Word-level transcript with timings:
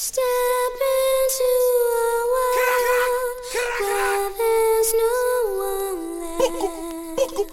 Step 0.00 0.22
into 0.22 1.42
a 1.42 2.22
world 2.30 3.34
where 3.80 4.30
there's 4.38 4.90
no 4.94 5.18
one 5.58 6.02
left. 6.20 7.50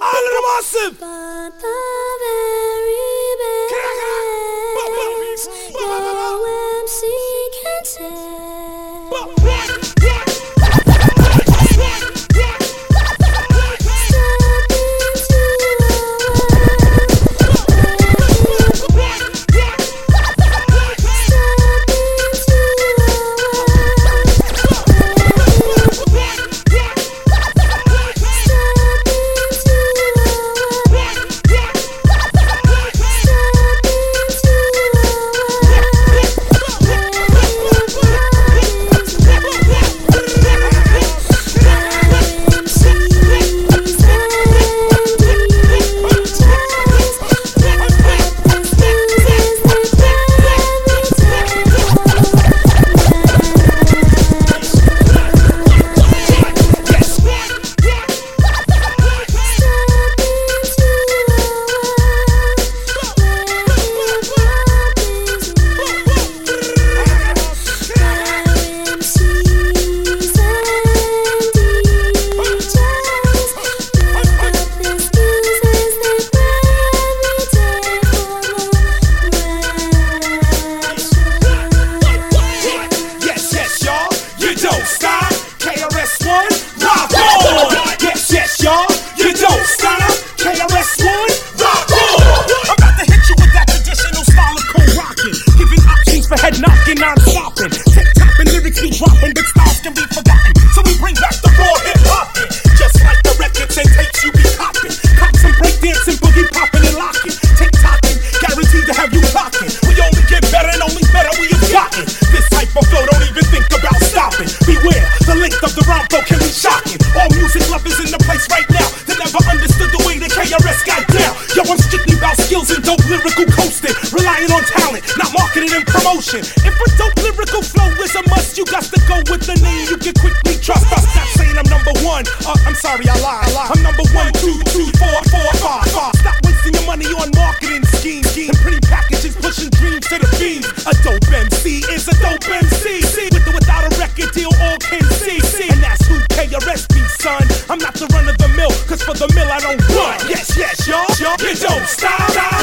A 140.85 140.93
dope 141.03 141.29
MC 141.31 141.83
is 141.93 142.07
a 142.07 142.15
dope 142.21 142.47
MC. 142.47 143.01
See, 143.01 143.29
with 143.31 143.47
or 143.47 143.53
without 143.53 143.83
a 143.85 143.91
record 143.97 144.31
deal, 144.33 144.51
all 144.61 144.77
can 144.77 145.03
see. 145.21 145.39
See, 145.39 145.69
and 145.69 145.81
that's 145.81 146.05
who 146.07 146.19
KRSB, 146.33 146.93
son. 147.21 147.43
I'm 147.69 147.79
not 147.79 147.93
the 147.95 148.07
run 148.13 148.27
of 148.29 148.37
the 148.37 148.49
mill, 148.49 148.71
cause 148.87 149.01
for 149.01 149.13
the 149.13 149.31
mill 149.33 149.49
I 149.51 149.59
don't 149.59 149.81
run. 149.89 150.19
Yes, 150.29 150.55
yes, 150.57 150.87
y'all, 150.87 151.05
y'all, 151.19 151.37
you 151.41 151.55
don't 151.55 151.87
stop. 151.87 152.54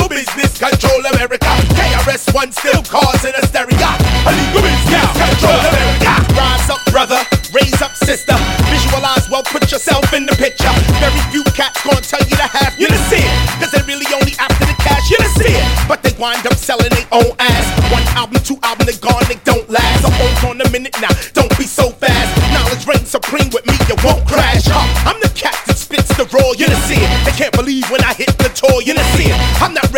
Oil 0.00 0.08
business, 0.08 0.58
control 0.58 1.00
America. 1.14 1.46
KRS 1.78 2.34
One 2.34 2.50
still 2.52 2.82
causing 2.82 3.32
hysteria. 3.34 3.90
Illegal 4.26 4.62
business, 4.62 5.08
control 5.14 5.60
America. 5.70 6.12
Rise 6.34 6.70
up, 6.70 6.82
brother. 6.90 7.20
Raise 7.52 7.80
up, 7.82 7.94
sister. 7.94 8.34
Visualize 8.70 9.30
well, 9.30 9.42
put 9.44 9.70
yourself 9.70 10.12
in 10.12 10.26
the 10.26 10.34
picture. 10.34 10.70
Very 10.98 11.22
few 11.30 11.44
cats 11.54 11.78
gonna 11.86 12.00
tell 12.02 12.22
you 12.26 12.36
to 12.36 12.48
have 12.50 12.74
you 12.78 12.88
to 12.88 12.98
see 13.06 13.22
it. 13.22 13.34
Cause 13.62 13.70
they 13.70 13.82
really 13.86 14.06
only 14.14 14.34
after 14.38 14.66
the 14.66 14.74
cash, 14.82 15.10
you 15.10 15.18
to 15.18 15.30
see 15.38 15.54
it. 15.54 15.66
But 15.86 16.02
they 16.02 16.10
wind 16.18 16.46
up 16.46 16.58
selling 16.58 16.90
their 16.90 17.06
own 17.12 17.30
ass. 17.38 17.66
One 17.92 18.02
album, 18.18 18.42
two 18.42 18.58
album, 18.62 18.86
they 18.86 18.98
gone, 18.98 19.22
they 19.30 19.38
don't 19.46 19.68
last. 19.70 20.02
So 20.02 20.10
hold 20.10 20.58
on 20.58 20.66
a 20.66 20.70
minute 20.70 20.96
now, 21.00 21.14
don't 21.32 21.52
be 21.58 21.66
so 21.66 21.90
fast. 21.90 22.30
Knowledge 22.52 22.86
reigns 22.86 23.10
supreme 23.10 23.50
with 23.54 23.66
me, 23.66 23.74
you 23.86 23.94
won't 24.02 24.26
crash. 24.26 24.66
Huh? 24.66 24.82
I'm 25.06 25.20
the 25.22 25.30
cat 25.30 25.54
that 25.66 25.78
spits 25.78 26.10
the 26.18 26.26
raw, 26.34 26.50
you 26.58 26.66
to 26.66 26.78
see 26.90 26.98
it. 26.98 27.10
They 27.24 27.34
can't 27.38 27.54
believe 27.54 27.86
when 27.90 28.02
I 28.02 28.14
hit 28.14 28.33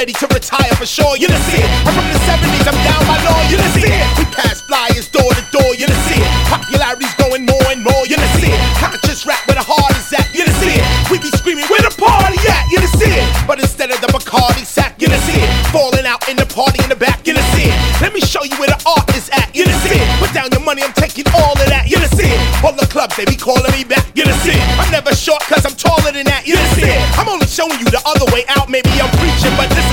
ready 0.06 0.22
to 0.22 0.26
retire 0.30 0.70
for 0.78 0.86
sure, 0.86 1.16
you 1.18 1.26
to 1.26 1.40
see 1.50 1.58
it. 1.58 1.66
I'm 1.82 1.90
from 1.90 2.06
the 2.06 2.20
70s, 2.30 2.62
I'm 2.62 2.78
down 2.86 3.02
by 3.10 3.18
law, 3.26 3.42
you 3.50 3.58
to 3.58 3.68
see 3.74 3.90
it. 3.90 4.06
We 4.14 4.24
pass 4.30 4.62
flyers 4.62 5.10
door 5.10 5.26
to 5.34 5.42
door, 5.50 5.74
you 5.74 5.82
to 5.82 5.98
see 6.06 6.22
it. 6.22 6.30
Popularity's 6.46 7.10
growing 7.18 7.42
more 7.42 7.66
and 7.74 7.82
more, 7.82 8.06
you 8.06 8.14
to 8.14 8.30
see 8.38 8.54
it. 8.54 8.60
Conscious 8.78 9.26
rap 9.26 9.42
where 9.50 9.58
the 9.58 9.66
heart 9.66 9.98
is 9.98 10.06
at, 10.14 10.30
you 10.30 10.46
to 10.46 10.54
see 10.62 10.78
it. 10.78 10.86
We 11.10 11.18
be 11.18 11.26
screaming 11.34 11.66
where 11.66 11.82
the 11.82 11.90
party 11.98 12.38
at, 12.46 12.70
you 12.70 12.78
to 12.78 12.90
see 13.02 13.10
it. 13.10 13.26
But 13.50 13.58
instead 13.58 13.90
of 13.90 13.98
the 13.98 14.06
Bacardi 14.14 14.62
sack, 14.62 14.94
you 15.02 15.10
to 15.10 15.18
see 15.26 15.42
it. 15.42 15.50
Falling 15.74 16.06
out 16.06 16.22
in 16.30 16.38
the 16.38 16.46
party 16.46 16.78
in 16.86 16.88
the 16.88 16.94
back, 16.94 17.26
you 17.26 17.34
to 17.34 17.42
see 17.58 17.66
it. 17.66 17.74
Let 17.98 18.14
me 18.14 18.22
show 18.22 18.46
you 18.46 18.54
where 18.62 18.70
the 18.70 18.78
art 18.86 19.10
is 19.18 19.26
at, 19.34 19.50
you 19.58 19.66
to 19.66 19.74
see 19.82 19.98
it. 19.98 20.06
Put 20.22 20.30
down 20.30 20.54
your 20.54 20.62
money, 20.62 20.86
I'm 20.86 20.94
taking 20.94 21.26
all 21.34 21.58
of 21.58 21.66
that, 21.66 21.90
you 21.90 21.98
to 21.98 22.10
see 22.14 22.30
it. 22.30 22.38
All 22.62 22.78
the 22.78 22.86
clubs, 22.86 23.18
they 23.18 23.26
be 23.26 23.34
calling 23.34 23.74
me 23.74 23.82
back, 23.82 24.06
you 24.14 24.22
to 24.22 24.36
see 24.46 24.54
it. 24.54 24.62
I'm 24.78 24.90
never 24.94 25.10
short 25.18 25.42
cause 25.50 25.66
I'm 25.66 25.74
taller 25.74 26.14
than 26.14 26.30
that, 26.30 26.46
you 26.46 26.54
to 26.54 26.66
see 26.78 26.86
it. 26.86 27.00
I'm 27.18 27.26
only 27.26 27.50
showing 27.50 27.74
you 27.82 27.90
the 27.90 28.02
other 28.06 28.30
way 28.30 28.46
out, 28.54 28.70
maybe 28.70 28.94
I'm 29.02 29.10
preaching, 29.18 29.50
but 29.58 29.66
this 29.74 29.85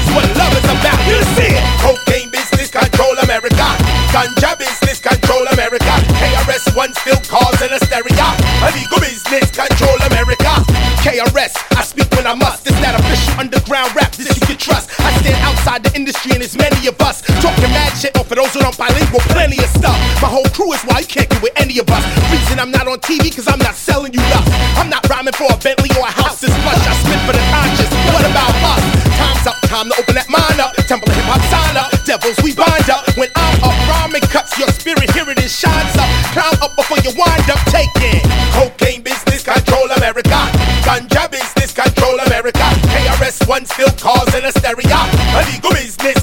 Ganja 4.13 4.53
business, 4.61 5.01
control 5.01 5.41
America. 5.57 5.89
KRS 6.21 6.77
One 6.77 6.93
still 6.93 7.17
causing 7.25 7.73
hysteria. 7.73 8.29
Illegal 8.61 9.01
business, 9.01 9.49
control 9.49 9.97
America. 10.05 10.53
KRS, 11.01 11.57
I 11.73 11.81
speak 11.81 12.05
when 12.13 12.29
I 12.29 12.37
must. 12.37 12.69
It's 12.69 12.77
that 12.85 12.93
official 12.93 13.33
underground 13.41 13.89
rap, 13.97 14.13
this 14.13 14.29
you 14.37 14.45
can 14.45 14.61
trust. 14.61 14.93
I 15.01 15.09
stand 15.17 15.41
outside 15.41 15.81
the 15.81 15.91
industry 15.97 16.37
and 16.37 16.43
it's 16.45 16.53
many 16.53 16.85
of 16.85 16.93
us 17.01 17.25
talking 17.41 17.73
mad 17.73 17.89
shit. 17.97 18.13
Or 18.13 18.23
for 18.23 18.35
those 18.37 18.53
who 18.53 18.61
don't 18.61 18.77
bilingual, 18.77 19.19
plenty 19.33 19.57
of 19.57 19.69
stuff. 19.73 19.97
My 20.21 20.29
whole 20.29 20.45
crew 20.53 20.71
is 20.77 20.85
why 20.85 21.01
you 21.01 21.09
can't 21.09 21.25
get 21.27 21.41
with 21.41 21.57
any 21.57 21.81
of 21.81 21.89
us. 21.89 22.05
Reason 22.29 22.61
I'm 22.61 22.69
not 22.69 22.85
on 22.85 23.01
TV, 23.01 23.33
cause 23.33 23.49
I'm 23.49 23.59
not 23.65 23.73
selling 23.73 24.13
you 24.13 24.21
love. 24.29 24.45
I'm 24.77 24.93
not 24.93 25.01
rhyming 25.09 25.33
for 25.33 25.49
a 25.49 25.57
Bentley 25.57 25.89
or 25.97 26.05
a 26.05 26.13
house 26.13 26.37
that's 26.37 26.53
plush. 26.61 26.85
I 26.85 26.93
spit 27.01 27.17
for 27.25 27.33
the 27.33 27.41
conscious. 27.49 27.89
What 28.13 28.29
about 28.29 28.53
us? 28.77 28.83
Time's 29.17 29.47
up, 29.49 29.57
time 29.65 29.89
to 29.89 29.95
open 29.97 30.13
that 30.21 30.29
mind 30.29 30.61
up. 30.61 30.77
Temple 30.85 31.09
hip 31.09 31.25
hop 31.25 31.41
sign 31.49 31.77
up. 31.81 31.89
Devils 32.05 32.37
we 32.45 32.53
bind 32.53 32.89
up. 32.93 33.09
When 33.17 33.29
I'm 33.35 33.57
up, 33.63 33.72
rhyming 34.13 34.29
cuts 34.29 34.57
your 34.59 34.67
spirit, 34.69 35.09
hear 35.11 35.27
it 35.29 35.39
and 35.39 35.49
shines 35.49 35.95
up. 35.97 36.09
Climb 36.33 36.57
up 36.61 36.75
before 36.75 36.97
you 36.99 37.11
wind 37.17 37.49
up 37.49 37.59
taking. 37.69 38.21
Cocaine 38.53 39.01
business, 39.01 39.43
control 39.43 39.89
America. 39.97 40.39
Ganja 40.85 41.29
business, 41.31 41.73
control 41.73 42.19
America. 42.19 42.67
KRS 42.93 43.47
One 43.47 43.65
still 43.65 43.89
causing 43.97 44.43
hysteria. 44.43 44.99
Illegal 45.41 45.71
business, 45.71 46.22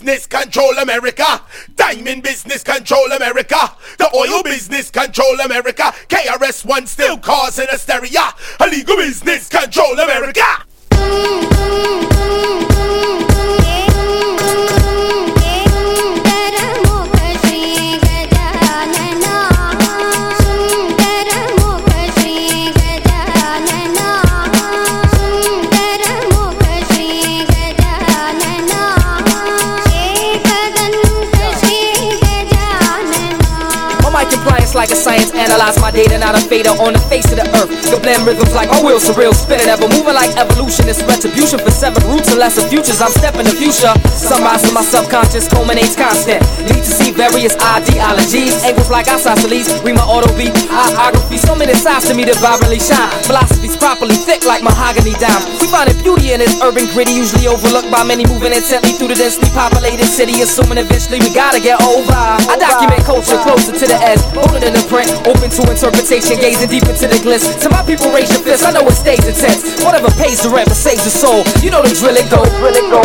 business, 0.00 0.26
control 0.26 0.78
America. 0.78 1.42
Diamond 1.76 2.22
business, 2.22 2.62
control 2.62 3.12
America. 3.12 3.76
The 3.98 4.08
oil 4.16 4.42
business, 4.42 4.90
control 4.90 5.38
America. 5.40 5.92
KRS 6.08 6.64
One 6.64 6.86
still 6.86 7.18
causing 7.18 7.66
hysteria. 7.70 8.32
Illegal 8.60 8.96
business, 8.96 9.48
control 9.48 10.00
America. 10.00 10.40
My 10.90 12.69
analyze 35.50 35.80
my 35.82 35.90
data, 35.90 36.14
not 36.14 36.38
a 36.38 36.42
fader 36.46 36.70
on 36.78 36.94
the 36.94 37.02
face 37.10 37.26
of 37.34 37.36
the 37.42 37.46
earth. 37.58 37.70
The 37.90 37.98
blend 37.98 38.22
rhythms 38.22 38.54
like 38.54 38.70
my 38.70 38.78
wheels 38.86 39.02
surreal, 39.02 39.34
spinning 39.34 39.66
ever 39.66 39.90
moving 39.90 40.14
like 40.14 40.30
evolution. 40.38 40.86
It's 40.86 41.02
retribution 41.02 41.58
for 41.58 41.74
severed 41.74 42.06
roots 42.06 42.30
and 42.30 42.38
lesser 42.38 42.62
futures. 42.70 43.02
I'm 43.02 43.10
stepping 43.10 43.50
the 43.50 43.56
future. 43.58 43.90
Sunrise 44.14 44.62
in 44.62 44.70
my 44.70 44.86
subconscious 44.86 45.50
culminates 45.50 45.98
constant. 45.98 46.46
Need 46.70 46.86
to 46.86 46.92
see 46.94 47.10
various 47.10 47.58
ideologies, 47.58 48.62
angles 48.62 48.94
like 48.94 49.10
isosceles. 49.10 49.66
Read 49.82 49.98
my 49.98 50.06
auto 50.06 50.30
beat, 50.38 50.54
biography. 50.70 51.42
So 51.42 51.58
many 51.58 51.74
sides 51.74 52.06
to 52.06 52.14
me 52.14 52.22
that 52.30 52.38
vibrantly 52.38 52.78
shine. 52.78 53.10
Philosophy's 53.26 53.74
properly 53.74 54.14
thick 54.14 54.46
like 54.46 54.62
mahogany 54.62 55.18
down. 55.18 55.42
We 55.58 55.66
find 55.66 55.90
beauty 56.06 56.30
in 56.30 56.38
this 56.38 56.54
urban 56.62 56.86
gritty, 56.94 57.18
usually 57.18 57.50
overlooked 57.50 57.90
by 57.90 58.06
many 58.06 58.22
moving 58.30 58.54
intently 58.54 58.94
through 58.94 59.10
the 59.10 59.18
densely 59.18 59.50
populated 59.50 60.06
city. 60.06 60.46
Assuming 60.46 60.78
eventually 60.78 61.18
we 61.18 61.34
gotta 61.34 61.58
get 61.58 61.82
over. 61.82 62.14
I 62.14 62.54
document 62.54 63.02
culture 63.02 63.38
closer 63.42 63.74
to 63.74 63.86
the 63.90 63.98
edge, 63.98 64.22
bolder 64.30 64.62
than 64.62 64.78
the 64.78 64.84
print, 64.86 65.10
to 65.48 65.64
interpretation, 65.72 66.36
gazing 66.36 66.68
deep 66.68 66.84
into 66.84 67.08
the 67.08 67.16
glitz. 67.24 67.48
To 67.64 67.72
my 67.72 67.80
people, 67.86 68.12
raise 68.12 68.28
your 68.28 68.44
fists. 68.44 68.66
I 68.66 68.76
know 68.76 68.84
it 68.84 68.92
stays 68.92 69.24
intense. 69.24 69.80
Whatever 69.80 70.12
pays 70.20 70.44
the 70.44 70.52
rent, 70.52 70.68
but 70.68 70.76
saves 70.76 71.08
the 71.08 71.12
soul. 71.12 71.40
You 71.64 71.72
know 71.72 71.80
the 71.80 71.96
drill 71.96 72.18
it 72.20 72.28
go, 72.28 72.44
drill 72.60 72.76
it 72.76 72.88
go. 72.92 73.00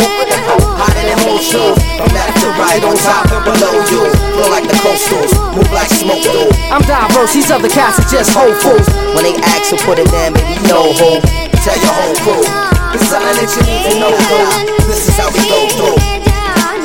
Hot 0.76 0.92
and 1.00 1.08
emotional, 1.16 1.72
from 1.96 2.12
left 2.12 2.36
to 2.44 2.48
right, 2.60 2.82
on 2.84 2.96
top 3.00 3.32
and 3.32 3.40
below 3.40 3.74
you. 3.88 4.02
Flow 4.36 4.48
like 4.52 4.68
the 4.68 4.76
coastals, 4.84 5.32
move 5.56 5.70
like 5.72 5.88
smoke 5.88 6.20
do. 6.20 6.44
I'm 6.68 6.84
diverse, 6.84 7.32
these 7.32 7.48
other 7.48 7.72
cats 7.72 7.96
are 8.02 8.08
just 8.12 8.36
whole 8.36 8.52
fools. 8.60 8.84
When 9.16 9.24
they 9.24 9.36
ask 9.56 9.72
to 9.72 9.80
put 9.86 9.96
it 9.96 10.12
down, 10.12 10.36
baby, 10.36 10.60
no 10.68 10.92
hope. 10.92 11.24
Tell 11.64 11.78
your 11.80 11.94
whole 11.96 12.16
crew, 12.20 12.44
it's 12.92 13.08
something 13.08 13.32
that 13.38 13.48
you 13.56 13.62
need 13.64 13.82
to 13.90 13.92
know, 13.96 14.12
though. 14.12 14.50
This 14.86 15.08
is 15.08 15.16
how 15.16 15.32
we 15.32 15.40
go 15.48 15.66
through. 15.72 15.98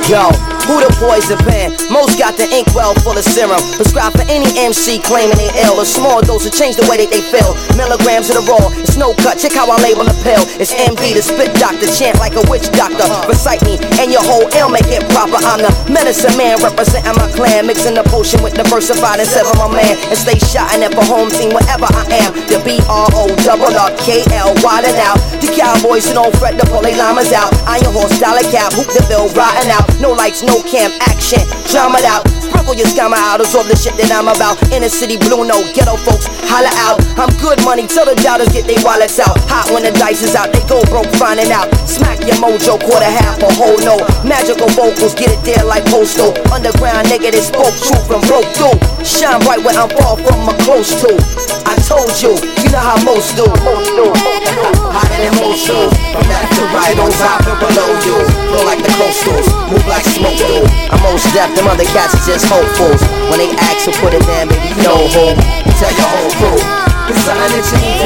Yo, 0.09 0.27
who 0.67 0.81
the 0.81 0.89
poison 0.97 1.37
pen? 1.45 1.73
Most 1.89 2.17
got 2.17 2.37
the 2.37 2.47
ink 2.49 2.69
well 2.73 2.93
full 3.01 3.17
of 3.17 3.25
serum. 3.25 3.59
Prescribed 3.77 4.17
for 4.17 4.25
any 4.29 4.47
MC 4.57 4.99
claiming 4.99 5.37
they 5.37 5.51
ill. 5.65 5.79
A 5.81 5.85
small 5.85 6.21
dose 6.21 6.43
to 6.45 6.51
change 6.51 6.75
the 6.75 6.85
way 6.89 6.97
that 7.01 7.09
they 7.09 7.21
feel. 7.21 7.57
Milligrams 7.77 8.29
of 8.29 8.41
the 8.41 8.45
raw. 8.49 8.69
It's 8.81 8.97
no 8.97 9.13
cut. 9.21 9.39
Check 9.39 9.53
how 9.53 9.69
I 9.69 9.77
label 9.81 10.05
the 10.05 10.17
pill. 10.25 10.43
It's 10.61 10.73
MD, 10.73 11.15
the 11.15 11.23
spit 11.23 11.53
doctor, 11.57 11.87
chant 11.89 12.19
like 12.19 12.35
a 12.37 12.43
witch 12.49 12.69
doctor. 12.73 13.05
Recite 13.27 13.63
me, 13.63 13.79
and 14.01 14.11
your 14.11 14.23
whole 14.23 14.47
ill 14.57 14.69
make 14.69 14.89
it 14.89 15.05
proper. 15.13 15.39
I'm 15.41 15.61
the 15.61 15.71
medicine 15.91 16.35
man 16.37 16.57
representing 16.61 17.15
my 17.17 17.27
clan, 17.31 17.65
mixing 17.67 17.95
the 17.95 18.05
potion 18.09 18.41
with 18.43 18.53
diversified 18.53 19.19
and 19.19 19.29
seven 19.29 19.53
my 19.57 19.69
man, 19.71 19.95
and 20.09 20.17
stay 20.17 20.37
shotting 20.37 20.83
it 20.83 20.93
for 20.93 21.05
home 21.05 21.29
team 21.29 21.53
wherever 21.53 21.87
I 21.87 22.27
am. 22.27 22.31
The 22.49 22.59
B 22.65 22.81
R 22.89 23.09
O 23.15 23.29
double 23.45 23.71
L, 23.71 24.53
widen 24.63 24.95
out. 24.99 25.17
The 25.39 25.49
cowboys 25.53 26.07
who 26.07 26.13
don't 26.15 26.35
fret 26.37 26.59
to 26.59 26.65
pull 26.67 26.81
they 26.81 26.95
llamas 26.95 27.31
out. 27.31 27.53
Iron 27.67 27.93
horse, 27.93 28.17
dollar 28.19 28.43
cap, 28.51 28.73
hoop 28.73 28.87
the 28.91 29.03
bill, 29.07 29.29
riding 29.33 29.71
out. 29.71 29.87
No 29.99 30.11
lights, 30.11 30.43
no 30.43 30.50
camp, 30.59 30.91
action, 31.07 31.39
drama 31.71 32.03
out. 32.03 32.27
Sprinkle 32.43 32.75
your 32.75 32.87
scammer 32.91 33.15
out, 33.15 33.39
absorb 33.39 33.67
the 33.71 33.75
shit 33.79 33.95
that 33.95 34.11
I'm 34.11 34.27
about. 34.27 34.59
Inner 34.75 34.91
city 34.91 35.15
blue 35.15 35.47
no 35.47 35.63
ghetto 35.71 35.95
folks, 36.03 36.27
holla 36.51 36.69
out. 36.83 36.99
I'm 37.15 37.31
good 37.39 37.63
money, 37.63 37.87
tell 37.87 38.03
the 38.03 38.15
doubters 38.19 38.51
get 38.51 38.67
their 38.67 38.81
wallets 38.83 39.17
out. 39.23 39.39
Hot 39.47 39.71
when 39.71 39.87
the 39.87 39.93
dice 39.95 40.21
is 40.21 40.35
out, 40.35 40.51
they 40.51 40.59
go 40.67 40.83
broke 40.91 41.07
finding 41.15 41.49
out. 41.53 41.71
Smack 41.87 42.19
your 42.27 42.35
mojo, 42.43 42.75
quarter 42.81 43.07
half 43.07 43.39
a 43.39 43.49
whole 43.55 43.79
no. 43.85 43.95
Magical 44.27 44.67
vocals, 44.75 45.15
get 45.15 45.31
it 45.31 45.39
there 45.47 45.63
like 45.63 45.87
postal. 45.87 46.35
Underground 46.51 47.07
nigga 47.07 47.31
that 47.31 47.45
spoke 47.45 47.71
truth 47.79 48.11
and 48.11 48.23
broke 48.27 48.49
through. 48.57 48.75
Shine 49.07 49.39
bright 49.47 49.63
where 49.63 49.77
I'm 49.77 49.89
far 49.95 50.19
from 50.19 50.43
my 50.43 50.53
close 50.67 50.91
to. 51.05 51.15
I 51.63 51.77
told 51.87 52.11
you, 52.19 52.35
you 52.59 52.67
know 52.73 52.83
how 52.83 52.99
most 53.07 53.37
do. 53.37 53.47
Than 53.47 55.33
most 55.37 55.69
do. 55.69 55.77
From 56.11 56.25
left 56.27 56.51
to 56.57 56.63
right, 56.73 56.97
on 56.97 57.11
top 57.15 57.45
and 57.47 57.59
below 57.61 57.89
you. 58.03 58.17
Flow 58.49 58.65
like 58.65 58.81
the 58.81 58.91
coastals, 58.97 59.47
move 59.69 59.85
like 59.85 60.03
smoke 60.03 60.40
do. 60.47 60.65
I'm 60.89 61.01
most 61.03 61.27
deaf, 61.33 61.53
them 61.55 61.67
other 61.67 61.85
cats 61.93 62.15
are 62.17 62.25
just 62.25 62.45
hopefuls. 62.49 63.01
When 63.29 63.37
they 63.37 63.51
ask 63.57 63.85
to 63.85 63.93
put 64.01 64.13
it 64.13 64.23
down, 64.25 64.49
baby, 64.49 64.73
know 64.81 64.97
who. 65.11 65.37
Tell 65.77 65.93
your 65.93 66.09
whole 66.09 66.31
crew. 66.37 66.59
It's 67.09 67.21
something 67.25 67.51
that 67.51 67.65
you 67.73 68.00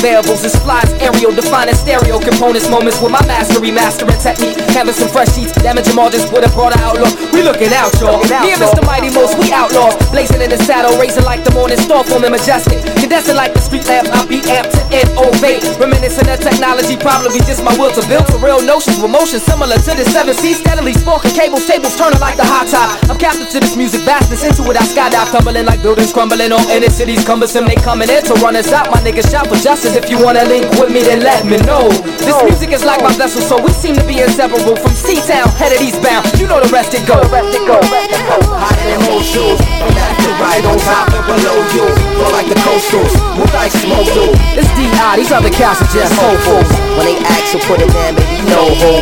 variables, 0.00 0.44
it 0.44 0.50
splies 0.50 0.90
aerial, 1.02 1.32
defining 1.34 1.74
stereo 1.74 2.18
components, 2.18 2.68
moments 2.70 3.00
with 3.02 3.12
my 3.12 3.22
mastery, 3.26 3.70
mastering 3.70 4.18
technique. 4.18 4.58
Having 4.74 4.94
some 4.94 5.08
fresh 5.10 5.34
sheets, 5.34 5.52
damaging 5.58 5.94
margins 5.94 6.30
with 6.30 6.46
a 6.46 6.50
broader 6.54 6.78
outlook. 6.80 7.12
We 7.34 7.42
looking 7.42 7.72
out, 7.74 7.92
y'all. 8.00 8.22
Me 8.42 8.54
and 8.54 8.60
Mr. 8.62 8.84
Mighty 8.86 9.10
Most, 9.10 9.34
we 9.38 9.50
outlaws. 9.52 9.94
Blazing 10.10 10.40
in 10.40 10.50
the 10.50 10.60
saddle, 10.62 10.94
racing 10.98 11.24
like 11.24 11.42
the 11.42 11.50
morning 11.52 11.78
star, 11.78 12.04
forming 12.04 12.30
majestic. 12.30 12.78
Condensing 13.02 13.36
like 13.36 13.54
the 13.54 13.60
street 13.60 13.86
lamps, 13.86 14.10
I 14.10 14.24
beat 14.26 14.46
amp 14.46 14.70
to 14.70 14.82
innovate. 14.94 15.66
Reminiscing 15.78 16.28
of 16.30 16.38
technology, 16.38 16.96
probably 16.96 17.42
just 17.42 17.62
my 17.66 17.74
will 17.76 17.90
to 17.92 18.02
build 18.06 18.26
to 18.30 18.38
real 18.38 18.62
notions 18.62 19.02
with 19.02 19.10
motion 19.10 19.40
similar 19.42 19.76
to 19.76 19.92
the 19.98 20.06
seven 20.14 20.34
seas. 20.34 20.62
Steadily 20.62 20.94
sparking 20.94 21.34
cables, 21.34 21.66
tables 21.66 21.96
turning 21.98 22.20
like 22.22 22.36
the 22.36 22.46
hot 22.46 22.70
top. 22.70 22.94
I'm 23.10 23.18
captive 23.18 23.50
to 23.50 23.58
this 23.60 23.74
music 23.74 24.02
vastness, 24.02 24.44
into 24.44 24.62
it 24.70 24.76
I 24.78 24.84
skydive, 24.86 25.30
tumbling 25.34 25.66
like 25.66 25.82
buildings 25.82 26.12
crumbling 26.12 26.52
on 26.52 26.62
inner 26.70 26.90
cities 26.90 27.24
cumbersome. 27.24 27.66
They 27.66 27.76
coming 27.76 28.08
in 28.10 28.22
to 28.30 28.34
run 28.38 28.54
us 28.54 28.70
out, 28.72 28.90
my 28.90 29.00
niggas 29.02 29.30
shout 29.30 29.46
for 29.48 29.56
justice. 29.56 29.87
If 29.96 30.10
you 30.10 30.20
wanna 30.22 30.44
link 30.44 30.68
with 30.76 30.92
me, 30.92 31.02
then 31.02 31.20
let 31.20 31.44
me 31.44 31.56
know. 31.64 31.88
This 32.20 32.36
music 32.44 32.70
is 32.72 32.84
like 32.84 33.02
my 33.02 33.12
vessel, 33.16 33.40
so 33.40 33.56
we 33.60 33.72
seem 33.72 33.96
to 33.96 34.04
be 34.04 34.20
inseparable. 34.20 34.76
From 34.76 34.92
C-Town, 34.92 35.48
headed 35.56 35.80
eastbound, 35.80 36.28
you 36.38 36.46
know 36.46 36.60
the 36.60 36.68
rest 36.68 36.94
it 36.94 37.06
go. 37.06 37.16
Rest 37.32 37.56
it 37.56 37.64
go. 37.66 37.80
Hotter 37.82 38.84
than 38.84 39.00
most 39.08 39.32
shoes. 39.32 39.58
From 39.80 39.90
left 39.96 40.20
to 40.22 40.30
right, 40.38 40.64
on 40.64 40.78
top 40.84 41.08
and 41.12 41.24
below 41.24 41.58
you. 41.72 41.86
Flow 42.16 42.30
like 42.32 42.48
the 42.48 42.58
coastals, 42.64 43.12
move 43.36 43.52
like 43.52 43.72
smoke 43.72 44.08
do. 44.12 44.28
It's 44.56 44.68
D.I., 44.76 45.16
these 45.16 45.32
other 45.32 45.50
cats 45.50 45.80
are 45.80 45.90
just 45.92 46.12
hopefuls. 46.16 46.68
When 46.96 47.06
they 47.08 47.16
ask 47.24 47.52
to 47.52 47.58
put 47.64 47.80
it 47.80 47.90
down, 47.92 48.14
baby, 48.14 48.44
you 48.44 48.46
know 48.48 48.68
who. 48.68 48.92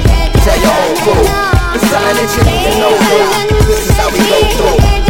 Tell 0.43 0.59
your 0.59 0.75
whole 0.75 0.97
crew. 1.03 1.27
It's 1.75 1.87
something 1.91 2.15
that 2.15 2.31
you 2.35 2.43
need 2.47 2.63
to 2.63 2.73
know, 2.79 2.95
dude. 2.95 3.67
This 3.67 3.91
is 3.91 3.97
how 3.99 4.09
we 4.11 4.23
go 4.27 4.39
through. 4.55 5.06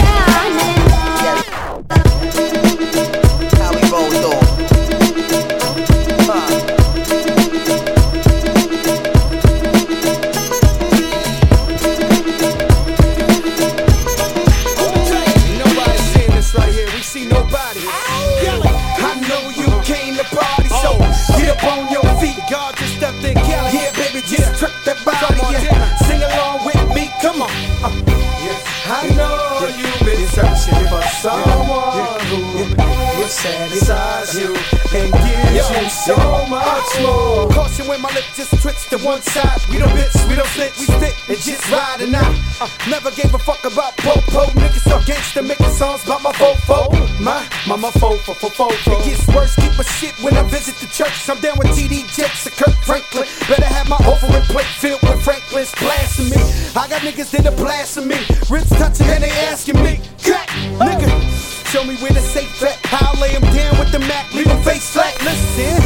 Satisfy 33.46 34.38
you 34.38 34.50
and 34.96 35.12
give 35.12 35.54
you 35.54 35.88
so 35.90 36.16
much 36.50 36.90
more. 37.00 37.48
Caution 37.50 37.86
when 37.86 38.00
my 38.02 38.10
lip 38.10 38.24
just 38.34 38.50
twitch 38.62 38.88
to 38.90 38.98
one 38.98 39.22
side. 39.22 39.60
We 39.70 39.78
don't 39.78 39.90
bitch, 39.90 40.14
we 40.28 40.34
don't 40.34 40.48
snitch, 40.48 40.78
we 40.78 40.86
stick 40.86 41.14
and 41.28 41.38
just 41.38 41.70
riding 41.70 42.14
out. 42.14 42.34
Uh, 42.60 42.68
never 42.90 43.10
gave 43.12 43.32
a 43.34 43.38
fuck 43.38 43.62
about 43.64 43.96
po-po. 43.98 44.46
Niggas 44.58 44.84
so 44.88 44.98
gangster 45.06 45.42
making 45.42 45.70
songs 45.70 46.04
about 46.04 46.22
my 46.22 46.32
fofo. 46.32 46.90
My 47.20 47.46
mama 47.66 47.90
fofo, 47.98 48.34
fofo. 48.34 48.66
It 48.70 49.04
gets 49.04 49.26
worse, 49.28 49.54
keep 49.56 49.78
a 49.78 49.84
shit 49.84 50.14
when 50.22 50.36
I 50.36 50.42
visit 50.48 50.74
the 50.76 50.86
church. 50.86 51.28
I'm 51.28 51.40
down 51.40 51.58
with 51.58 51.68
TD 51.68 52.06
Jakes 52.14 52.46
and 52.46 52.54
Kirk 52.56 52.74
Franklin. 52.82 53.26
Better 53.48 53.66
have 53.66 53.88
my 53.88 53.96
offering 54.06 54.42
plate 54.50 54.72
filled 54.82 55.02
with 55.02 55.22
Franklin's 55.22 55.72
blasting 55.78 56.30
me. 56.30 56.40
I 56.74 56.88
got 56.88 57.02
niggas 57.02 57.30
that 57.32 57.46
are 57.46 57.56
blasting 57.56 58.08
me. 58.08 58.18
Ribs 58.50 58.70
touching 58.70 59.06
and 59.06 59.22
they 59.22 59.30
asking 59.50 59.82
me, 59.82 60.00
crack, 60.22 60.48
nigga. 60.78 61.55
Show 61.76 61.84
me 61.84 61.96
where 61.96 62.10
the 62.10 62.22
safe 62.22 62.62
at. 62.62 62.78
I'll 62.90 63.20
lay 63.20 63.36
'em 63.36 63.42
down 63.52 63.78
with 63.78 63.92
the 63.92 63.98
Mac, 63.98 64.32
Leave 64.32 64.46
'em 64.48 64.62
face 64.62 64.88
flat. 64.94 65.12
Listen. 65.22 65.76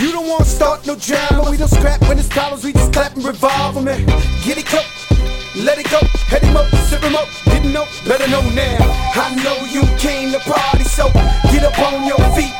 You 0.00 0.12
don't 0.12 0.28
wanna 0.28 0.44
start 0.44 0.86
no 0.86 0.94
drama. 0.94 1.50
We 1.50 1.56
don't 1.56 1.74
scrap 1.78 2.00
when 2.02 2.20
it's 2.20 2.28
problems. 2.28 2.62
We 2.62 2.72
just 2.72 2.92
clap 2.92 3.16
and 3.16 3.24
revolve 3.24 3.76
'em 3.76 3.88
and 3.88 4.06
get 4.44 4.58
it 4.58 4.66
cooked. 4.66 4.94
Let 5.56 5.78
it 5.78 5.90
go, 5.90 5.98
head 6.30 6.44
him 6.44 6.56
up, 6.56 6.68
sip 6.88 7.02
him 7.02 7.16
up. 7.16 7.26
Didn't 7.46 7.72
know, 7.72 7.84
better 8.06 8.28
know 8.28 8.42
now. 8.50 8.78
I 9.26 9.34
know 9.42 9.58
you 9.74 9.82
came 9.98 10.30
to 10.30 10.38
party, 10.38 10.84
so 10.84 11.10
get 11.50 11.64
up 11.64 11.80
on 11.80 12.06
your 12.06 12.22
feet. 12.36 12.54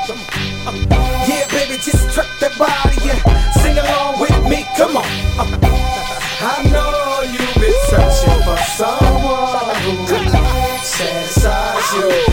Yeah, 1.30 1.46
baby, 1.54 1.78
just 1.78 2.02
truck 2.12 2.26
that 2.40 2.58
body, 2.58 2.96
yeah. 3.06 3.20
Sing 3.62 3.78
along 3.78 4.18
with 4.18 4.38
me, 4.50 4.66
come 4.76 4.96
on. 4.96 5.06
I 6.42 6.56
know 6.74 7.22
you've 7.34 7.54
been 7.54 7.78
searching 7.88 8.42
for 8.42 8.58
someone 8.80 9.76
who 9.84 9.92
satisfies 10.82 11.94
you 11.94 12.23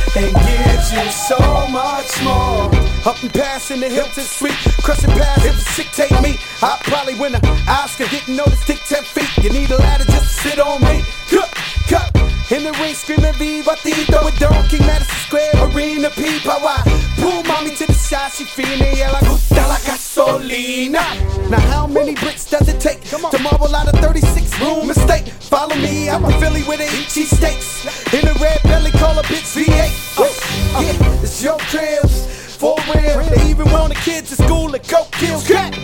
much 2.01 2.23
more. 2.23 2.65
Up 3.05 3.21
and 3.21 3.33
passing 3.33 3.79
the 3.79 3.89
Hilton 3.89 4.23
Suite, 4.23 4.57
crushing 4.81 5.11
past 5.11 5.45
if 5.45 5.57
sick 5.75 5.89
take 5.93 6.15
me. 6.21 6.37
I 6.61 6.77
probably 6.83 7.15
win 7.15 7.35
an 7.35 7.41
Oscar, 7.67 8.07
didn't 8.07 8.35
know 8.35 8.45
this 8.45 8.63
take 8.65 8.83
10 8.85 9.03
feet. 9.03 9.43
You 9.43 9.49
need 9.51 9.69
a 9.69 9.77
ladder 9.77 10.05
just 10.05 10.41
to 10.41 10.49
sit 10.49 10.59
on 10.59 10.81
me. 10.81 11.03
Cut, 11.29 11.49
cut. 11.89 12.09
In 12.51 12.63
the 12.63 12.73
ring 12.81 12.93
screaming 12.93 13.33
Viva 13.33 13.75
Tito 13.83 14.17
with 14.25 14.37
Don 14.39 14.67
King 14.67 14.85
Madison 14.85 15.19
Square 15.27 15.53
Arena 15.69 16.09
people. 16.11 16.51
I 16.51 16.81
pull 17.21 17.43
mommy 17.43 17.75
to 17.75 17.85
the 17.85 17.93
side, 17.93 18.31
she 18.31 18.45
feeling 18.45 18.97
yeah, 18.97 19.11
like 19.11 19.25
gusta 19.25 19.61
la 19.61 19.77
gasolina. 19.85 21.05
Now 21.49 21.61
how 21.73 21.87
many 21.87 22.15
bricks 22.15 22.49
does 22.49 22.67
it 22.67 22.79
take 22.79 23.01
to 23.05 23.17
marble 23.39 23.75
out 23.75 23.87
a 23.87 23.97
36 23.97 24.59
room 24.59 24.89
estate? 24.89 25.29
Follow 25.53 25.75
me, 25.75 26.09
I'm 26.09 26.25
a 26.25 26.31
Philly 26.39 26.63
with 26.63 26.81
a 26.81 26.89
cheese 27.09 27.29
steaks. 27.29 27.85
In 28.13 28.27
a 28.27 28.33
red 28.41 28.61
belly, 28.63 28.91
call 28.91 29.17
a 29.19 29.23
bitch 29.23 29.53
V8. 29.55 30.40
Yeah, 30.79 31.23
it's 31.23 31.43
your 31.43 31.57
cribs. 31.57 32.55
For 32.55 32.75
real, 32.93 33.19
they 33.25 33.49
even 33.49 33.69
want 33.71 33.89
the 33.93 33.99
kids 34.05 34.31
in 34.31 34.45
school 34.45 34.71
to 34.71 34.79
go 34.79 35.05
kill 35.11 35.41
cat. 35.41 35.75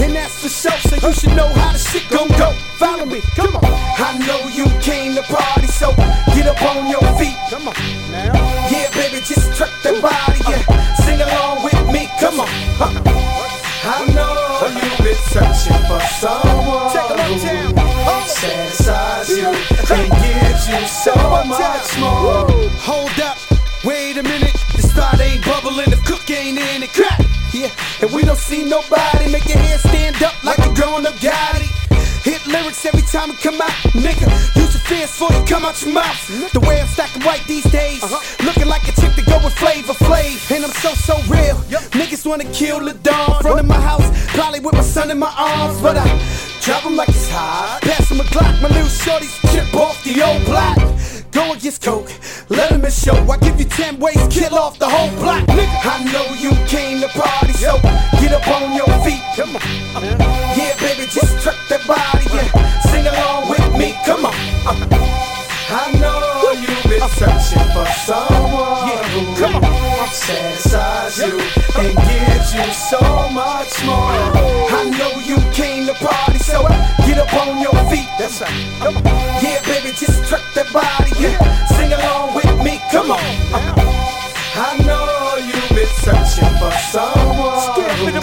And 0.00 0.14
that's 0.14 0.40
for 0.40 0.48
sure, 0.48 0.78
so 0.88 1.08
you 1.08 1.12
should 1.14 1.34
know 1.36 1.48
how 1.48 1.72
the 1.72 1.78
shit 1.78 2.08
gon' 2.08 2.28
go. 2.38 2.52
Follow 2.78 3.06
me, 3.06 3.20
come 3.34 3.56
on. 3.56 3.64
I 3.64 4.16
know 4.26 4.40
you 4.48 4.66
came 4.80 5.14
to 5.14 5.22
party, 5.22 5.66
so 5.66 5.92
get 6.34 6.46
up 6.46 6.62
on 6.62 6.88
your 6.88 7.02
feet. 7.18 7.36
Come 7.50 7.68
on, 7.68 7.74
now. 8.10 8.32
Yeah, 8.70 8.90
baby, 8.94 9.20
just 9.26 9.56
truck 9.56 9.70
that 9.82 10.00
body, 10.00 10.40
yeah. 10.48 10.62
Sing 11.04 11.20
along 11.20 11.64
with 11.64 11.92
me, 11.92 12.08
come 12.20 12.40
on. 12.40 12.48
Huh. 12.78 13.20
I 13.82 14.06
know 14.12 14.68
you've 14.76 14.98
been 14.98 15.16
searching 15.32 15.80
for 15.88 16.00
someone 16.20 16.92
who 18.04 18.28
satisfies 18.28 19.30
you 19.30 19.48
and 19.48 20.10
gives 20.20 20.68
you 20.68 20.80
so 20.86 21.14
much 21.46 21.98
more. 21.98 22.48
Hold 22.80 23.19
And 28.00 28.12
we 28.12 28.22
don't 28.22 28.38
see 28.38 28.64
nobody 28.64 29.30
make 29.30 29.46
your 29.48 29.58
hair 29.58 29.78
stand 29.78 30.22
up 30.22 30.42
like 30.44 30.58
a 30.58 30.72
grown 30.74 31.06
up 31.06 31.18
guy. 31.20 31.58
Hit 32.22 32.46
lyrics 32.46 32.84
every 32.84 33.02
time 33.02 33.30
we 33.30 33.36
come 33.36 33.60
out, 33.60 33.72
nigga. 33.96 34.28
Use 34.56 34.74
your 34.76 34.84
fist 34.84 35.16
for 35.18 35.32
you 35.32 35.44
come 35.46 35.64
out 35.64 35.80
your 35.82 35.94
mouth. 35.94 36.52
The 36.52 36.60
way 36.60 36.80
I'm 36.80 36.88
stacking 36.88 37.22
white 37.22 37.44
these 37.46 37.64
days, 37.72 38.02
uh-huh. 38.02 38.44
looking 38.44 38.66
like 38.66 38.82
a 38.88 38.92
chick 39.00 39.14
to 39.16 39.24
go 39.24 39.38
with 39.42 39.54
Flavor 39.54 39.94
Flav. 39.94 40.50
And 40.54 40.64
I'm 40.64 40.70
so 40.70 40.92
so 40.92 41.16
real. 41.32 41.56
Niggas 41.96 42.26
wanna 42.26 42.44
kill 42.52 42.80
the 42.80 42.92
dawn. 42.92 43.40
Front 43.40 43.60
of 43.60 43.66
my 43.66 43.80
house, 43.80 44.08
probably 44.34 44.60
with 44.60 44.74
my 44.74 44.82
son 44.82 45.10
in 45.10 45.18
my 45.18 45.32
arms, 45.36 45.80
but 45.80 45.96
I 45.96 46.06
drop 46.60 46.84
him 46.84 46.96
like 46.96 47.08
it's 47.08 47.28
hot. 47.30 47.80
Pass 47.82 48.10
him 48.10 48.20
a 48.20 48.24
Glock, 48.24 48.60
my 48.62 48.68
little 48.68 48.84
shorties 48.84 49.34
chip 49.52 49.74
off 49.74 50.02
the 50.04 50.22
old 50.22 50.44
block. 50.44 50.78
Go 51.32 51.52
against 51.52 51.82
coke, 51.82 52.10
let 52.48 52.70
him 52.70 52.88
show. 52.90 53.14
I 53.30 53.36
give 53.38 53.58
you 53.58 53.66
ten 53.66 53.98
ways, 53.98 54.18
kill 54.30 54.54
off 54.54 54.78
the 54.78 54.88
whole 54.88 55.10
block. 55.18 55.46
Nigga, 55.48 55.80
I 55.84 56.04
know 56.12 56.26
you 56.34 56.50
came 56.66 57.00
to 57.00 57.08
party, 57.08 57.52
so 57.52 57.78
get 58.20 58.32
up 58.32 58.46
on 58.48 58.74
your 58.74 58.90
feet. 59.04 59.22
Come 59.36 59.56
on. 59.56 59.62
Yeah, 60.58 60.74
baby, 60.80 61.06
just 61.06 61.42
truck 61.42 61.56
that 61.68 61.86
body. 61.86 62.24
Yeah. 62.34 62.80
Sing 62.90 63.06
along 63.06 63.48
with 63.50 63.78
me, 63.78 63.94
come 64.04 64.26
on. 64.26 64.34
Uh-huh. 64.66 64.86
I 65.70 65.92
know 66.02 66.50
you've 66.50 66.82
been 66.90 67.08
searching 67.14 67.62
for 67.70 67.86
someone 68.02 68.90
yeah, 68.90 69.06
who 69.14 69.22
come 69.38 69.62
on. 69.62 70.08
satisfies 70.10 71.18
you 71.18 71.38
and 71.78 71.94
gives 71.94 72.54
you 72.54 72.66
so 72.74 73.00
much 73.30 73.70
more. 73.86 74.18
Oh. 74.34 74.66
I 74.74 74.90
know 74.90 75.14
you 75.22 75.38
came 75.54 75.86
to 75.86 75.94
party, 75.94 76.38
so 76.38 76.66
get 77.06 77.18
up 77.18 77.32
on 77.34 77.60
your 77.62 77.72
feet. 77.88 78.08
That's 78.18 78.40
right. 78.40 78.50
Uh-huh. 78.82 79.38
Yeah, 79.38 79.38
baby, 79.38 79.38
just 79.38 79.38
truck 79.38 79.49
that 80.64 80.72
body. 80.72 81.12
Yeah. 81.20 81.66
Sing 81.66 81.92
along 81.92 82.34
with 82.34 82.64
me, 82.64 82.80
come 82.90 83.10
on. 83.10 83.20
I 84.56 84.76
know 84.84 85.36
you've 85.38 85.70
been 85.70 85.86
searching 86.04 86.52
for 86.58 86.72
someone 86.90 87.90
who 87.96 88.20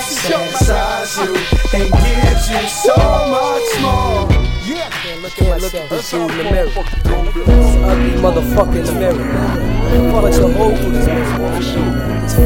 satisfies 0.00 1.18
you 1.18 1.34
and 1.78 1.92
gives 1.92 2.50
you 2.50 2.68
so 2.68 2.96
much 3.30 3.80
more. 3.82 4.39
Yeah, 5.40 5.56
look 5.56 5.74
at 5.74 5.88
this 5.90 6.10
dude 6.10 6.30
in 6.30 6.36
the 6.36 6.44
mirror. 6.44 6.66
This 6.66 7.76
ugly 7.84 8.10
motherfucker 8.20 8.76
in 8.76 8.84
the 8.84 8.92
mirror. 8.92 9.70
Bunch 10.20 10.36
of 10.36 10.54
holes 10.54 10.80
in 10.80 10.92
this 10.92 11.06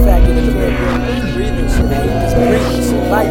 faggot 0.05 0.29
in 0.29 0.47
the 0.47 0.53
mirror. 0.53 1.35
Breathing 1.35 1.69
shit, 1.69 1.87
breathing 1.91 2.83
shit, 2.83 3.11
life. 3.11 3.31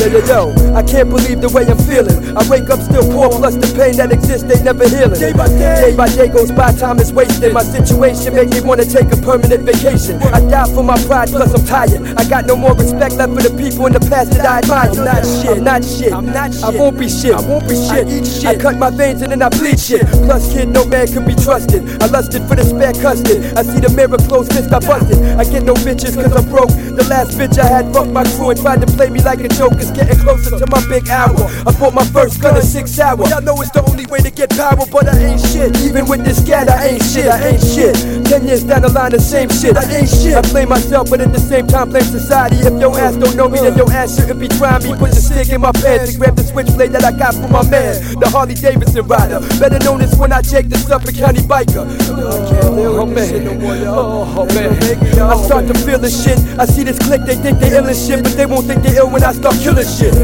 Yo, 0.00 0.06
yo, 0.08 0.20
yo, 0.24 0.74
I 0.74 0.82
can't 0.82 1.10
believe 1.10 1.40
the 1.40 1.48
way 1.50 1.66
I'm 1.66 1.76
feeling. 1.84 2.36
I 2.36 2.48
wake 2.48 2.70
up 2.70 2.80
still 2.80 3.04
poor, 3.12 3.28
plus 3.28 3.56
the 3.56 3.68
pain 3.76 3.96
that 3.96 4.12
exists, 4.12 4.48
they 4.48 4.62
never 4.62 4.88
healing. 4.88 5.20
Day 5.20 5.32
by 5.32 5.48
day, 5.48 5.90
day 5.90 5.96
by 5.96 6.08
day 6.08 6.28
goes 6.28 6.50
by, 6.50 6.72
time 6.72 6.98
is 6.98 7.12
wasted. 7.12 7.52
My 7.52 7.62
situation 7.62 8.34
make 8.34 8.50
me 8.50 8.60
wanna 8.62 8.84
take 8.84 9.12
a 9.12 9.16
permanent 9.20 9.64
vacation. 9.68 10.22
I 10.32 10.40
die 10.40 10.72
for 10.72 10.82
my 10.82 10.96
pride, 11.04 11.28
plus 11.28 11.52
I'm 11.52 11.64
tired. 11.66 12.00
I 12.16 12.24
got 12.24 12.46
no 12.46 12.56
more 12.56 12.74
respect 12.74 13.16
left 13.16 13.34
for 13.34 13.42
the 13.42 13.52
people 13.52 13.86
in 13.86 13.92
the 13.92 14.00
past 14.00 14.32
that 14.32 14.46
I 14.46 14.58
admire. 14.64 14.88
I'm 14.88 15.04
not 15.04 15.26
shit, 15.26 15.50
I'm 15.50 15.64
not 15.64 15.84
shit. 15.84 16.12
I'm 16.12 16.26
not 16.32 16.54
shit. 16.54 16.64
I 16.64 16.70
won't 16.70 16.98
be 16.98 17.08
shit. 17.08 17.34
I 17.34 17.40
won't 17.42 17.68
be 17.68 17.74
shit. 17.76 18.06
I 18.06 18.08
eat 18.08 18.26
shit. 18.26 18.59
Cut 18.60 18.76
my 18.76 18.90
veins 18.90 19.22
and 19.22 19.32
then 19.32 19.40
I 19.40 19.48
bleed 19.48 19.80
shit. 19.80 20.04
Plus, 20.28 20.52
kid, 20.52 20.68
no 20.68 20.84
man 20.84 21.08
can 21.08 21.24
be 21.24 21.34
trusted. 21.34 21.80
I 22.02 22.06
lusted 22.12 22.44
for 22.44 22.54
the 22.54 22.64
spare 22.64 22.92
custard. 22.92 23.40
I 23.56 23.62
see 23.64 23.80
the 23.80 23.88
mirror 23.88 24.20
close, 24.28 24.48
fist 24.52 24.68
I 24.68 24.80
busted. 24.84 25.16
I 25.40 25.44
get 25.48 25.64
no 25.64 25.72
bitches 25.72 26.12
cause 26.12 26.28
I'm 26.28 26.44
broke. 26.44 26.68
The 26.68 27.06
last 27.08 27.40
bitch 27.40 27.56
I 27.56 27.64
had 27.64 27.88
fucked 27.94 28.12
my 28.12 28.22
crew 28.36 28.50
and 28.50 28.60
tried 28.60 28.84
to 28.84 28.88
play 28.92 29.08
me 29.08 29.22
like 29.24 29.40
a 29.40 29.48
joke 29.48 29.80
It's 29.80 29.90
getting 29.90 30.18
closer 30.20 30.58
to 30.60 30.66
my 30.68 30.84
big 30.92 31.08
hour. 31.08 31.40
I 31.64 31.72
bought 31.80 31.94
my 31.94 32.04
first 32.12 32.42
gun 32.42 32.56
at 32.56 32.64
six 32.64 33.00
hour. 33.00 33.16
Y'all 33.32 33.40
know 33.40 33.56
it's 33.64 33.72
the 33.72 33.80
only 33.88 34.04
way 34.12 34.20
to 34.20 34.30
get 34.30 34.50
power, 34.50 34.84
but 34.92 35.08
I 35.08 35.16
ain't 35.16 35.40
shit. 35.40 35.72
Even 35.80 36.04
with 36.04 36.20
this 36.28 36.40
gat, 36.44 36.68
I 36.68 37.00
ain't 37.00 37.02
shit. 37.02 37.32
I 37.32 37.56
ain't 37.56 37.64
shit. 37.64 37.96
Ten 38.28 38.44
years 38.44 38.64
down 38.64 38.82
the 38.82 38.92
line, 38.92 39.12
the 39.12 39.20
same 39.20 39.48
shit. 39.48 39.72
I 39.72 39.88
ain't 39.88 40.08
shit. 40.08 40.36
I 40.36 40.44
blame 40.52 40.68
myself, 40.68 41.08
but 41.08 41.24
at 41.24 41.32
the 41.32 41.40
same 41.40 41.66
time 41.66 41.88
blame 41.88 42.04
society. 42.04 42.60
If 42.60 42.76
your 42.76 42.92
ass 43.00 43.16
don't 43.16 43.36
know 43.36 43.48
me, 43.48 43.60
then 43.60 43.72
your 43.76 43.90
ass 43.90 44.20
shouldn't 44.20 44.38
be 44.38 44.48
trying 44.48 44.84
me. 44.84 44.92
Put 45.00 45.16
the 45.16 45.22
stick 45.24 45.48
in 45.48 45.64
my 45.64 45.72
pants 45.72 46.12
and 46.12 46.20
grab 46.20 46.36
the 46.36 46.44
switchblade 46.44 46.92
that 46.92 47.04
I 47.08 47.16
got 47.16 47.32
from 47.32 47.52
my 47.52 47.64
man, 47.64 47.96
the 48.20 48.28
Harley 48.50 48.60
Davidson 48.60 49.06
rider. 49.06 49.40
Better 49.58 49.78
known 49.84 50.00
as 50.00 50.16
when 50.16 50.32
I 50.32 50.42
Jake 50.42 50.68
the 50.68 50.78
Suffolk 50.78 51.14
County 51.14 51.40
biker. 51.40 51.86
Oh 52.10 53.06
man, 53.06 53.58
oh 53.86 54.46
man. 54.46 55.20
I 55.20 55.36
start 55.42 55.66
to 55.68 55.74
feel 55.74 55.98
the 55.98 56.10
shit. 56.10 56.38
I 56.58 56.64
see 56.64 56.82
this 56.82 56.98
click, 56.98 57.22
they 57.22 57.36
think 57.36 57.58
they 57.60 57.76
ill 57.76 57.86
and 57.86 57.96
shit, 57.96 58.22
but 58.22 58.32
they 58.32 58.46
won't 58.46 58.66
think 58.66 58.82
they 58.82 58.96
ill 58.96 59.10
when 59.10 59.22
I 59.22 59.32
start 59.32 59.54
killing 59.56 59.86
shit. 59.86 60.14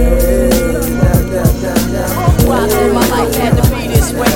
Why 2.46 2.66
live 2.66 2.94
my 2.94 3.06
life 3.08 3.34
had 3.36 3.56
to 3.56 3.62
be 3.70 3.86
this 3.88 4.12
way? 4.12 4.30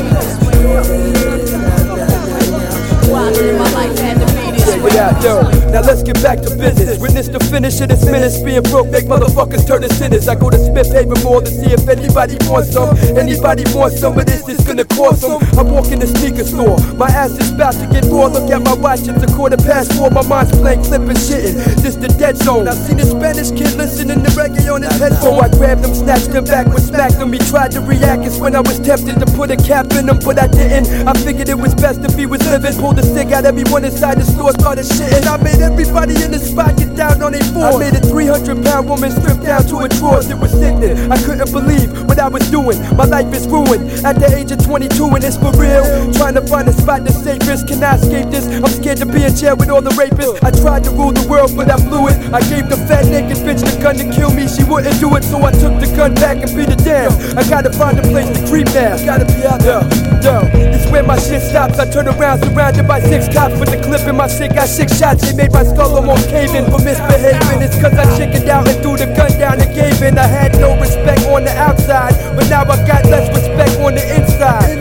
Why 3.10 3.30
live 3.30 3.58
my 3.58 3.70
life 3.72 3.98
had 3.98 4.18
to 4.20 4.26
be 4.34 4.50
this 4.56 4.76
way? 4.76 4.90
Yeah, 4.94 5.22
yo. 5.22 5.59
Now 5.70 5.82
let's 5.82 6.02
get 6.02 6.20
back 6.22 6.42
to 6.42 6.50
business. 6.56 6.98
Witness 6.98 7.28
the 7.28 7.38
finish 7.38 7.80
of 7.80 7.88
this 7.88 8.04
menace. 8.04 8.42
Being 8.42 8.62
broke, 8.62 8.90
make 8.90 9.04
motherfuckers 9.06 9.66
turn 9.66 9.82
to 9.82 9.92
sinners. 9.94 10.26
I 10.26 10.34
go 10.34 10.50
to 10.50 10.58
Smith 10.58 10.90
Haven 10.92 11.22
more 11.22 11.40
to 11.40 11.50
see 11.50 11.70
if 11.70 11.86
anybody 11.88 12.36
wants 12.50 12.72
some. 12.72 12.96
Anybody 13.16 13.64
wants 13.72 14.00
some 14.00 14.18
of 14.18 14.26
this, 14.26 14.48
it's 14.48 14.64
gonna 14.64 14.84
cost 14.84 15.22
them. 15.22 15.38
I 15.58 15.62
walk 15.62 15.94
in 15.94 16.00
the 16.00 16.06
sneaker 16.06 16.44
store. 16.44 16.74
My 16.98 17.06
ass 17.06 17.38
is 17.38 17.50
about 17.54 17.74
to 17.78 17.86
get 17.86 18.04
raw. 18.10 18.26
Look 18.26 18.50
at 18.50 18.62
my 18.62 18.74
watch, 18.74 19.06
it's 19.06 19.22
a 19.22 19.30
quarter 19.30 19.56
past 19.56 19.94
four. 19.94 20.10
My 20.10 20.26
mind's 20.26 20.50
playing, 20.58 20.82
flipping, 20.82 21.14
shitting. 21.14 21.54
This 21.78 21.94
the 21.94 22.08
dead 22.18 22.36
zone. 22.36 22.66
I 22.66 22.74
see 22.74 22.94
the 22.94 23.06
Spanish 23.06 23.54
kid 23.54 23.78
listening 23.78 24.24
to 24.26 24.30
reggae 24.34 24.66
on 24.74 24.82
his 24.82 24.98
headphone. 24.98 25.38
So 25.38 25.40
I 25.40 25.48
grabbed 25.54 25.84
them, 25.84 25.94
snatched 25.94 26.32
them 26.32 26.44
back, 26.44 26.66
with 26.66 26.82
smacked 26.82 27.18
them. 27.18 27.32
He 27.32 27.38
tried 27.38 27.70
to 27.72 27.80
react. 27.80 28.26
It's 28.26 28.38
when 28.38 28.56
I 28.56 28.60
was 28.60 28.80
tempted 28.80 29.22
to 29.22 29.26
put 29.38 29.50
a 29.50 29.56
cap 29.56 29.86
in 29.94 30.08
him, 30.08 30.18
but 30.18 30.34
I 30.42 30.48
didn't. 30.48 31.06
I 31.06 31.12
figured 31.14 31.48
it 31.48 31.58
was 31.58 31.74
best 31.74 32.00
if 32.02 32.18
he 32.18 32.26
was 32.26 32.42
living. 32.50 32.74
Pulled 32.80 32.96
the 32.96 33.02
stick 33.06 33.30
out, 33.30 33.44
everyone 33.44 33.84
inside 33.84 34.18
the 34.18 34.24
store 34.24 34.52
started 34.52 34.86
shitting. 34.86 35.26
I 35.30 35.36
made 35.38 35.59
Everybody 35.60 36.16
in 36.24 36.30
the 36.30 36.38
spot 36.38 36.76
get 36.76 36.96
down 36.96 37.22
on 37.22 37.32
their 37.32 37.44
fours. 37.52 37.76
I 37.76 37.78
made 37.78 37.94
a 37.94 38.00
300 38.00 38.64
pound 38.64 38.88
woman 38.88 39.10
strip 39.10 39.40
down 39.44 39.66
to 39.68 39.84
her 39.84 39.88
drawers. 39.88 40.30
It 40.30 40.38
was 40.38 40.52
sickening. 40.52 40.96
I 41.12 41.20
couldn't 41.20 41.52
believe 41.52 41.92
what 42.08 42.18
I 42.18 42.28
was 42.28 42.48
doing. 42.50 42.80
My 42.96 43.04
life 43.04 43.28
is 43.34 43.46
ruined 43.46 43.90
at 44.04 44.16
the 44.16 44.28
age 44.32 44.50
of 44.52 44.64
22, 44.64 44.88
and 45.12 45.22
it's 45.22 45.36
for 45.36 45.52
real. 45.60 45.84
Trying 46.16 46.34
to 46.34 46.44
find 46.48 46.68
a 46.68 46.72
spot 46.72 47.04
to 47.04 47.12
save 47.12 47.46
risk. 47.46 47.68
Can 47.68 47.84
I 47.84 47.96
escape 47.96 48.32
this? 48.32 48.48
I'm 48.48 48.72
scared 48.72 48.98
to 48.98 49.06
be 49.06 49.24
in 49.24 49.36
jail 49.36 49.56
with 49.56 49.68
all 49.68 49.82
the 49.82 49.92
rapists. 50.00 50.42
I 50.42 50.50
tried 50.50 50.84
to 50.84 50.90
rule 50.90 51.12
the 51.12 51.28
world, 51.28 51.52
but 51.54 51.70
I 51.70 51.76
blew 51.76 52.08
it. 52.08 52.16
I 52.32 52.40
gave 52.48 52.68
the 52.68 52.80
fat 52.88 53.04
naked 53.06 53.44
bitch 53.44 53.60
the 53.60 53.76
gun 53.82 53.96
to 53.96 54.08
kill 54.08 54.32
me. 54.32 54.48
She 54.48 54.64
wouldn't 54.64 54.98
do 54.98 55.14
it, 55.16 55.24
so 55.24 55.44
I 55.44 55.52
took 55.52 55.76
the 55.76 55.92
gun 55.94 56.14
back 56.14 56.40
and 56.40 56.50
beat 56.56 56.70
it 56.70 56.84
down. 56.84 57.12
I 57.36 57.44
gotta 57.48 57.72
find 57.72 57.98
a 57.98 58.02
place 58.02 58.30
to 58.32 58.40
creep 58.48 58.66
now. 58.72 58.96
Gotta 59.04 59.26
be 59.26 59.44
out 59.44 59.60
there. 59.60 60.09
Yo, 60.22 60.44
this 60.52 60.84
where 60.90 61.02
my 61.02 61.18
shit 61.18 61.40
stops. 61.40 61.78
I 61.78 61.90
turn 61.90 62.06
around, 62.06 62.44
surrounded 62.44 62.86
by 62.86 63.00
six 63.00 63.28
cops 63.32 63.58
with 63.58 63.70
the 63.70 63.80
clip 63.80 64.06
in 64.06 64.16
my 64.16 64.28
shit. 64.28 64.54
Got 64.54 64.68
six 64.68 64.98
shots. 64.98 65.22
They 65.22 65.34
made 65.34 65.52
my 65.52 65.64
skull 65.64 65.96
almost 65.96 66.28
caving 66.28 66.66
for 66.66 66.78
misbehaving. 66.78 67.62
It's 67.62 67.80
cause 67.80 67.96
I 67.96 68.04
chickened 68.18 68.48
out 68.48 68.68
and 68.68 68.82
threw 68.82 68.96
the 68.96 69.06
gun 69.16 69.32
down 69.38 69.60
and 69.60 69.74
gave 69.74 70.02
in. 70.02 70.18
I 70.18 70.26
had 70.26 70.52
no 70.60 70.78
respect 70.78 71.24
on 71.32 71.44
the 71.44 71.56
outside, 71.56 72.12
but 72.36 72.48
now 72.50 72.62
I 72.62 72.76
got 72.86 73.04
less 73.06 73.28
respect 73.34 73.80
on 73.80 73.94
the 73.94 74.04
inside. 74.14 74.80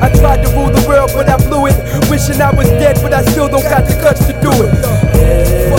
I 0.00 0.08
tried 0.16 0.42
to 0.44 0.48
rule 0.56 0.70
the 0.72 0.84
world, 0.88 1.10
but 1.12 1.28
I 1.28 1.36
blew 1.36 1.66
it. 1.66 1.76
Wishing 2.08 2.40
I 2.40 2.50
was 2.50 2.68
dead, 2.80 2.96
but 3.02 3.12
I 3.12 3.22
still 3.22 3.48
don't 3.48 3.62
got 3.62 3.86
the 3.86 3.94
guts 4.00 4.24
to 4.26 4.32
do 4.40 4.50
it. 4.64 5.69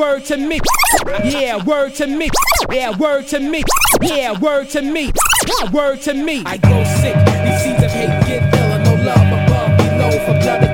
Word 0.00 0.24
to 0.24 0.36
me. 0.38 0.58
Yeah, 1.24 1.62
word 1.62 1.94
to 1.96 2.06
me. 2.06 2.30
Yeah, 2.70 2.96
word 2.96 3.26
to 3.28 3.38
me. 3.38 3.62
Yeah, 4.00 4.38
word 4.40 4.70
to 4.70 4.80
me. 4.80 5.12
Word 5.72 6.00
to 6.02 6.14
me. 6.14 6.42
I 6.46 6.56
go 6.56 6.84
sick. 6.84 7.14
These 7.44 7.62
seeds 7.62 7.84
of 7.84 7.90
hate 7.90 8.08
get 8.26 8.54
iller. 8.54 8.82
No 8.82 8.94
love 9.04 9.28
above, 9.28 9.76
below 9.76 10.10
for 10.24 10.40
blood 10.40 10.69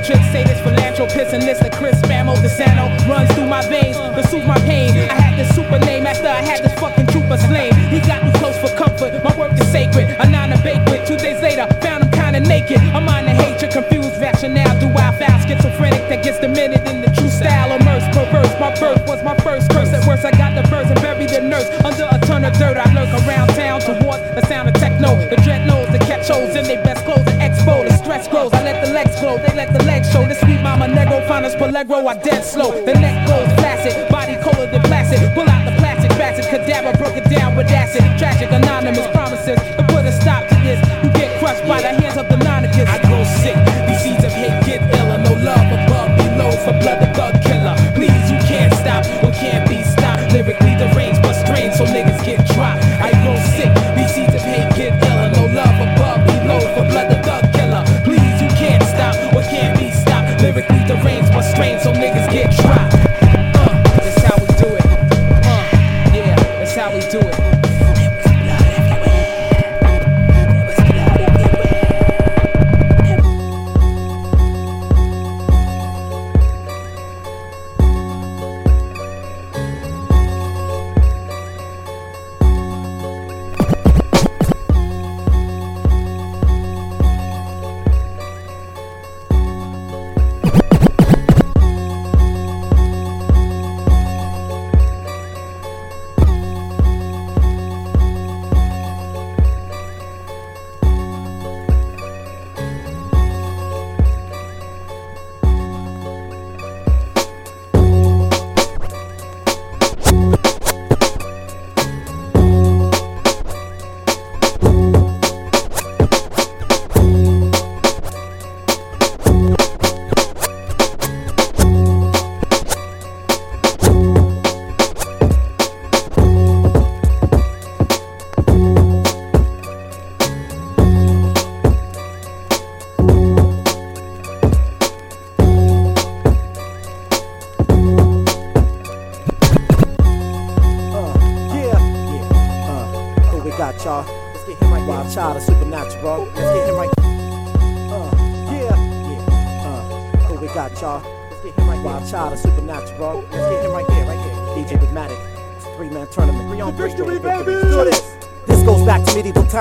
Matrix. 0.00 0.32
Say 0.32 0.44
this 0.44 0.60
philanthropist 0.60 1.34
and 1.34 1.44
of 1.44 1.72
Chris 1.72 2.00
Famo 2.02 2.34
DeSanto 2.36 2.88
runs 3.08 3.30
through 3.34 3.46
my 3.46 3.60
veins 3.68 3.96
to 3.96 4.22
soothe 4.28 4.46
my 4.46 4.58
pain. 4.60 4.90
I 5.10 5.14
had 5.20 5.38
this 5.38 5.54
super 5.54 5.78
name 5.78 6.06
after 6.06 6.28
I 6.28 6.40
had 6.40 6.62
this 6.64 6.72
fucking 6.80 7.06
trooper 7.08 7.36
slain. 7.36 7.74
He 7.90 8.00
got 8.00 8.24
me 8.24 8.32
close 8.38 8.56
for 8.58 8.74
comfort. 8.76 9.12
My 9.22 9.36
work 9.36 9.52
is 9.52 9.68
sacred. 9.70 10.08
A 10.20 10.28
nine 10.28 10.50
to 10.50 10.62
banquet. 10.62 11.06
Two 11.06 11.16
days 11.16 11.42
later, 11.42 11.66
found 11.82 12.04
him 12.04 12.10
kinda 12.12 12.40
naked. 12.40 12.78
I'm 12.96 13.08
on 13.08 13.24
the 13.24 13.34
hatred, 13.34 13.72
confused 13.72 14.20
rationale. 14.20 14.78
Do 14.80 14.88
I 14.96 15.12
foul 15.12 15.38
schizophrenic 15.46 16.08
that 16.08 16.22
gets 16.24 16.38
demented 16.38 16.86
in 16.88 17.02
the 17.02 17.10
true 17.10 17.28
style? 17.28 17.72
Immersed, 17.72 18.10
perverse. 18.12 18.54
My 18.58 18.72
birth 18.80 19.06
was 19.06 19.22
my 19.22 19.36
first 19.38 19.70
curse. 19.70 19.92
At 19.92 20.06
worst, 20.06 20.24
I 20.24 20.30
got 20.30 20.54
the 20.54 20.66
verse 20.68 20.88
and 20.88 21.00
buried 21.02 21.30
the 21.30 21.40
nurse 21.40 21.68
under 21.84 22.08
a 22.10 22.18
ton 22.20 22.44
of 22.44 22.56
dirt. 22.56 22.76
I 22.76 22.88
lurk 22.94 23.12
around 23.26 23.48
town 23.54 23.80
towards 23.80 24.22
the 24.34 24.44
sound 24.46 24.68
of 24.68 24.74
techno. 24.74 25.16
The 25.28 25.36
dreadnoughts, 25.36 25.92
the 25.92 25.98
catch 25.98 26.28
holes 26.28 26.56
in 26.56 26.64
their 26.64 26.82
best 26.82 27.04
clothes. 27.04 27.24
The 27.24 27.32
expo, 27.32 27.79
grows. 28.28 28.52
I 28.52 28.62
let 28.62 28.84
the 28.84 28.92
legs 28.92 29.18
glow, 29.20 29.38
they 29.38 29.54
let 29.54 29.72
the 29.72 29.82
legs 29.84 30.10
show. 30.12 30.26
The 30.26 30.34
sweet 30.34 30.60
mama 30.60 30.86
negro, 30.86 31.26
find 31.28 31.44
us 31.44 31.54
pelegro. 31.54 32.06
I 32.06 32.14
dead 32.18 32.42
slow. 32.44 32.72
The 32.72 32.94
neck 32.94 33.26
goes 33.26 33.48
flaccid, 33.60 34.08
body 34.10 34.36
colder 34.42 34.70
than 34.70 34.82
plastic. 34.82 35.20
Pull 35.34 35.48
out 35.48 35.64
the 35.64 35.76
plastic 35.78 36.10
bastard, 36.18 36.46
cadaver 36.46 36.96
broke 36.98 37.16
it 37.16 37.28
down 37.30 37.56
with 37.56 37.70
acid. 37.70 38.02
Tragic, 38.18 38.50
anonymous 38.50 39.06
promises 39.12 39.58
to 39.76 39.84
put 39.88 40.04
a 40.04 40.12
stop 40.12 40.48
to 40.48 40.54
this. 40.66 40.80
You 41.02 41.10
get 41.12 41.38
crushed 41.38 41.66
by 41.66 41.80
the 41.80 41.92
hands 42.00 42.16
of 42.16 42.28
the 42.28 42.36
Ninicus. 42.36 43.19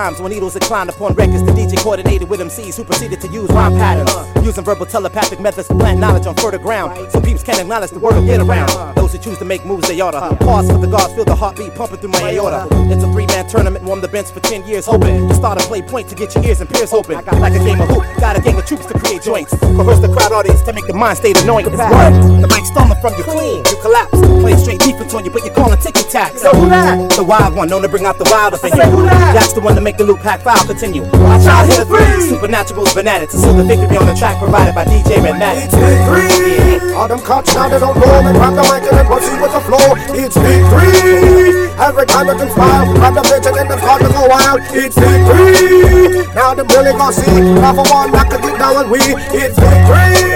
Times 0.10 0.22
when 0.22 0.32
needles 0.32 0.56
inclined 0.56 0.90
upon 0.90 1.14
records. 1.14 1.44
The 1.44 1.52
DJ 1.52 1.78
coordinated 1.78 2.30
with 2.30 2.40
MCs 2.40 2.76
who 2.78 2.84
proceeded 2.84 3.22
to 3.22 3.28
use 3.28 3.50
rhyme 3.50 3.74
patterns. 3.74 4.10
Uh. 4.10 4.42
Using 4.44 4.64
verbal 4.64 4.86
telepathic 4.86 5.40
methods 5.40 5.68
to 5.68 5.76
plant 5.76 6.00
knowledge 6.00 6.26
on 6.26 6.36
fertile 6.36 6.60
ground. 6.60 7.12
So 7.12 7.22
peeps 7.22 7.44
can 7.44 7.60
acknowledge 7.60 7.92
the 7.92 8.00
word 8.00 8.26
get 8.26 8.42
around. 8.42 8.72
Uh. 8.72 8.94
Those 8.94 9.14
who 9.14 9.20
choose 9.20 9.38
to 9.38 9.46
make 9.46 9.66
moves, 9.66 9.88
they 9.88 10.02
oughta. 10.02 10.36
Pause 10.38 10.72
for 10.72 10.78
the 10.80 10.88
gods, 10.88 11.14
feel 11.14 11.26
the 11.26 11.36
heartbeat 11.36 11.76
pumping 11.76 12.00
through 12.00 12.10
my 12.12 12.34
aorta. 12.34 12.68
Uh. 12.74 12.94
It's 12.94 13.04
a 13.04 13.09
tournament 13.50 13.82
and 13.82 13.88
warm 13.88 14.02
the 14.02 14.08
bench 14.08 14.30
for 14.32 14.40
10 14.40 14.66
years, 14.66 14.86
hoping 14.86 15.28
to 15.28 15.34
start 15.34 15.62
a 15.62 15.66
play 15.66 15.82
point 15.82 16.08
to 16.10 16.16
get 16.16 16.34
your 16.36 16.44
ears 16.46 16.62
and 16.62 16.70
peers 16.70 16.94
open. 16.94 17.16
I 17.16 17.22
got 17.22 17.40
like 17.40 17.54
a 17.54 17.60
game 17.60 17.82
of 17.82 17.90
hoop, 17.90 18.06
got 18.20 18.38
a 18.38 18.42
gang 18.42 18.58
of 18.58 18.66
troops 18.66 18.86
to 18.86 18.94
create 18.98 19.24
joints. 19.24 19.54
Rehearse 19.54 20.00
the 20.00 20.08
crowd 20.08 20.32
audience 20.32 20.62
to 20.64 20.74
make 20.74 20.86
the 20.86 20.94
mind 20.94 21.18
state 21.18 21.42
annoying. 21.42 21.66
It's? 21.66 21.78
The 21.78 22.48
mic 22.48 22.66
stolen 22.66 22.96
from 23.02 23.14
you 23.18 23.24
clean, 23.24 23.66
you 23.66 23.78
collapse. 23.82 24.20
Play 24.40 24.56
straight 24.56 24.80
defense 24.80 25.14
on 25.14 25.26
you, 25.26 25.32
but 25.32 25.44
you're 25.44 25.54
calling 25.54 25.80
ticky 25.80 26.04
tack. 26.10 26.38
So 26.38 26.52
who 26.52 26.70
that? 26.70 27.12
The 27.18 27.24
wild 27.24 27.56
one, 27.56 27.70
known 27.70 27.82
to 27.82 27.90
bring 27.90 28.06
out 28.06 28.18
the 28.18 28.30
wild 28.30 28.54
up 28.54 28.64
in 28.64 28.76
you. 28.78 28.84
Who 28.84 29.04
that? 29.04 29.34
That's 29.34 29.54
the 29.54 29.62
one 29.62 29.76
to 29.76 29.82
make 29.82 29.98
the 29.98 30.06
loop 30.06 30.20
pack 30.20 30.42
foul 30.42 30.64
continue. 30.66 31.02
Watch 31.02 31.46
out, 31.50 31.66
hit 31.66 31.88
three. 31.88 32.30
Supernatural's 32.30 32.94
bananas 32.94 33.32
to 33.32 33.38
seal 33.38 33.54
the 33.54 33.64
victory 33.64 33.98
on 33.98 34.06
the 34.06 34.14
track 34.16 34.38
provided 34.38 34.76
by 34.76 34.86
DJ 34.86 35.24
Redman. 35.24 35.58
It's 35.58 35.74
victory. 35.74 36.69
All 36.96 37.08
them 37.08 37.20
cops 37.20 37.54
now 37.56 37.68
they 37.68 37.80
don't 37.80 37.96
know 37.96 38.24
me. 38.24 38.32
Grab 38.32 38.56
the 38.56 38.64
mic 38.64 38.84
and 38.88 38.98
then 38.98 39.06
proceed 39.06 39.40
with 39.42 39.52
the 39.52 39.62
flow. 39.62 39.88
It's 40.16 40.38
victory. 40.38 41.70
Every 41.80 42.06
time 42.06 42.28
you 42.28 42.36
can 42.36 42.50
smile, 42.52 42.94
grab 42.94 43.14
the 43.16 43.22
bitch 43.22 43.48
and 43.48 43.56
then 43.56 43.68
the 43.68 43.78
start 43.78 44.02
to 44.02 44.10
go 44.10 44.28
wild. 44.28 44.62
It's 44.72 44.96
victory. 44.96 46.28
Now 46.36 46.54
them 46.54 46.68
really 46.68 46.92
gonna 46.92 47.14
see. 47.14 47.42
Now 47.60 47.74
for 47.74 47.88
one, 47.92 48.16
I 48.16 48.24
can 48.30 48.42
get 48.42 48.60
down 48.60 48.78
and 48.78 48.92
we. 48.92 49.00
It's 49.00 49.58
victory. 49.60 50.29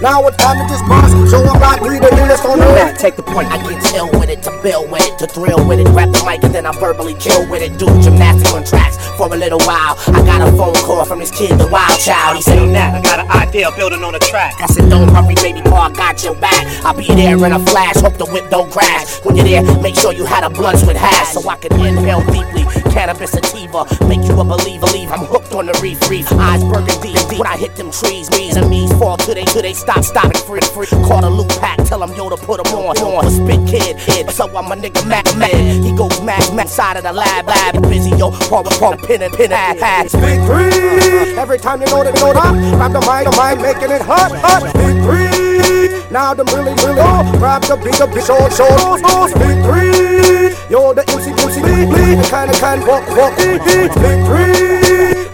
Now 0.00 0.22
it's 0.28 0.36
time 0.36 0.58
to 0.58 0.64
just 0.70 0.86
boss. 0.86 1.10
Show 1.28 1.42
them 1.42 1.58
like 1.60 1.80
we 1.82 1.98
the 1.98 2.06
illest 2.22 2.44
on 2.46 2.58
Mac, 2.60 2.94
earth. 2.94 2.98
take 2.98 3.16
the 3.16 3.22
point. 3.22 3.50
I 3.50 3.58
get 3.58 3.82
ill 3.94 4.08
with 4.14 4.30
it, 4.30 4.42
to 4.44 4.50
build 4.62 4.90
with 4.92 5.02
it, 5.02 5.18
to 5.18 5.26
thrill 5.26 5.66
with 5.66 5.80
it. 5.80 5.86
Grab 5.90 6.12
the 6.12 6.22
mic 6.24 6.44
and 6.44 6.54
then 6.54 6.66
I 6.66 6.72
verbally 6.78 7.14
kill 7.14 7.48
with 7.50 7.62
it. 7.62 7.78
Do 7.78 7.86
gymnastics 8.00 8.54
on 8.54 8.64
tracks 8.64 8.96
for 9.18 9.26
a 9.26 9.36
little 9.36 9.58
while. 9.66 9.98
I 10.14 10.22
got 10.22 10.46
a 10.46 10.54
phone 10.56 10.74
call 10.86 11.04
from 11.04 11.18
this 11.18 11.32
kid, 11.32 11.58
the 11.58 11.66
wild 11.66 11.98
child. 11.98 12.36
He 12.36 12.42
said, 12.42 12.64
Now 12.70 12.94
I 12.94 13.02
got 13.02 13.18
an 13.18 13.30
idea 13.30 13.70
building 13.74 14.04
on 14.04 14.14
a 14.14 14.20
track. 14.20 14.54
I 14.60 14.66
said, 14.66 14.88
don't 14.88 15.08
hurry, 15.08 15.34
baby 15.34 15.62
boy, 15.62 15.90
I 15.90 15.90
got 15.90 16.22
your 16.22 16.36
back. 16.36 16.62
I'll 16.84 16.94
be 16.94 17.06
there 17.06 17.34
in 17.34 17.52
a 17.52 17.58
flash, 17.58 17.96
hope 17.96 18.18
the 18.18 18.26
whip 18.26 18.48
don't 18.50 18.70
crash. 18.70 19.18
When 19.24 19.34
you're 19.34 19.44
there, 19.44 19.62
make 19.82 19.96
sure 19.96 20.12
you 20.12 20.24
had 20.24 20.44
a 20.44 20.50
blunt 20.50 20.86
with 20.86 20.96
hash 20.96 21.34
so 21.34 21.48
I 21.48 21.56
can 21.56 21.72
inhale 21.74 22.22
deeply. 22.30 22.62
Cannabis 22.94 23.32
sativa, 23.32 23.84
make 24.06 24.22
you 24.22 24.38
a 24.38 24.44
believer. 24.44 24.86
Leave, 24.94 25.10
I'm 25.10 25.26
hooked 25.26 25.52
on 25.52 25.66
the 25.66 25.78
reef, 25.82 25.98
reef. 26.08 26.30
Eyes 26.32 26.62
burgundy 26.62 27.18
when 27.38 27.46
I 27.46 27.56
hit 27.56 27.76
them 27.76 27.90
trees. 27.90 28.30
Me 28.30 28.50
enemies 28.50 28.92
fall 28.98 29.16
till 29.16 29.34
they, 29.34 29.44
till 29.44 29.62
they 29.62 29.74
stop, 29.88 30.04
stop 30.04 30.30
it 30.30 30.38
free, 30.38 30.60
free. 30.60 30.86
Call 31.08 31.24
a 31.24 31.30
loop 31.30 31.48
pack, 31.60 31.78
tell 31.84 32.00
them 32.00 32.12
yo 32.14 32.28
to 32.28 32.36
put 32.36 32.62
them 32.62 32.74
on, 32.74 32.96
on. 32.98 33.24
A 33.24 33.30
spit 33.30 33.60
kid, 33.66 33.96
kid. 33.98 34.30
So 34.30 34.44
I'm 34.56 34.70
a 34.70 34.76
nigga 34.76 35.06
Mac, 35.08 35.24
man. 35.36 35.82
He 35.82 35.96
goes 35.96 36.20
Mac, 36.22 36.42
Mac, 36.52 36.68
side 36.68 36.96
of 36.98 37.04
the 37.04 37.12
lab, 37.12 37.46
lab. 37.46 37.82
Busy, 37.88 38.10
yo, 38.10 38.30
pump, 38.30 38.68
pump, 38.78 39.02
pin 39.04 39.22
and 39.22 39.32
pin, 39.32 39.50
hat, 39.50 39.78
hat. 39.78 40.06
It's 40.06 40.14
victory. 40.14 41.38
Every 41.38 41.58
time 41.58 41.80
you 41.80 41.86
know 41.86 42.04
that 42.04 42.14
you 42.14 42.20
know 42.20 42.34
that, 42.34 42.52
grab 42.76 42.92
the 42.92 43.00
mic, 43.00 43.24
the 43.24 43.32
mic, 43.40 43.56
making 43.64 43.94
it 43.94 44.02
hot, 44.02 44.32
hot. 44.44 44.62
Victory. 44.76 46.04
Now 46.10 46.34
them 46.34 46.46
really, 46.48 46.74
really, 46.84 47.00
oh, 47.00 47.24
grab 47.38 47.62
the 47.62 47.76
big, 47.76 47.94
the 47.94 48.06
big, 48.06 48.24
short, 48.24 48.52
short, 48.52 49.00
short. 49.00 49.32
Victory. 49.40 50.52
Yo, 50.68 50.92
the 50.92 51.04
MC, 51.08 51.32
MC, 51.32 51.60
the 51.62 52.28
kind 52.30 52.50
of, 52.50 52.60
kind, 52.60 52.86
walk, 52.86 53.08
walk. 53.16 53.32
It's 53.38 53.96
victory. 53.96 54.87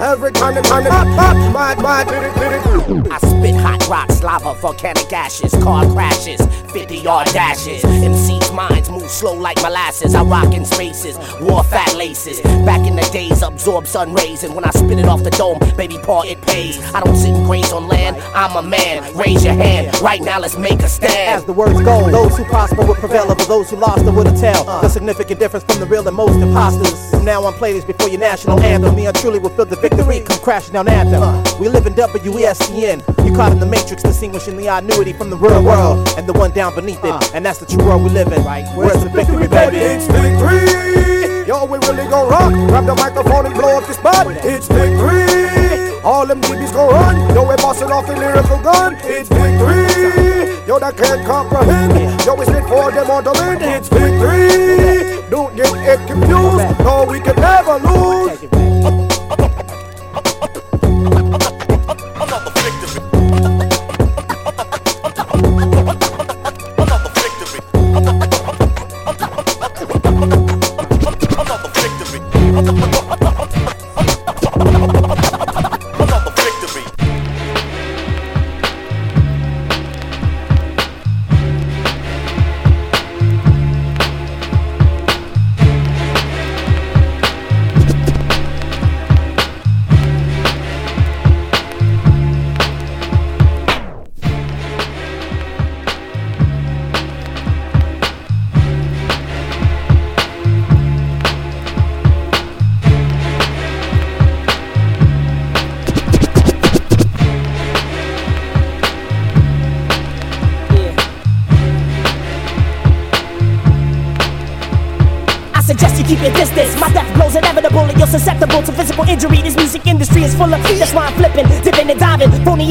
Every 0.05 0.33
time, 0.33 0.53
time, 0.63 0.85
the 0.85 0.93
hot, 0.93 1.07
hot, 1.17 1.79
mad, 1.79 1.83
mad. 1.83 3.11
I 3.11 3.19
spit 3.21 3.55
hot 3.55 3.89
rocks, 3.89 4.23
lava, 4.23 4.53
volcanic 4.53 5.11
ashes, 5.11 5.55
car 5.63 5.91
crashes, 5.93 6.45
50 6.73 6.99
yard 6.99 7.29
dashes. 7.29 7.83
MC's 7.83 8.44
minds 8.55 8.89
move 8.89 9.11
slow 9.11 9.35
like 9.35 9.61
molasses. 9.63 10.15
I 10.15 10.23
rock 10.23 10.55
in 10.55 10.65
spaces, 10.65 11.19
wore 11.41 11.65
fat 11.65 11.95
laces. 11.97 12.41
Back 12.65 12.87
in 12.87 12.97
the 12.97 13.09
days, 13.13 13.43
absorb 13.43 13.87
sun 13.87 14.15
rays, 14.15 14.45
and 14.45 14.55
when 14.55 14.65
I 14.65 14.71
spit 14.71 14.99
it 14.99 15.07
off 15.07 15.23
the 15.23 15.31
dome, 15.31 15.59
baby 15.77 15.99
paw, 15.99 16.23
it 16.23 16.41
pays. 16.43 16.79
I 16.95 17.01
don't 17.01 17.17
sit 17.17 17.35
and 17.35 17.45
graze 17.47 17.73
on 17.73 17.89
land, 17.89 18.17
I'm 18.35 18.57
a 18.57 18.63
man. 18.63 19.03
Raise 19.17 19.45
your 19.45 19.55
hand, 19.55 20.01
right 20.01 20.23
now 20.23 20.39
let's 20.39 20.57
make 20.57 20.81
a 20.81 20.89
stand. 20.89 21.37
As 21.37 21.45
the 21.45 21.53
words 21.53 21.81
go, 21.83 22.11
those 22.11 22.37
who 22.37 22.45
prosper 22.45 22.87
will 22.87 22.95
prevail 22.95 23.31
over 23.31 23.45
those 23.45 23.71
who 23.71 23.77
lost 23.77 24.05
are 24.07 24.13
with 24.13 24.29
a 24.29 24.37
tell. 24.41 24.65
The 24.81 24.89
significant 24.89 25.41
difference 25.41 25.65
from 25.65 25.81
the 25.81 25.87
real 25.87 26.07
and 26.07 26.17
most 26.17 26.39
imposters. 26.41 27.11
From 27.11 27.25
now 27.25 27.45
on, 27.45 27.55
play 27.55 27.73
this 27.73 27.85
before 27.85 28.09
your 28.09 28.21
national 28.21 28.61
anthem. 28.61 28.95
Me 28.95 29.07
and 29.07 29.17
truly 29.17 29.39
will 29.39 29.51
feel 29.51 29.65
the 29.67 29.77
victory 29.77 30.21
come 30.21 30.39
crashing 30.39 30.75
down 30.75 30.89
anthem. 30.89 31.43
We 31.59 31.69
live 31.69 31.87
in 31.87 31.95
WESPN. 31.95 33.27
You 33.27 33.35
caught 33.35 33.53
in 33.53 33.59
the 33.59 33.67
matrix, 33.67 34.03
distinguishing 34.03 34.57
the 34.57 34.67
annuity 34.67 35.13
from 35.13 35.31
the 35.31 35.37
real 35.37 35.63
world 35.63 36.09
and 36.17 36.29
the 36.29 36.33
one 36.33 36.53
down 36.53 36.75
beneath 36.75 37.03
it. 37.03 37.35
And 37.35 37.45
that's 37.45 37.59
the 37.59 37.67
true 37.67 37.85
world 37.85 38.03
we 38.03 38.11
live 38.11 38.33
in. 38.33 38.44
Right? 38.45 38.69
Where's 38.77 39.03
the 39.03 39.09
victory, 39.09 39.49
baby? 39.49 39.79
It's 39.79 40.07
victory. 40.07 41.47
Yo, 41.49 41.65
we 41.65 41.79
really 41.79 42.07
gon' 42.11 42.29
rock. 42.29 42.53
Grab 42.69 42.85
the 42.85 42.95
microphone 42.95 43.47
and 43.47 43.55
blow 43.55 43.79
up 43.79 43.87
the 43.87 43.95
spot. 43.95 44.27
It's 44.45 44.69
victory. 44.69 45.99
All 46.05 46.27
them 46.27 46.43
DBs 46.43 46.73
gon' 46.75 46.91
run. 46.93 47.35
Yo, 47.35 47.49
we 47.49 47.57
bustin' 47.57 47.91
off 47.91 48.07
a 48.07 48.13
lyrical 48.13 48.61
gun. 48.61 48.97
It's 49.01 49.31
victory. 49.31 50.61
Yo, 50.67 50.79
that 50.79 50.95
can't 50.95 51.27
comprehend. 51.27 52.21
Yo, 52.27 52.35
we 52.35 52.45
spit 52.45 52.65
for 52.65 52.93
them 52.93 53.11
on 53.11 53.25
the 53.25 53.33
wind. 53.33 53.63
It's 53.63 53.89
victory. 53.89 55.29
Don't 55.31 55.57
get 55.57 55.73
it 55.73 56.07
confused. 56.07 56.79
No, 56.81 57.07
we 57.09 57.21
can 57.21 57.37
never 57.37 57.79
lose. 57.79 59.04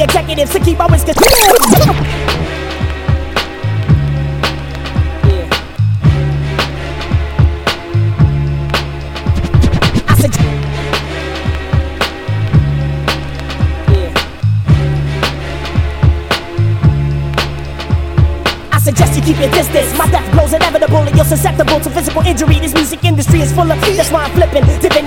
Executives 0.03 0.51
to 0.51 0.59
keep 0.59 0.79
our 0.79 0.89
whiskers. 0.89 1.15
I 10.07 10.15
suggest. 10.15 10.47
I 18.71 18.79
suggest 18.79 19.15
you 19.15 19.21
keep 19.23 19.39
your 19.39 19.49
distance. 19.51 19.97
My 19.97 20.07
death 20.11 20.29
blows 20.33 20.53
inevitable 20.53 20.97
and 20.97 21.15
you're 21.15 21.25
susceptible 21.25 21.79
to 21.79 21.89
physical 21.89 22.21
injury. 22.23 22.59
This 22.59 22.73
music 22.73 23.03
industry 23.03 23.41
is 23.41 23.53
full 23.53 23.71
of 23.71 23.79
that's 23.81 24.11
why 24.11 24.25
I'm 24.25 24.31
flipping, 24.31 24.65
dipping. 24.79 25.02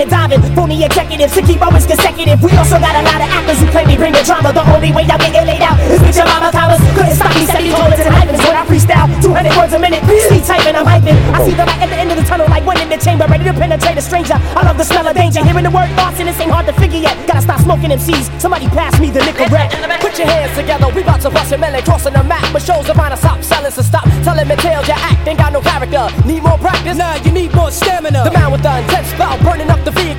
Phony 0.67 0.83
executives 0.83 1.33
to 1.39 1.43
keep 1.47 1.63
always 1.63 1.87
consecutive. 1.87 2.43
We 2.43 2.51
also 2.59 2.83
got 2.83 2.99
a 2.99 3.03
lot 3.07 3.23
of 3.23 3.31
actors 3.31 3.63
who 3.63 3.71
claim 3.71 3.87
they 3.87 3.95
bring 3.95 4.11
the 4.11 4.27
drama. 4.27 4.51
The 4.51 4.67
only 4.67 4.91
way 4.91 5.07
y'all 5.07 5.15
get 5.15 5.47
laid 5.47 5.63
out 5.63 5.79
is 5.87 6.03
with 6.03 6.19
your 6.19 6.27
mama 6.27 6.51
cowards. 6.51 6.83
Couldn't 6.91 7.15
stop 7.15 7.31
me, 7.39 7.47
semi 7.47 7.71
toilets 7.71 8.03
and 8.03 8.11
hyphens 8.11 8.43
when 8.43 8.59
I 8.59 8.67
freestyle. 8.67 9.07
200 9.23 9.55
words 9.55 9.73
a 9.75 9.79
minute, 9.79 10.03
speed 10.27 10.43
typing, 10.43 10.75
I'm 10.75 10.83
hyping. 10.83 11.15
I 11.31 11.47
see 11.47 11.55
the 11.55 11.63
light 11.63 11.79
at 11.79 11.87
the 11.87 11.95
end 11.95 12.11
of 12.11 12.19
the 12.19 12.27
tunnel 12.27 12.51
like 12.51 12.67
one 12.67 12.83
in 12.83 12.91
the 12.91 12.99
chamber, 12.99 13.31
ready 13.31 13.47
to 13.47 13.55
penetrate 13.55 13.95
a 13.95 14.03
stranger. 14.03 14.35
I 14.59 14.67
love 14.67 14.75
the 14.75 14.83
smell 14.83 15.07
of 15.07 15.15
danger. 15.15 15.39
Hearing 15.39 15.63
the 15.63 15.71
word 15.71 15.87
and 15.87 16.27
this 16.27 16.41
ain't 16.41 16.51
hard 16.51 16.67
to 16.67 16.73
figure 16.75 16.99
yet. 16.99 17.15
Gotta 17.29 17.43
stop 17.43 17.61
smoking 17.61 17.95
MCs. 17.95 18.27
Somebody 18.41 18.67
pass 18.67 18.99
me 18.99 19.15
the 19.15 19.23
red. 19.55 19.71
Put 20.03 20.19
your 20.19 20.27
hands 20.27 20.51
together, 20.59 20.91
we 20.91 21.03
about 21.03 21.21
to 21.23 21.31
bust 21.31 21.53
a 21.53 21.59
melon, 21.59 21.83
crossing 21.87 22.15
the 22.15 22.25
map. 22.25 22.43
But 22.53 22.63
shows 22.63 22.91
are 22.91 22.99
around 22.99 23.15
to 23.15 23.17
stop 23.17 23.39
selling, 23.45 23.71
so 23.71 23.83
stop 23.83 24.03
telling 24.27 24.49
me 24.49 24.57
tales. 24.57 24.89
Your 24.89 24.99
act 24.99 25.29
ain't 25.29 25.39
got 25.39 25.53
no 25.53 25.61
character. 25.61 26.11
Need 26.27 26.43
more 26.43 26.59
practice? 26.59 26.99
Nah, 26.99 27.23
you 27.23 27.31
need 27.31 27.55
more 27.55 27.71
stamina. 27.71 28.25
The 28.25 28.33
man 28.33 28.51
with 28.51 28.63
the 28.67 28.83
intense 28.83 29.15
spell, 29.15 29.39
burning 29.47 29.71
up 29.71 29.85
the 29.85 29.93
vehicle. 29.93 30.16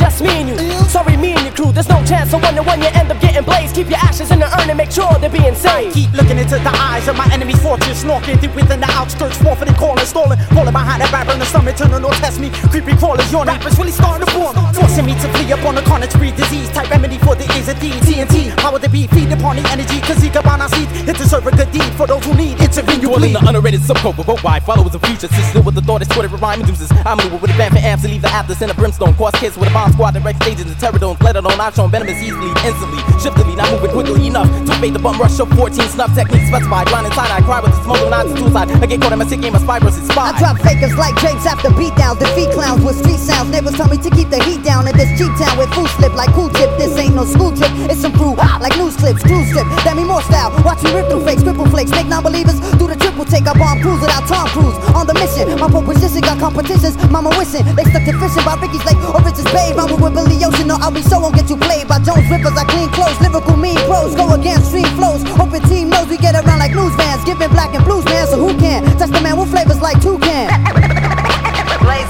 The 0.00 0.06
just 0.06 0.22
me 0.22 0.30
and 0.40 0.48
you. 0.48 0.56
Sorry, 0.88 1.16
me 1.16 1.32
and 1.36 1.44
your 1.44 1.52
crew. 1.52 1.72
There's 1.72 1.88
no 1.88 2.00
chance. 2.08 2.30
So 2.30 2.38
one 2.38 2.54
to 2.54 2.62
one, 2.62 2.80
you 2.80 2.88
end 2.88 3.12
up 3.12 3.20
getting 3.20 3.44
blazed. 3.44 3.74
Keep 3.74 3.90
your 3.90 4.00
ashes 4.00 4.30
in 4.30 4.40
the 4.40 4.48
urn 4.48 4.70
and 4.70 4.78
make 4.78 4.90
sure 4.90 5.12
they're 5.20 5.28
being 5.28 5.54
saved. 5.54 5.92
Keep 5.94 6.12
looking 6.16 6.38
into 6.38 6.56
the 6.56 6.72
eyes 6.72 7.06
of 7.06 7.16
my 7.16 7.28
enemy's 7.32 7.60
fortress, 7.60 8.00
snorking 8.00 8.38
deep 8.38 8.54
within 8.56 8.80
the 8.80 8.88
outskirts, 8.96 9.36
forfeiting, 9.42 9.74
calling, 9.74 10.04
stolen, 10.06 10.38
falling 10.56 10.72
behind 10.72 11.02
that 11.02 11.12
rapper 11.12 11.32
in 11.32 11.38
the 11.38 11.44
stomach, 11.44 11.76
turning 11.76 12.02
or 12.02 12.12
test 12.16 12.40
me. 12.40 12.48
Creepy 12.72 12.96
crawlers, 12.96 13.30
your 13.30 13.44
rappers 13.44 13.76
really 13.76 13.92
starting 13.92 14.24
to 14.24 14.32
form, 14.32 14.56
forcing 14.72 15.04
me 15.04 15.12
to 15.20 15.28
flee 15.36 15.52
upon 15.52 15.74
the 15.74 15.82
carnage, 15.82 16.16
breed 16.16 16.34
disease, 16.34 16.70
type 16.70 16.88
remedy 16.88 17.18
for 17.18 17.36
the 17.36 17.44
A's 17.52 17.68
and 17.68 17.78
D's. 17.80 18.00
TNT, 18.00 18.49
power 18.70 18.78
to 18.78 18.88
be, 18.88 19.06
feed 19.08 19.32
upon 19.32 19.56
the 19.56 19.66
energy, 19.70 20.00
cause 20.00 20.22
he 20.22 20.30
can 20.30 20.42
bound 20.42 20.62
our 20.62 20.68
seeds, 20.68 20.90
hit 21.02 21.16
to 21.16 21.26
serve 21.26 21.46
a 21.46 21.50
good 21.50 21.70
deed 21.72 21.90
for 21.98 22.06
those 22.06 22.24
who 22.24 22.34
need. 22.34 22.60
Intervene, 22.60 23.00
you 23.00 23.10
You 23.10 23.16
all 23.16 23.24
in 23.24 23.32
the 23.32 23.42
underrated 23.42 23.80
subculture, 23.80 24.24
but 24.24 24.38
why? 24.44 24.60
Followers 24.60 24.94
of 24.94 25.02
future, 25.02 25.26
sister 25.26 25.60
with 25.60 25.74
the 25.74 25.82
thought 25.82 26.02
it's 26.02 26.12
Twitter 26.14 26.28
with 26.28 26.40
rhyme 26.40 26.60
induces. 26.60 26.90
I'm 27.04 27.18
moving 27.18 27.40
with 27.40 27.50
a 27.50 27.58
band 27.58 27.74
for 27.74 27.82
amps 27.82 28.04
to 28.04 28.08
leave 28.08 28.22
the 28.22 28.30
Atlas 28.30 28.62
in 28.62 28.70
a 28.70 28.74
brimstone. 28.74 29.14
Course 29.14 29.34
kids 29.34 29.58
with 29.58 29.68
a 29.68 29.72
bomb 29.74 29.92
squad, 29.92 30.14
direct 30.14 30.42
stages 30.42 30.66
and 30.70 30.78
terrordomes. 30.78 31.20
Let 31.22 31.34
it 31.34 31.44
on, 31.44 31.58
I've 31.58 31.74
shown 31.74 31.90
venomous 31.90 32.22
easily, 32.22 32.50
instantly, 32.62 33.02
shiftily, 33.18 33.56
not 33.56 33.66
moving 33.72 33.90
quickly 33.90 34.26
enough 34.28 34.46
to 34.46 34.72
evade 34.78 34.94
the 34.94 35.02
bum 35.02 35.18
rush 35.18 35.40
of 35.40 35.50
14 35.58 35.74
snuff 35.90 36.14
techniques 36.14 36.46
specified. 36.46 36.86
Blind 36.86 37.06
and 37.06 37.14
side, 37.14 37.30
I 37.34 37.42
cry 37.42 37.58
with 37.58 37.74
the 37.74 37.82
smoke 37.82 37.98
when 38.06 38.14
I'm 38.14 38.30
two 38.36 38.50
side. 38.54 38.70
I 38.70 38.86
get 38.86 39.00
caught 39.00 39.12
in 39.12 39.18
my 39.18 39.26
sick 39.26 39.40
game 39.40 39.54
of 39.54 39.62
spy 39.62 39.80
versus 39.80 40.06
spy. 40.06 40.30
I 40.30 40.38
drop 40.38 40.62
fakers 40.62 40.94
like 40.94 41.18
James 41.18 41.42
after 41.46 41.74
beatdowns. 41.74 42.22
Defeat 42.22 42.54
clowns 42.54 42.84
with 42.84 42.94
street 43.02 43.18
sounds. 43.18 43.50
Neighbors 43.50 43.74
tell 43.74 43.90
me 43.90 43.98
to 43.98 44.10
keep 44.14 44.30
the 44.30 44.38
heat 44.46 44.62
down 44.62 44.86
in 44.86 44.94
this 44.94 45.10
cheap 45.18 45.34
town 45.34 45.58
with 45.58 45.70
food 45.74 45.90
slip 45.98 46.14
like 46.14 46.30
cool 46.30 46.48
tip. 46.50 46.70
This 46.78 46.94
ain't 46.94 47.18
no 47.18 47.26
school 47.26 47.50
trip. 47.50 47.72
It's 47.90 48.00
some 48.00 48.12
brew 48.14 48.38
like 48.60 48.76
news 48.76 48.94
clips, 48.96 49.24
cruise 49.24 49.48
strip. 49.48 49.66
Demi 49.82 50.04
Moore 50.04 50.22
style. 50.22 50.52
Watch 50.62 50.84
me 50.84 50.92
rip 50.94 51.08
through 51.08 51.24
fakes, 51.24 51.42
cripple 51.42 51.68
flakes. 51.68 51.90
Make 51.90 52.06
non-believers 52.06 52.60
do 52.76 52.86
the 52.86 52.96
triple 52.96 53.24
take. 53.24 53.48
I 53.48 53.56
bomb 53.56 53.80
cruise 53.80 54.00
without 54.00 54.28
Tom 54.28 54.46
Cruise. 54.52 54.76
On 54.94 55.06
the 55.08 55.14
mission, 55.16 55.48
my 55.58 55.68
proposition 55.68 56.20
got 56.20 56.38
competitions. 56.38 56.94
Mama 57.08 57.32
wishing 57.40 57.64
they 57.74 57.84
stuck 57.88 58.04
to 58.04 58.12
fishing 58.20 58.44
by 58.44 58.54
Ricky's 58.60 58.84
Lake 58.84 59.00
or 59.00 59.20
Richards 59.24 59.48
Bay. 59.50 59.72
Rhyme 59.72 59.96
with 59.96 60.14
Billy 60.14 60.36
Ocean. 60.44 60.68
No, 60.68 60.76
I'll 60.78 60.92
be 60.92 61.02
so 61.02 61.18
won't 61.18 61.34
get 61.34 61.48
you 61.48 61.56
played 61.56 61.88
by 61.88 61.98
Jones 62.04 62.28
Rippers. 62.28 62.54
I 62.54 62.64
clean 62.68 62.92
clothes, 62.92 63.18
lyrical 63.24 63.56
mean 63.56 63.80
pros. 63.88 64.14
Go 64.14 64.28
against 64.36 64.68
stream 64.68 64.88
flows. 64.94 65.24
Hoping 65.40 65.64
team 65.64 65.88
knows 65.88 66.08
we 66.12 66.20
get 66.20 66.36
around 66.36 66.60
like 66.60 66.76
news 66.76 66.94
vans. 67.00 67.24
Giving 67.24 67.48
black 67.50 67.72
and 67.74 67.84
blues, 67.84 68.04
man. 68.04 68.28
So 68.28 68.36
who 68.36 68.52
can 68.60 68.84
touch 69.00 69.10
the 69.10 69.20
man 69.20 69.40
with 69.40 69.50
flavors 69.50 69.80
like 69.80 70.00
the 70.00 70.20
maze. 71.88 72.09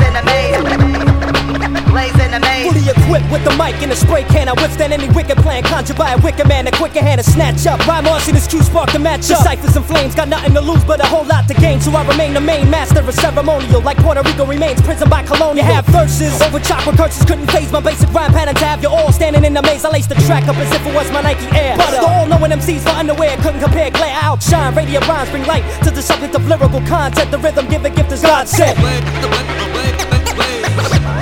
The 1.90 2.38
maze. 2.38 2.70
Fully 2.70 2.86
equipped 2.86 3.26
with 3.32 3.42
the 3.42 3.50
mic 3.58 3.74
and 3.82 3.90
a 3.90 3.96
spray 3.96 4.22
can. 4.22 4.48
I 4.48 4.54
withstand 4.54 4.92
any 4.92 5.08
wicked 5.10 5.36
plan. 5.38 5.64
Conjured 5.64 5.98
by 5.98 6.12
a 6.12 6.18
wicked 6.18 6.46
man. 6.46 6.66
A 6.68 6.70
quicker 6.70 7.00
hand 7.00 7.20
to 7.20 7.28
snatch 7.28 7.66
up. 7.66 7.84
Rhyme 7.86 8.06
arson 8.06 8.36
is 8.36 8.46
true 8.46 8.62
spark 8.62 8.90
to 8.92 9.00
match 9.00 9.28
up. 9.30 9.42
Ciphers 9.42 9.74
and 9.74 9.84
flames. 9.84 10.14
Got 10.14 10.28
nothing 10.28 10.54
to 10.54 10.60
lose 10.60 10.84
but 10.84 11.00
a 11.00 11.06
whole 11.06 11.24
lot 11.24 11.48
to 11.48 11.54
gain. 11.54 11.80
So 11.80 11.90
I 11.90 12.06
remain 12.06 12.34
the 12.34 12.40
main 12.40 12.70
master 12.70 13.00
of 13.00 13.12
ceremonial. 13.14 13.80
Like 13.82 13.96
Puerto 13.98 14.22
Rico 14.22 14.46
remains 14.46 14.80
prison 14.82 15.08
by 15.10 15.24
colonial. 15.24 15.56
You 15.56 15.72
have 15.72 15.84
verses 15.86 16.40
over 16.42 16.60
chakra 16.60 16.96
curses. 16.96 17.24
Couldn't 17.24 17.50
phase 17.50 17.72
my 17.72 17.80
basic 17.80 18.12
rhyme 18.12 18.32
pattern 18.32 18.54
to 18.54 18.64
have 18.64 18.82
you 18.82 18.88
all 18.88 19.10
standing 19.12 19.44
in 19.44 19.52
the 19.52 19.62
maze. 19.62 19.84
I 19.84 19.90
lace 19.90 20.06
the 20.06 20.14
track 20.26 20.46
up 20.46 20.56
as 20.56 20.70
if 20.72 20.86
it 20.86 20.94
was 20.94 21.10
my 21.10 21.22
Nike 21.22 21.46
Air. 21.58 21.76
But 21.76 21.90
the 21.90 22.06
all 22.06 22.26
knowing 22.26 22.52
MCs 22.52 22.82
for 22.82 22.90
underwear. 22.90 23.36
Couldn't 23.38 23.60
compare. 23.60 23.90
Glare 23.90 24.16
outshine. 24.22 24.74
Radiant 24.76 25.08
rhymes 25.08 25.30
bring 25.30 25.44
light 25.46 25.64
to 25.82 25.90
the 25.90 26.02
subject 26.02 26.36
of 26.36 26.46
lyrical 26.46 26.80
content. 26.86 27.30
The 27.32 27.38
rhythm 27.38 27.66
give 27.66 27.84
a 27.84 27.90
gift 27.90 28.12
as 28.12 28.22
God 28.22 28.46
said. 28.48 28.76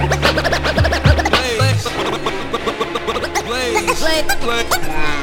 Play, 0.09 1.57
play, 1.59 1.75
play, 3.47 3.73
play, 3.75 3.85
play, 3.94 4.23
play, 4.40 4.64
play. 4.64 5.18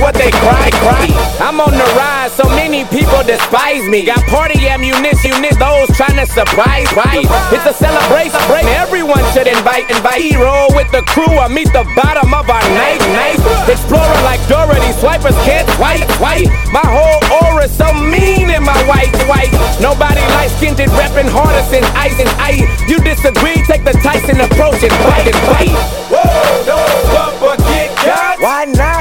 What 0.00 0.14
they 0.16 0.32
cry, 0.42 0.72
cry. 0.80 1.06
I'm 1.38 1.60
on 1.60 1.72
the 1.72 1.88
rise, 1.94 2.32
so 2.32 2.44
many 2.56 2.84
people 2.88 3.22
despise 3.22 3.84
me. 3.86 4.04
Got 4.04 4.24
party 4.26 4.66
ammunition, 4.66 5.36
those 5.60 5.88
trying 5.96 6.16
to 6.16 6.26
surprise, 6.26 6.88
right? 6.96 7.24
It's 7.52 7.66
a 7.68 7.74
celebration. 7.76 8.40
Everyone 8.80 9.22
should 9.32 9.46
invite, 9.46 9.88
invite. 9.92 10.34
Roll 10.40 10.72
with 10.74 10.90
the 10.90 11.02
crew, 11.12 11.38
I 11.38 11.48
meet 11.48 11.68
the 11.72 11.84
bottom 11.94 12.32
of 12.32 12.48
our 12.48 12.66
night, 12.74 13.00
night. 13.12 13.40
Explorer 13.68 14.20
like 14.24 14.40
Dorothy, 14.48 14.92
swipers 14.98 15.36
can't 15.44 15.68
swipe, 15.76 16.08
swipe. 16.16 16.48
My 16.72 16.84
whole 16.84 17.20
aura 17.44 17.68
so 17.68 17.92
mean 17.92 18.50
in 18.50 18.64
my 18.64 18.80
white, 18.88 19.12
white. 19.28 19.52
Nobody 19.80 20.20
light 20.36 20.50
skinned 20.56 20.80
reppin' 20.80 21.28
harder 21.28 21.64
than 21.70 21.84
ice 21.96 22.16
and 22.18 22.28
ice. 22.40 22.64
You 22.88 22.98
disagree, 23.04 23.60
take 23.68 23.84
the 23.84 23.92
Tyson 24.00 24.40
approach 24.40 24.80
and 24.82 24.92
fight 25.04 25.28
and 25.28 25.40
bite. 25.44 25.76
Whoa, 26.08 26.64
no 26.64 26.78
bumper 27.12 27.56
get 27.68 27.92
cut. 28.00 28.40
Why 28.40 28.64
not, 28.64 28.99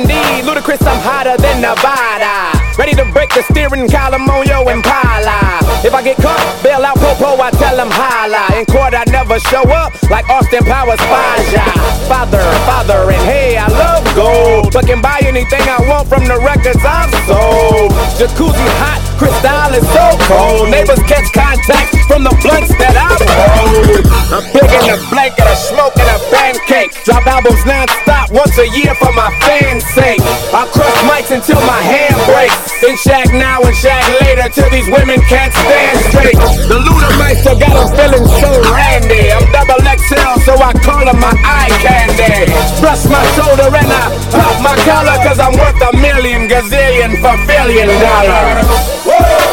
me 0.00 0.40
Ludacris, 0.40 0.80
I'm 0.88 0.96
hotter 1.04 1.36
than 1.36 1.60
Nevada. 1.60 2.56
Ready 2.80 2.96
to 2.96 3.04
break 3.12 3.28
the 3.36 3.44
steering 3.52 3.88
column 3.88 4.24
on 4.30 4.48
your 4.48 4.64
Impala. 4.64 5.60
If 5.84 5.92
I 5.92 6.00
get 6.02 6.16
caught, 6.16 6.40
bail 6.64 6.80
out 6.80 6.96
Popo, 6.96 7.36
I 7.36 7.50
tell 7.52 7.76
him 7.76 7.92
holla. 7.92 8.48
In 8.56 8.64
court, 8.64 8.94
I 8.96 9.04
never 9.12 9.38
show 9.52 9.60
up 9.68 9.92
like 10.08 10.24
Austin 10.30 10.64
Powers 10.64 11.00
Faja. 11.04 11.66
Father, 12.08 12.40
father, 12.64 13.12
and 13.12 13.22
hey, 13.28 13.58
I 13.58 13.68
love 13.68 14.04
gold. 14.16 14.72
But 14.72 14.86
can 14.86 15.02
buy 15.02 15.20
anything 15.24 15.60
I 15.68 15.84
want 15.84 16.08
from 16.08 16.24
the 16.24 16.40
records 16.40 16.80
I've 16.80 17.12
sold. 17.28 17.92
Jacuzzi 18.16 18.68
hot, 18.80 19.04
Cristal 19.20 19.76
is 19.76 19.84
so 19.92 20.06
cold. 20.24 20.70
Neighbors 20.72 21.02
catch 21.04 21.28
contact 21.36 21.92
from 22.08 22.24
the 22.24 22.32
blunts 22.40 22.72
that 22.80 22.96
I 22.96 23.12
roll. 23.20 24.01
I'm 24.32 24.40
big 24.48 24.64
in 24.64 24.88
the 24.88 24.96
blanket, 25.12 25.44
a 25.44 25.52
smoke 25.52 25.92
and 26.00 26.08
a 26.08 26.18
pancake. 26.32 26.96
Drop 27.04 27.20
albums 27.28 27.68
non-stop 27.68 28.32
once 28.32 28.56
a 28.56 28.64
year 28.72 28.96
for 28.96 29.12
my 29.12 29.28
fans' 29.44 29.84
sake. 29.92 30.24
I 30.56 30.64
crush 30.72 30.98
mics 31.04 31.28
until 31.36 31.60
my 31.68 31.76
hand 31.84 32.16
breaks. 32.24 32.56
Then 32.80 32.96
shag 32.96 33.28
now 33.36 33.60
and 33.60 33.76
shag 33.76 34.00
later 34.24 34.48
till 34.48 34.72
these 34.72 34.88
women 34.88 35.20
can't 35.28 35.52
stand 35.52 35.96
straight. 36.08 36.40
The 36.64 36.80
Ludameister 36.80 37.60
got 37.60 37.76
them 37.76 37.88
feeling 37.92 38.24
so 38.40 38.50
randy. 38.72 39.36
I'm 39.36 39.44
double 39.52 39.84
XL, 39.84 40.40
so 40.48 40.56
I 40.56 40.72
call 40.80 41.04
him 41.04 41.20
my 41.20 41.36
eye 41.44 41.68
candy. 41.84 42.48
Brush 42.80 43.04
my 43.12 43.20
shoulder 43.36 43.68
and 43.68 43.84
I 43.84 44.16
pop 44.32 44.56
my 44.64 44.72
collar, 44.88 45.20
cause 45.28 45.44
I'm 45.44 45.52
worth 45.60 45.76
a 45.76 45.92
million 46.00 46.48
gazillion 46.48 47.20
for 47.20 47.36
billion 47.44 47.92
dollars. 48.00 48.64
Whoa, 49.04 49.51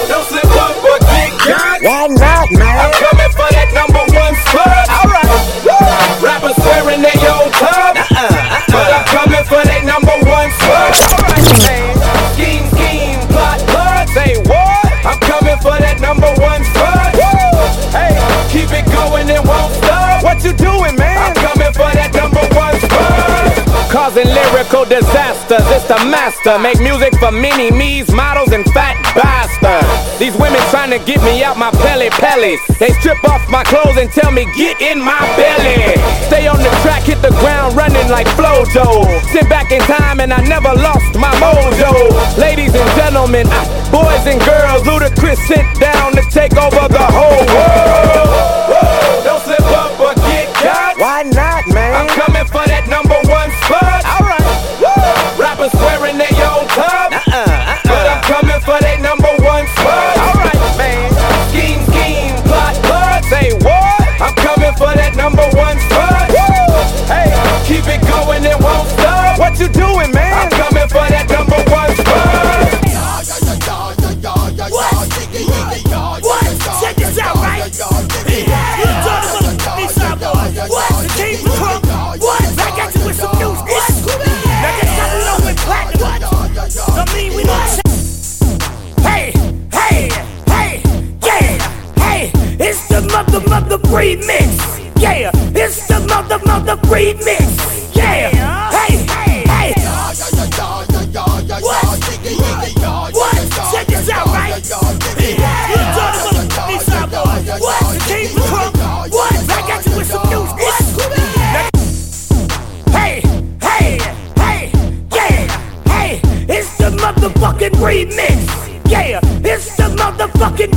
doing, 20.60 20.96
man? 21.00 21.18
I'm 21.18 21.36
coming 21.36 21.74
for 21.74 21.90
that 21.96 22.12
number 22.14 22.44
one 22.56 22.76
spot. 22.84 23.60
Causing 23.90 24.30
lyrical 24.30 24.86
disasters, 24.86 25.66
it's 25.74 25.88
the 25.90 25.98
master. 26.14 26.60
Make 26.60 26.78
music 26.78 27.18
for 27.18 27.32
mini 27.32 27.72
me's, 27.72 28.12
models, 28.14 28.54
and 28.54 28.62
fat 28.70 28.94
bastards. 29.18 29.90
These 30.20 30.38
women 30.38 30.62
trying 30.70 30.94
to 30.94 31.02
get 31.10 31.18
me 31.26 31.42
out 31.42 31.58
my 31.58 31.72
pelly 31.82 32.14
pellies. 32.22 32.62
They 32.78 32.94
strip 33.02 33.18
off 33.26 33.42
my 33.50 33.64
clothes 33.64 33.98
and 33.98 34.12
tell 34.12 34.30
me, 34.30 34.46
get 34.54 34.78
in 34.80 35.02
my 35.02 35.18
belly. 35.34 35.98
Stay 36.30 36.46
on 36.46 36.62
the 36.62 36.70
track, 36.86 37.02
hit 37.10 37.22
the 37.26 37.34
ground 37.42 37.76
running 37.76 38.08
like 38.14 38.28
Flojo. 38.38 38.86
Sit 39.34 39.50
back 39.50 39.72
in 39.72 39.82
time 39.90 40.20
and 40.20 40.32
I 40.32 40.46
never 40.46 40.70
lost 40.70 41.18
my 41.18 41.34
mojo. 41.42 41.90
Ladies 42.38 42.76
and 42.76 42.90
gentlemen, 42.94 43.48
ah, 43.50 43.66
boys 43.90 44.22
and 44.30 44.38
girls, 44.46 44.86
Ludacris 44.86 45.42
sit 45.50 45.66
down 45.82 46.14
to 46.14 46.22
take 46.30 46.54
over 46.62 46.86
the 46.94 47.08
whole 47.10 47.42
world. 47.58 48.30
Whoa, 48.70 49.24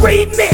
motherfucking 0.03 0.33
remix. 0.33 0.52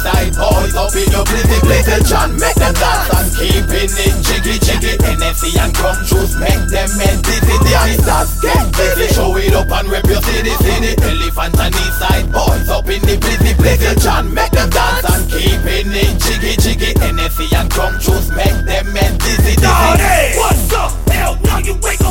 Side 0.00 0.32
boys 0.32 0.72
up 0.80 0.96
in 0.96 1.12
your 1.12 1.24
blizzy, 1.28 1.60
blizzy. 1.60 2.00
John 2.08 2.32
make 2.40 2.56
them 2.56 2.72
dance 2.72 3.12
and 3.12 3.28
keeping 3.36 3.92
it 3.92 4.16
jiggy, 4.24 4.56
jiggy. 4.64 4.96
Hennessy 4.96 5.52
and 5.60 5.74
crumb 5.76 6.00
juice 6.08 6.40
make 6.40 6.64
them 6.72 6.88
men 6.96 7.20
dizzy, 7.20 7.52
dizzy. 7.60 7.68
Youngsters 7.68 8.40
get 8.40 8.64
busy, 8.72 9.12
throw 9.12 9.36
it 9.36 9.52
up 9.52 9.68
and 9.68 9.88
rip 9.92 10.06
your 10.08 10.22
city, 10.24 10.56
city. 10.64 10.96
Elephant 11.04 11.60
and 11.60 11.74
east 11.76 11.98
side 12.00 12.32
boys 12.32 12.68
up 12.72 12.88
in 12.88 13.02
the 13.04 13.20
blizzy, 13.20 13.52
blizzy. 13.60 13.92
John 14.00 14.32
make 14.32 14.52
them 14.52 14.70
dance 14.70 15.04
and 15.04 15.28
keeping 15.28 15.92
it 15.92 16.16
jiggy, 16.16 16.56
jiggy. 16.56 16.96
Hennessy 16.96 17.52
and 17.52 17.68
crumb 17.70 18.00
juice 18.00 18.32
make 18.32 18.56
them 18.64 18.88
men 18.96 19.18
dizzy, 19.20 19.52
dizzy. 19.60 20.40
What's 20.40 20.72
up? 20.72 20.96
Hell 21.12 21.36
no, 21.44 21.58
you 21.58 21.76
ain't 21.76 22.00
gon' 22.00 22.09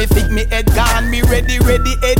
Me 0.00 0.06
think 0.06 0.30
me 0.30 0.46
head 0.46 0.64
gone. 0.74 1.10
Me 1.10 1.20
ready, 1.20 1.58
ready, 1.58 1.94
ATL 1.96 2.19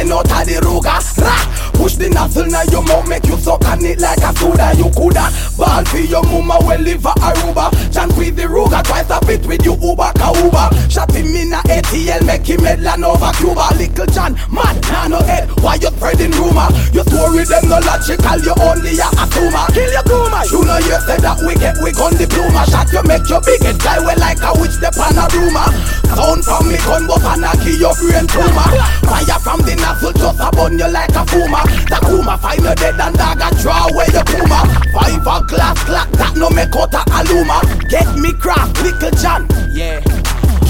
ten 0.00 0.12
out 0.12 0.24
the 0.24 0.56
ruga. 0.64 0.96
Rah! 1.20 1.72
Push 1.76 1.96
the 1.96 2.08
nozzle 2.08 2.46
now 2.46 2.62
your 2.72 2.82
mouth 2.84 3.08
make 3.08 3.24
you 3.26 3.36
suck 3.36 3.64
on 3.66 3.84
it 3.84 4.00
like 4.00 4.20
a 4.24 4.32
soda 4.36 4.72
You 4.76 4.88
coulda. 4.96 5.28
Ball 5.56 5.84
for 5.84 6.00
your 6.00 6.24
mama 6.24 6.56
when 6.64 6.84
live 6.84 7.04
a 7.04 7.12
Aruba. 7.20 7.68
John 7.92 8.08
with 8.16 8.36
the 8.36 8.48
ruga 8.48 8.80
twice 8.84 9.10
a 9.10 9.20
bit 9.24 9.44
with 9.46 9.64
you 9.64 9.76
Uber 9.76 10.12
ka 10.16 10.32
Uber 10.40 10.68
Shot 10.88 11.12
him 11.12 11.32
in 11.36 11.52
a 11.52 11.60
ATL 11.68 12.24
make 12.24 12.46
him 12.46 12.64
headland 12.64 13.04
over 13.04 13.32
Cuba. 13.36 13.68
Lil 13.76 14.06
Jon 14.12 14.32
man 14.48 14.76
nah 14.88 15.08
no 15.08 15.20
head. 15.20 15.48
Why 15.60 15.76
you 15.76 15.92
spreading 15.92 16.32
rumor? 16.32 16.68
You 16.92 17.04
story 17.04 17.44
them 17.44 17.68
no 17.68 17.78
logical 17.84 18.38
you 18.40 18.54
only 18.64 18.96
a 18.96 19.08
assumer 19.20 19.66
Kill 19.72 19.90
your 19.92 20.04
tumor 20.08 20.44
You 20.48 20.64
know 20.64 20.80
you 20.80 20.96
said 21.04 21.20
that 21.20 21.40
we 21.44 21.54
get 21.60 21.76
we 21.84 21.92
gun 21.92 22.16
diploma. 22.16 22.64
Shot 22.68 22.88
you 22.92 23.04
make 23.04 23.28
your 23.28 23.40
big 23.44 23.60
head 23.60 23.76
fly 23.80 24.00
well 24.00 24.16
like 24.16 24.40
a 24.40 24.52
witch 24.56 24.80
the 24.80 24.88
panaruma 24.96 25.99
Sound 26.16 26.44
from 26.44 26.68
me 26.68 26.76
gun 26.76 27.44
I 27.44 27.54
kill 27.62 27.76
your 27.78 27.94
brain 27.96 28.26
tumor. 28.26 28.68
Fire 29.06 29.38
from 29.40 29.60
the 29.62 29.74
nozzle 29.76 30.12
just 30.12 30.40
a 30.40 30.50
burn 30.50 30.78
you 30.78 30.88
like 30.90 31.10
a 31.10 31.22
fuma 31.24 31.62
Takuma 31.86 32.38
find 32.38 32.62
you 32.62 32.74
dead 32.74 33.00
and 33.00 33.16
dog 33.16 33.40
a 33.40 33.48
draw 33.62 33.88
away 33.88 34.06
your 34.12 34.24
puma. 34.24 34.66
Five 34.92 35.26
a 35.26 35.36
glass 35.46 35.78
clock 35.84 36.10
that 36.12 36.34
no 36.36 36.50
make 36.50 36.74
out 36.76 36.94
a 36.94 37.02
aluma 37.18 37.60
Get 37.88 38.18
me 38.18 38.32
craft 38.32 38.82
Lil 38.82 39.10
Jon. 39.20 39.46
Yeah 39.72 40.09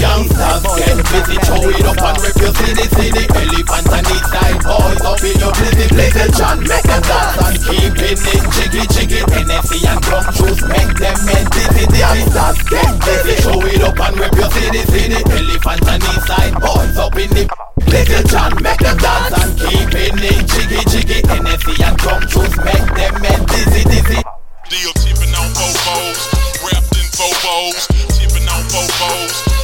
Youngsters 0.01 0.65
get 0.81 0.97
busy, 1.13 1.37
throw 1.45 1.69
it 1.69 1.85
up 1.85 2.01
and 2.01 2.17
rip 2.25 2.37
your 2.41 2.53
city, 2.57 2.85
city 2.89 3.23
Elephant 3.37 3.87
and 3.93 4.07
each 4.09 4.27
side 4.33 4.57
boys 4.65 5.01
up 5.05 5.21
in 5.21 5.37
your 5.37 5.53
blizzy, 5.53 5.85
blizzy 5.93 6.25
John, 6.33 6.57
make 6.65 6.87
them 6.89 7.01
dance 7.05 7.37
and 7.37 7.57
keeping 7.61 8.17
it. 8.17 8.41
Jiggy, 8.57 8.83
jiggy 8.89 9.21
Hennessy 9.29 9.85
and 9.85 10.01
plum 10.01 10.25
juice, 10.33 10.61
make 10.65 10.93
them 10.97 11.17
men 11.29 11.45
dizzy, 11.53 11.85
dizzy 11.85 12.01
Youngsters 12.01 12.57
get 12.65 12.91
busy, 13.05 13.35
throw 13.45 13.61
it 13.61 13.81
up 13.85 13.99
and 14.01 14.17
rip 14.17 14.33
your 14.33 14.49
city, 14.49 14.81
city 14.89 15.21
Elephant 15.21 15.85
and 15.85 16.01
each 16.01 16.25
side 16.25 16.55
boys 16.57 16.97
up 16.97 17.15
in 17.21 17.29
the 17.37 17.45
Lil 17.85 18.23
Jon, 18.25 18.51
make 18.63 18.81
them 18.81 18.97
dance 18.97 19.37
and 19.37 19.53
keeping 19.53 20.17
it. 20.17 20.41
Jiggy, 20.49 20.81
jiggy 20.89 21.21
Hennessy 21.29 21.77
and 21.83 21.97
plum 22.01 22.21
juice, 22.25 22.57
make 22.65 22.89
them 22.97 23.13
men 23.21 23.45
dizzy, 23.45 23.85
dizzy 23.85 24.17
Deal 24.65 24.93
tipping 24.97 25.33
on 25.37 25.53
Bobos, 25.53 26.17
wrapped 26.65 26.89
in 26.97 27.05
Bobos, 27.13 27.85
tipping 28.17 28.47
on 28.49 28.63
Bobos, 28.73 29.60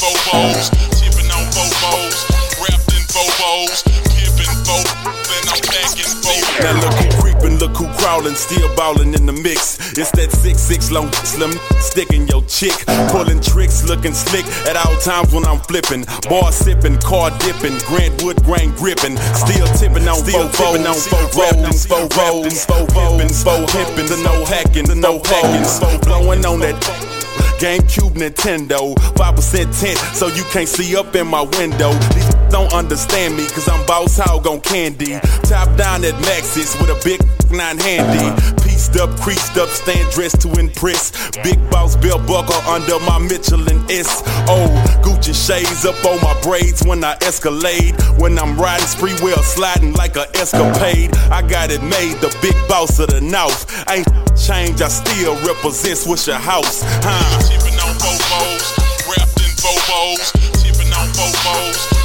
Bobos, 0.00 0.72
tipping 0.96 1.28
on 1.28 1.44
Bobos, 1.52 2.24
wrapped 2.56 2.88
in 2.96 3.04
Bobos, 3.12 3.84
pimping 4.08 4.48
Bobos, 4.64 4.88
then 5.28 5.44
I'm 5.52 5.60
packing 5.60 6.08
Bobos. 6.24 6.64
Now 6.64 6.72
look 6.80 6.94
who 6.96 7.20
creeping, 7.20 7.58
look 7.58 7.76
who 7.76 7.86
crawling, 8.00 8.34
still 8.34 8.74
ballin' 8.76 9.12
in 9.12 9.26
the 9.26 9.34
mix. 9.34 9.76
It's 9.98 10.10
that 10.12 10.32
six 10.32 10.58
six 10.58 10.90
long 10.90 11.12
slim 11.12 11.52
sticking 11.80 12.26
your 12.28 12.40
chick, 12.48 12.72
pulling 13.12 13.42
tricks, 13.42 13.84
looking 13.84 14.14
slick 14.14 14.46
at 14.64 14.74
all 14.80 14.96
times 15.04 15.34
when 15.34 15.44
I'm 15.44 15.60
flipping. 15.68 16.06
Bar 16.30 16.50
sipping, 16.50 16.96
car 17.04 17.28
dipping, 17.36 17.76
Grant 17.84 18.24
Wood 18.24 18.42
grain 18.42 18.72
gripping, 18.80 19.20
still 19.36 19.68
tipping 19.76 20.08
on 20.08 20.24
still 20.24 20.48
tipping 20.48 20.88
on 20.88 20.96
wrapped 21.36 21.60
in 21.60 21.76
faux 21.76 22.16
rolls, 22.16 22.64
faux 22.64 22.88
pimping, 22.96 23.28
faux 23.28 23.68
hipping, 23.76 24.08
the 24.08 24.16
no 24.24 24.48
hacking, 24.48 24.88
the 24.88 24.96
no 24.96 25.20
packing, 25.20 25.68
blowing 26.00 26.46
on 26.46 26.60
that. 26.64 27.19
GameCube 27.60 28.14
Nintendo, 28.14 28.94
5% 28.94 29.80
tint, 29.80 29.98
so 30.16 30.28
you 30.28 30.44
can't 30.44 30.66
see 30.66 30.96
up 30.96 31.14
in 31.14 31.26
my 31.26 31.42
window. 31.42 31.92
These 32.14 32.39
don't 32.50 32.72
understand 32.72 33.36
me, 33.36 33.46
cause 33.48 33.68
I'm 33.68 33.84
boss 33.86 34.18
hog 34.18 34.46
on 34.46 34.60
candy. 34.60 35.18
Top 35.44 35.74
down 35.76 36.04
at 36.04 36.14
Maxis 36.26 36.78
with 36.80 36.90
a 36.90 37.00
big 37.04 37.20
nine 37.50 37.78
handy. 37.78 38.30
Pieced 38.62 38.96
up, 38.96 39.10
creased 39.20 39.56
up, 39.56 39.68
stand 39.68 40.10
dressed 40.10 40.40
to 40.42 40.50
impress. 40.58 41.10
Big 41.42 41.58
boss 41.70 41.96
belt 41.96 42.26
buckle 42.26 42.60
under 42.68 42.98
my 43.00 43.18
Michelin 43.18 43.78
S. 43.90 44.22
Oh, 44.48 44.68
Gucci 45.02 45.34
shades 45.34 45.84
up 45.84 45.96
on 46.04 46.20
my 46.22 46.38
braids 46.42 46.82
when 46.84 47.04
I 47.04 47.16
escalade. 47.22 47.94
When 48.18 48.38
I'm 48.38 48.58
riding 48.58 48.86
spree 48.86 49.14
wheel, 49.22 49.42
sliding 49.42 49.94
like 49.94 50.16
a 50.16 50.26
escapade. 50.36 51.16
I 51.30 51.42
got 51.42 51.70
it 51.70 51.82
made, 51.82 52.20
the 52.20 52.34
big 52.42 52.56
boss 52.68 52.98
of 52.98 53.08
the 53.08 53.20
north. 53.20 53.66
Ain't 53.88 54.08
change, 54.36 54.82
I 54.82 54.88
still 54.88 55.34
represent 55.46 55.98
Swishahouse. 55.98 56.82
Huh? 57.02 57.40
Tipping 57.46 57.78
on 57.78 57.94
Bobos, 58.02 58.64
wrapped 59.06 59.38
in 59.38 59.52
Bobos, 59.62 60.32
tipping 60.62 60.92
on 60.92 61.08
Bobos, 61.14 61.99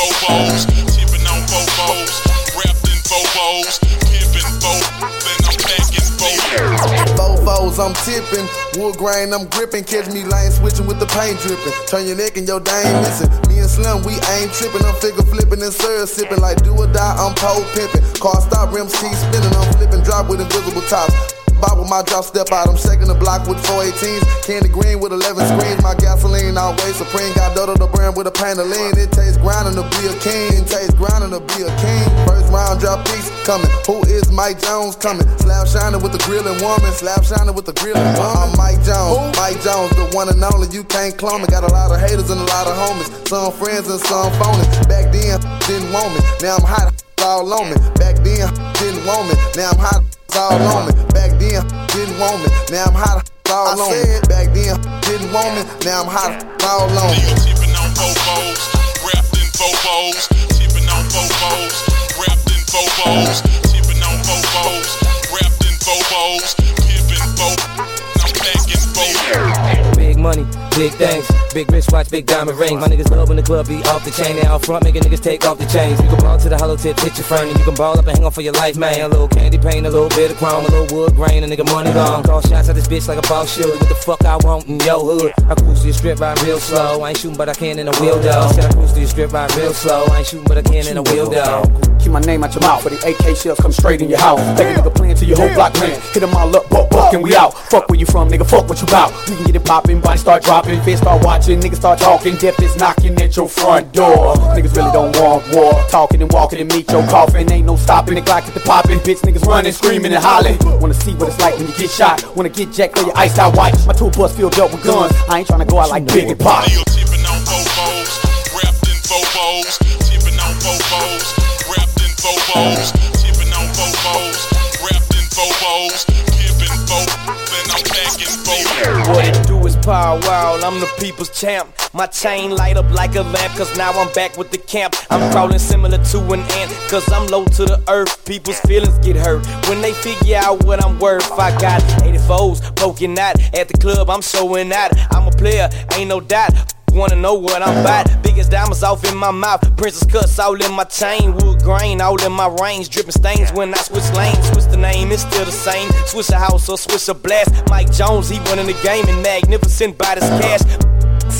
Bobos, 0.00 0.64
tipping 0.96 1.28
on 1.28 1.44
Bobos, 1.44 2.24
wrapped 2.56 2.88
in 2.88 2.96
Bobos, 3.04 3.76
pimping 4.08 4.48
Bobos, 4.56 4.88
then 4.96 5.44
I'm 5.44 5.56
packing 5.60 6.08
Bobos. 6.16 7.20
Fofos, 7.20 7.76
I'm 7.76 7.92
tipping. 8.08 8.48
Wood 8.80 8.96
grain, 8.96 9.34
I'm 9.34 9.44
gripping. 9.48 9.84
Catch 9.84 10.08
me 10.08 10.24
lane 10.24 10.52
switching 10.52 10.86
with 10.86 11.00
the 11.00 11.06
paint 11.12 11.36
dripping. 11.40 11.76
Turn 11.84 12.06
your 12.06 12.16
neck 12.16 12.38
and 12.38 12.48
your 12.48 12.60
dame 12.60 12.96
missing. 13.04 13.28
Me 13.52 13.60
and 13.60 13.68
Slim, 13.68 14.00
we 14.08 14.16
ain't 14.40 14.48
tripping. 14.56 14.80
I'm 14.88 14.96
figure 15.04 15.20
flipping 15.20 15.60
and 15.60 15.72
syrup 15.72 16.08
sipping. 16.08 16.40
Like 16.40 16.62
do 16.62 16.72
or 16.72 16.88
die, 16.88 17.16
I'm 17.20 17.34
pole 17.36 17.60
pimping. 17.76 18.00
Car 18.24 18.40
stop, 18.40 18.72
rims 18.72 18.96
keep 18.96 19.12
spinning. 19.12 19.52
I'm 19.52 19.68
flipping 19.76 20.00
drop 20.00 20.30
with 20.30 20.40
invisible 20.40 20.80
tops. 20.88 21.12
Bop 21.60 21.76
with 21.76 21.90
my 21.92 22.02
drop 22.02 22.24
step 22.24 22.48
out. 22.52 22.68
I'm 22.68 22.76
shaking 22.80 23.06
the 23.06 23.14
block 23.14 23.46
with 23.46 23.60
418s. 23.68 24.24
Candy 24.48 24.72
green 24.72 24.98
with 24.98 25.12
11 25.12 25.44
screens. 25.44 25.80
My 25.84 25.94
gasoline 25.94 26.56
always 26.56 26.96
supreme. 26.96 27.28
Got 27.36 27.54
Dodo 27.54 27.76
the 27.76 27.86
brand 27.86 28.16
with 28.16 28.26
a 28.26 28.34
pan 28.34 28.58
of 28.58 28.66
lean. 28.66 28.96
It 28.96 29.12
tastes 29.12 29.36
grinding 29.36 29.76
to 29.76 29.84
be 30.00 30.08
a 30.08 30.14
king. 30.24 30.64
It 30.64 30.66
tastes 30.66 30.96
grinding 30.96 31.36
to 31.36 31.40
be 31.52 31.68
a 31.68 31.72
king. 31.76 32.04
First 32.24 32.48
round 32.48 32.80
drop 32.80 33.04
piece 33.04 33.28
coming. 33.44 33.68
Who 33.84 34.00
is 34.08 34.32
Mike 34.32 34.60
Jones 34.64 34.96
coming? 34.96 35.28
Slap 35.44 35.68
shining 35.68 36.00
with 36.00 36.16
the 36.16 36.22
grilling 36.24 36.56
woman. 36.64 36.90
Slap 36.96 37.22
shining 37.28 37.54
with 37.54 37.68
the 37.68 37.76
grilling 37.76 38.08
woman. 38.16 38.24
I'm 38.24 38.56
Mike 38.56 38.80
Jones. 38.80 39.36
Mike 39.36 39.60
Jones, 39.60 39.92
the 40.00 40.08
one 40.16 40.32
and 40.32 40.40
only. 40.40 40.72
You 40.72 40.82
can't 40.84 41.12
clone 41.16 41.44
me. 41.44 41.48
Got 41.52 41.68
a 41.68 41.72
lot 41.72 41.92
of 41.92 42.00
haters 42.00 42.32
and 42.32 42.40
a 42.40 42.48
lot 42.48 42.66
of 42.66 42.74
homies. 42.74 43.12
Some 43.28 43.52
friends 43.52 43.84
and 43.92 44.00
some 44.00 44.32
phony. 44.40 44.64
Back 44.88 45.12
then, 45.12 45.36
didn't 45.68 45.92
want 45.92 46.16
me. 46.16 46.20
Now 46.40 46.56
I'm 46.56 46.64
hot 46.64 46.96
all 47.22 47.52
on 47.52 47.68
me. 47.68 47.76
Back 48.00 48.16
then, 48.24 48.48
didn't 48.80 49.04
want 49.04 49.28
me. 49.28 49.36
Now 49.56 49.76
I'm 49.76 49.78
hot 49.78 50.09
all 50.36 50.60
on 50.62 50.86
me. 50.86 50.92
Back 51.14 51.38
then, 51.38 51.62
didn't 51.94 52.18
want 52.18 52.42
me. 52.42 52.48
Now 52.70 52.90
I'm 52.90 52.94
hot 52.94 53.30
all 53.50 53.80
on 53.80 53.90
me. 53.90 54.02
Back 54.28 54.52
then, 54.54 54.76
didn't 55.02 55.32
want 55.32 55.54
me. 55.56 55.62
Now 55.84 56.02
I'm 56.02 56.10
hot 56.10 56.34
all 56.64 56.90
on 56.90 57.10
me. 57.10 57.22
Tipping 57.42 57.74
on 57.76 57.90
Bobos, 57.96 58.60
wrapped 59.06 59.34
in 59.36 59.48
Bobos, 59.58 60.28
tipping 60.56 60.88
on 60.88 61.04
Bobos, 61.10 61.74
wrapped 62.18 62.50
in 62.50 62.62
Bobos, 62.70 63.42
tipping 63.70 64.02
on 64.02 64.16
Bobos, 64.26 64.88
wrapped 65.32 65.64
in 65.66 65.74
Bobos, 65.82 66.54
pimping 66.84 67.26
Bobos. 67.38 67.88
I'm 68.20 68.32
packing 68.38 68.84
Bobos. 68.94 69.99
Money, 70.20 70.44
big 70.76 70.92
things. 70.92 71.24
Big 71.54 71.70
wrist 71.72 71.90
watch, 71.92 72.10
big 72.10 72.26
diamond 72.26 72.58
ring. 72.58 72.78
My 72.78 72.88
niggas 72.88 73.10
love 73.10 73.28
when 73.28 73.38
the 73.38 73.42
club 73.42 73.66
be 73.66 73.82
off 73.84 74.04
the 74.04 74.10
chain. 74.10 74.36
They 74.36 74.44
out 74.44 74.62
front 74.64 74.84
making 74.84 75.02
niggas 75.02 75.22
take 75.22 75.46
off 75.46 75.58
the 75.58 75.64
chains. 75.64 75.98
You 76.00 76.08
can 76.08 76.18
ball 76.18 76.38
to 76.38 76.48
the 76.48 76.58
hollow 76.58 76.76
tip, 76.76 77.00
hit 77.00 77.16
your 77.16 77.24
frame. 77.24 77.48
And 77.48 77.58
you 77.58 77.64
can 77.64 77.74
ball 77.74 77.98
up 77.98 78.06
and 78.06 78.16
hang 78.16 78.26
on 78.26 78.30
for 78.30 78.42
your 78.42 78.52
life, 78.52 78.76
man. 78.76 79.00
A 79.00 79.08
little 79.08 79.28
candy 79.28 79.56
paint, 79.56 79.86
a 79.86 79.90
little 79.90 80.10
bit 80.10 80.30
of 80.30 80.36
chrome, 80.36 80.66
a 80.66 80.68
little 80.68 80.94
wood 80.94 81.14
grain, 81.16 81.42
a 81.42 81.46
nigga 81.46 81.64
money 81.72 81.90
gone. 81.92 82.22
Call 82.22 82.42
shots 82.42 82.68
at 82.68 82.74
this 82.74 82.86
bitch 82.86 83.08
like 83.08 83.18
a 83.18 83.26
boss 83.28 83.56
shooter. 83.56 83.70
What 83.70 83.88
the 83.88 83.94
fuck 83.94 84.24
I 84.24 84.36
want 84.44 84.66
in 84.66 84.78
your 84.80 85.00
hood? 85.00 85.32
I 85.48 85.54
cruise 85.54 85.80
to 85.80 85.86
your 85.86 85.94
strip 85.94 86.20
ride 86.20 86.40
real 86.42 86.60
slow. 86.60 87.00
I 87.00 87.08
ain't 87.08 87.18
shooting, 87.18 87.38
but 87.38 87.48
I 87.48 87.54
can 87.54 87.78
in 87.78 87.88
a 87.88 87.96
wheel 88.00 88.18
though. 88.18 88.52
Said 88.52 88.66
I 88.66 88.72
cruise 88.74 88.92
to 88.92 89.00
your 89.00 89.08
strip 89.08 89.32
ride 89.32 89.54
real 89.56 89.72
slow. 89.72 90.04
I 90.04 90.18
ain't 90.18 90.26
shooting, 90.26 90.46
but 90.46 90.58
I 90.58 90.62
can 90.62 90.86
in 90.86 90.98
a 90.98 91.02
wheel 91.02 91.30
though. 91.30 91.64
Keep 91.98 92.12
my 92.12 92.20
name 92.20 92.42
out 92.44 92.54
your 92.54 92.62
mouth, 92.62 92.82
for 92.82 92.88
the 92.88 92.96
AK 92.96 93.36
shells 93.36 93.60
come 93.60 93.72
straight 93.72 94.00
in 94.00 94.08
your 94.08 94.18
house. 94.18 94.40
Take 94.58 94.76
a 94.76 94.80
nigga 94.80 94.94
plan 94.94 95.16
to 95.16 95.24
your 95.24 95.36
whole 95.36 95.52
block 95.52 95.74
man. 95.74 96.00
Hit 96.12 96.20
them 96.20 96.34
all 96.34 96.54
up, 96.56 96.68
buck, 96.70 96.88
buck, 96.88 97.12
and 97.12 97.22
we 97.22 97.36
out. 97.36 97.52
Fuck 97.68 97.88
where 97.90 97.98
you 97.98 98.06
from, 98.06 98.30
nigga, 98.30 98.48
fuck 98.48 98.68
what 98.68 98.80
you 98.80 98.86
bout. 98.86 99.12
We 99.28 99.36
can 99.36 99.44
get 99.44 99.56
it 99.56 99.64
poppin', 99.66 100.00
body 100.10 100.18
start 100.18 100.42
dropping, 100.42 100.80
fist 100.82 101.02
start 101.02 101.22
watching, 101.24 101.60
niggas 101.60 101.76
start 101.76 101.96
talking, 101.96 102.34
death 102.36 102.60
is 102.60 102.76
knocking 102.76 103.14
at 103.22 103.36
your 103.36 103.48
front 103.48 103.92
door. 103.92 104.34
Niggas 104.58 104.74
really 104.74 104.90
don't 104.90 105.14
want 105.16 105.46
war. 105.54 105.72
Talking 105.88 106.20
and 106.22 106.32
walking 106.32 106.58
and 106.58 106.72
meet 106.72 106.90
your 106.90 107.06
coffin. 107.06 107.50
Ain't 107.52 107.66
no 107.66 107.76
stopping 107.76 108.16
the 108.16 108.20
Glock 108.20 108.42
at 108.42 108.54
the 108.54 108.60
popping. 108.60 108.98
Bitch, 109.06 109.20
niggas 109.22 109.46
running, 109.46 109.70
screaming 109.70 110.12
and 110.12 110.22
hollering. 110.22 110.58
Wanna 110.80 110.94
see 110.94 111.14
what 111.14 111.28
it's 111.28 111.38
like 111.38 111.56
when 111.56 111.68
you 111.68 111.74
get 111.74 111.90
shot. 111.90 112.24
Wanna 112.34 112.48
get 112.48 112.72
jacked 112.72 112.98
for 112.98 113.06
your 113.06 113.16
ice 113.16 113.38
out 113.38 113.56
white. 113.56 113.74
My 113.86 113.92
tool 113.92 114.10
bus 114.10 114.36
filled 114.36 114.58
up 114.58 114.72
with 114.72 114.82
guns. 114.82 115.14
I 115.28 115.38
ain't 115.38 115.48
tryna 115.48 115.68
go 115.68 115.78
out 115.78 115.90
like 115.90 116.04
Big 116.06 116.28
and 116.28 116.40
Pop. 116.40 116.64
Tipping 116.64 117.24
on 117.30 117.38
Bobos, 117.46 118.10
wrapped 118.58 118.82
in 118.90 118.98
Bobos, 119.06 119.78
tipping 120.10 120.38
on 120.42 120.54
Bobos, 120.58 121.22
wrapped 121.70 122.02
in 122.02 122.10
Bobos, 122.18 122.90
tipping 123.14 123.52
on 123.54 123.66
Bobos, 123.78 124.38
wrapped 124.82 125.14
in 125.14 125.26
Bobos, 125.38 126.02
pimping 126.34 126.78
Bobos, 126.90 127.46
then 127.46 127.66
I'm 127.70 127.84
packing 127.94 128.34
Bobos. 128.42 129.14
What 129.14 129.24
it 129.26 129.46
do 129.46 129.59
Paul 129.82 130.20
Wall, 130.20 130.64
I'm 130.64 130.78
the 130.78 130.90
people's 130.98 131.30
champ. 131.30 131.72
My 131.92 132.06
chain 132.06 132.50
light 132.54 132.76
up 132.76 132.90
like 132.90 133.16
a 133.16 133.22
lamp, 133.22 133.56
cause 133.56 133.76
now 133.76 133.90
I'm 133.92 134.12
back 134.12 134.36
with 134.36 134.50
the 134.50 134.58
camp. 134.58 134.94
I'm 135.10 135.32
crawling 135.32 135.58
similar 135.58 135.98
to 135.98 136.18
an 136.32 136.40
ant, 136.40 136.70
cause 136.88 137.10
I'm 137.10 137.26
low 137.28 137.44
to 137.44 137.64
the 137.64 137.82
earth. 137.88 138.24
People's 138.24 138.60
feelings 138.60 138.98
get 138.98 139.16
hurt 139.16 139.46
when 139.68 139.80
they 139.80 139.92
figure 139.92 140.36
out 140.36 140.64
what 140.64 140.84
I'm 140.84 140.98
worth. 140.98 141.30
I 141.32 141.50
got 141.58 141.80
84s 142.02 142.76
poking 142.76 143.18
out 143.18 143.40
at 143.54 143.68
the 143.68 143.78
club, 143.78 144.10
I'm 144.10 144.22
showing 144.22 144.72
out. 144.72 144.92
I'm 145.12 145.26
a 145.26 145.32
player, 145.32 145.68
ain't 145.94 146.08
no 146.08 146.20
doubt. 146.20 146.52
Wanna 146.92 147.16
know 147.16 147.34
what 147.34 147.62
I'm 147.62 147.78
about? 147.78 148.22
Biggest 148.22 148.50
diamonds 148.50 148.82
off 148.82 149.04
in 149.04 149.16
my 149.16 149.30
mouth, 149.30 149.60
princess 149.76 150.04
cuts 150.10 150.38
all 150.38 150.60
in 150.60 150.72
my 150.72 150.84
chain, 150.84 151.34
wood 151.34 151.62
grain 151.62 152.00
all 152.00 152.20
in 152.22 152.32
my 152.32 152.48
range, 152.60 152.90
dripping 152.90 153.12
stains 153.12 153.52
when 153.52 153.72
I 153.72 153.78
switch 153.78 154.10
lanes. 154.12 154.48
Switch 154.48 154.64
the 154.66 154.76
name, 154.76 155.12
it's 155.12 155.22
still 155.22 155.44
the 155.44 155.52
same. 155.52 155.88
Switch 156.06 156.28
a 156.30 156.36
house 156.36 156.68
or 156.68 156.76
switch 156.76 157.08
a 157.08 157.14
blast. 157.14 157.52
Mike 157.68 157.92
Jones, 157.92 158.28
he 158.28 158.38
running 158.40 158.66
the 158.66 158.78
game 158.82 159.06
and 159.08 159.22
magnificent 159.22 159.96
by 159.98 160.16
this 160.16 160.28
cash. 160.40 160.62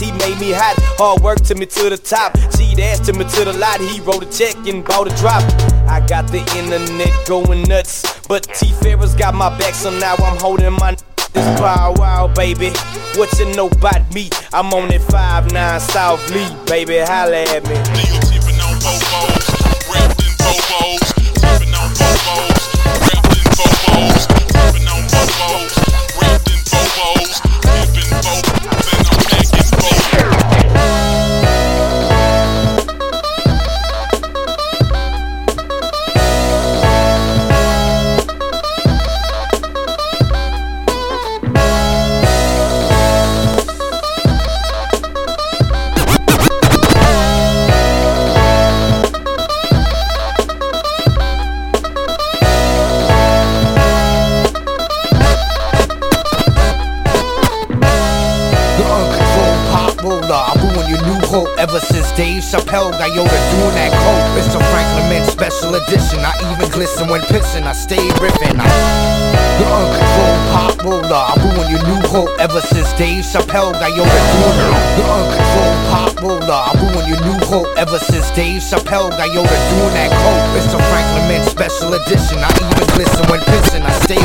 He 0.01 0.13
made 0.13 0.41
me 0.41 0.53
hot, 0.53 0.77
hard 0.97 1.21
work 1.21 1.41
took 1.43 1.59
me 1.59 1.67
to 1.67 1.91
the 1.91 1.99
top. 1.99 2.33
Cheat 2.57 2.79
ass 2.79 3.01
took 3.01 3.17
me 3.17 3.25
to 3.25 3.45
the 3.45 3.53
lot. 3.53 3.81
He 3.81 4.01
wrote 4.01 4.23
a 4.23 4.31
check 4.31 4.57
and 4.67 4.83
bought 4.83 5.13
a 5.13 5.17
drop. 5.17 5.43
I 5.87 6.01
got 6.07 6.27
the 6.29 6.41
internet 6.57 7.13
going 7.27 7.65
nuts, 7.65 8.07
but 8.27 8.45
T 8.55 8.73
Farris 8.81 9.15
got 9.15 9.35
my 9.35 9.51
back, 9.59 9.75
so 9.75 9.91
now 9.91 10.15
I'm 10.15 10.39
holding 10.39 10.73
my. 10.73 10.97
This 11.33 11.61
Paul 11.61 11.95
Wall, 11.95 12.29
baby. 12.29 12.71
What 13.17 13.33
you 13.39 13.47
know 13.55 13.69
about 13.69 14.13
me? 14.15 14.31
I'm 14.53 14.73
on 14.73 14.89
that 14.89 15.01
5-9 15.01 15.81
South 15.81 16.31
Lee, 16.31 16.49
baby. 16.67 16.99
Holla 16.99 17.43
at 17.43 17.65
me. 17.69 17.77
On 18.61 18.79
Bobos, 18.79 19.47
on 19.97 20.11
Bobos, 20.39 21.01
Bobos, 21.19 21.81
Bobos, 28.23 28.60
hope 61.31 61.49
ever 61.59 61.79
since 61.79 62.11
Dave 62.19 62.43
Chappelle 62.43 62.91
got 62.91 63.15
Yoda 63.15 63.39
doing 63.55 63.75
that 63.79 63.95
coke. 63.95 64.35
It's 64.35 64.51
a 64.51 64.59
Franklin 64.75 65.07
Mint 65.07 65.27
special 65.31 65.79
edition. 65.79 66.19
I 66.27 66.35
even 66.51 66.67
glisten 66.75 67.07
when 67.07 67.23
pissing. 67.31 67.63
I 67.71 67.73
stay 67.73 68.03
riffing. 68.19 68.59
I... 68.59 68.67
The 69.63 69.67
uncontrolled 69.71 70.43
pop 70.51 70.75
roller. 70.83 71.23
I 71.31 71.35
ruin 71.39 71.71
your 71.71 71.83
new 71.87 72.03
hope 72.11 72.35
ever 72.43 72.61
since 72.61 72.91
Dave 72.99 73.23
Chappelle 73.23 73.71
got 73.79 73.95
Yoda 73.95 74.21
doing. 74.35 74.59
The 74.99 75.05
uncontrolled 75.07 75.81
pop 75.87 76.13
roller. 76.19 76.61
I 76.67 76.75
ruin 76.83 77.07
your 77.07 77.23
new 77.23 77.39
hope 77.47 77.71
ever 77.79 77.99
since 78.11 78.27
Dave 78.35 78.59
Chappelle 78.67 79.15
got 79.15 79.31
Yoda 79.31 79.57
doing 79.71 79.95
that 79.95 80.11
coke. 80.11 80.59
It's 80.59 80.75
a 80.75 80.83
Franklin 80.91 81.31
Mint 81.31 81.47
special 81.47 81.95
edition. 81.95 82.43
I 82.43 82.51
even 82.59 82.87
glisten 82.99 83.23
when 83.31 83.39
pissing. 83.47 83.87
I 83.87 83.95
stay 84.03 84.19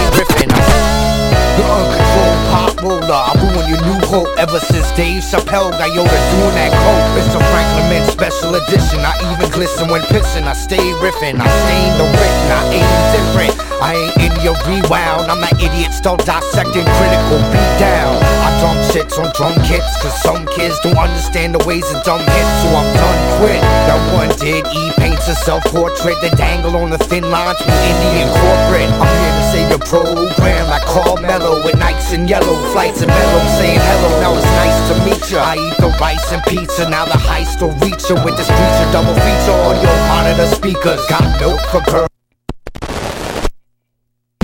hope 4.05 4.29
ever 4.37 4.59
since 4.59 4.89
Dave 4.93 5.23
Chappelle 5.23 5.71
got 5.75 5.89
Yoda 5.89 6.19
doing 6.37 6.55
that 6.55 6.71
coke. 6.71 7.05
A 7.35 7.39
Franklin 7.51 7.85
Mint 7.91 8.07
special 8.07 8.55
edition. 8.55 9.03
I 9.03 9.11
even 9.35 9.51
glisten 9.51 9.89
when 9.89 10.01
pissing. 10.07 10.47
I 10.47 10.53
stay 10.53 10.81
riffing. 11.03 11.35
I 11.35 11.47
stain 11.47 11.91
the 11.99 12.07
written. 12.07 12.47
I 12.47 12.61
aim 12.79 12.91
different. 13.11 13.53
I 13.83 13.91
ain't 13.99 14.17
in 14.23 14.33
your 14.39 14.55
rewound. 14.63 15.27
I'm 15.27 15.41
that 15.41 15.59
idiot 15.59 15.91
still 15.91 16.15
dissecting 16.15 16.87
critical 16.95 17.39
beat 17.51 17.73
down. 17.75 18.15
I 18.45 18.49
dump 18.63 18.79
shits 18.95 19.19
on 19.19 19.33
drum 19.35 19.55
kits. 19.67 19.91
Cause 19.99 20.15
some 20.23 20.47
kids 20.55 20.79
don't 20.79 20.97
understand 20.97 21.55
the 21.55 21.63
ways 21.67 21.85
of 21.91 21.99
dumb 22.07 22.23
hits. 22.23 22.53
So 22.63 22.67
I'm 22.71 22.87
done 22.95 23.21
quit. 23.43 23.61
That 23.91 23.99
one 24.15 24.31
did 24.39 24.63
E 24.63 24.94
a 25.27 25.35
self 25.35 25.63
portrait 25.65 26.15
that 26.21 26.37
dangle 26.37 26.75
on 26.77 26.89
the 26.89 26.97
thin 26.97 27.23
lines 27.31 27.57
with 27.59 27.73
Indian 27.81 28.29
corporate. 28.29 28.89
I'm 29.01 29.09
here 29.09 29.35
to 29.35 29.45
save 29.49 29.69
your 29.73 29.79
program 29.79 30.69
like 30.69 30.85
Carmelo 30.85 31.63
with 31.63 31.77
nights 31.77 32.13
in 32.13 32.27
yellow, 32.27 32.53
flights 32.71 33.01
and 33.01 33.09
mellow, 33.09 33.41
saying 33.57 33.79
hello. 33.81 34.09
Now 34.21 34.33
it's 34.37 34.45
nice 34.61 34.79
to 34.89 34.95
meet 35.05 35.31
ya. 35.31 35.41
I 35.41 35.55
eat 35.57 35.77
the 35.81 35.89
rice 35.99 36.31
and 36.31 36.43
pizza. 36.43 36.89
Now 36.89 37.05
the 37.05 37.17
heist 37.17 37.61
will 37.61 37.73
reach 37.81 38.05
ya 38.09 38.21
with 38.23 38.37
this 38.37 38.49
feature, 38.49 38.87
double 38.91 39.15
feature 39.15 39.57
on 39.65 39.81
your 39.81 39.97
monitor 40.09 40.47
speakers. 40.53 41.01
Got 41.09 41.25
milk 41.39 41.61
for 41.73 41.81
girls. 41.89 42.09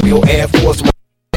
Your 0.03 0.27
Air 0.27 0.47
Force 0.47 0.81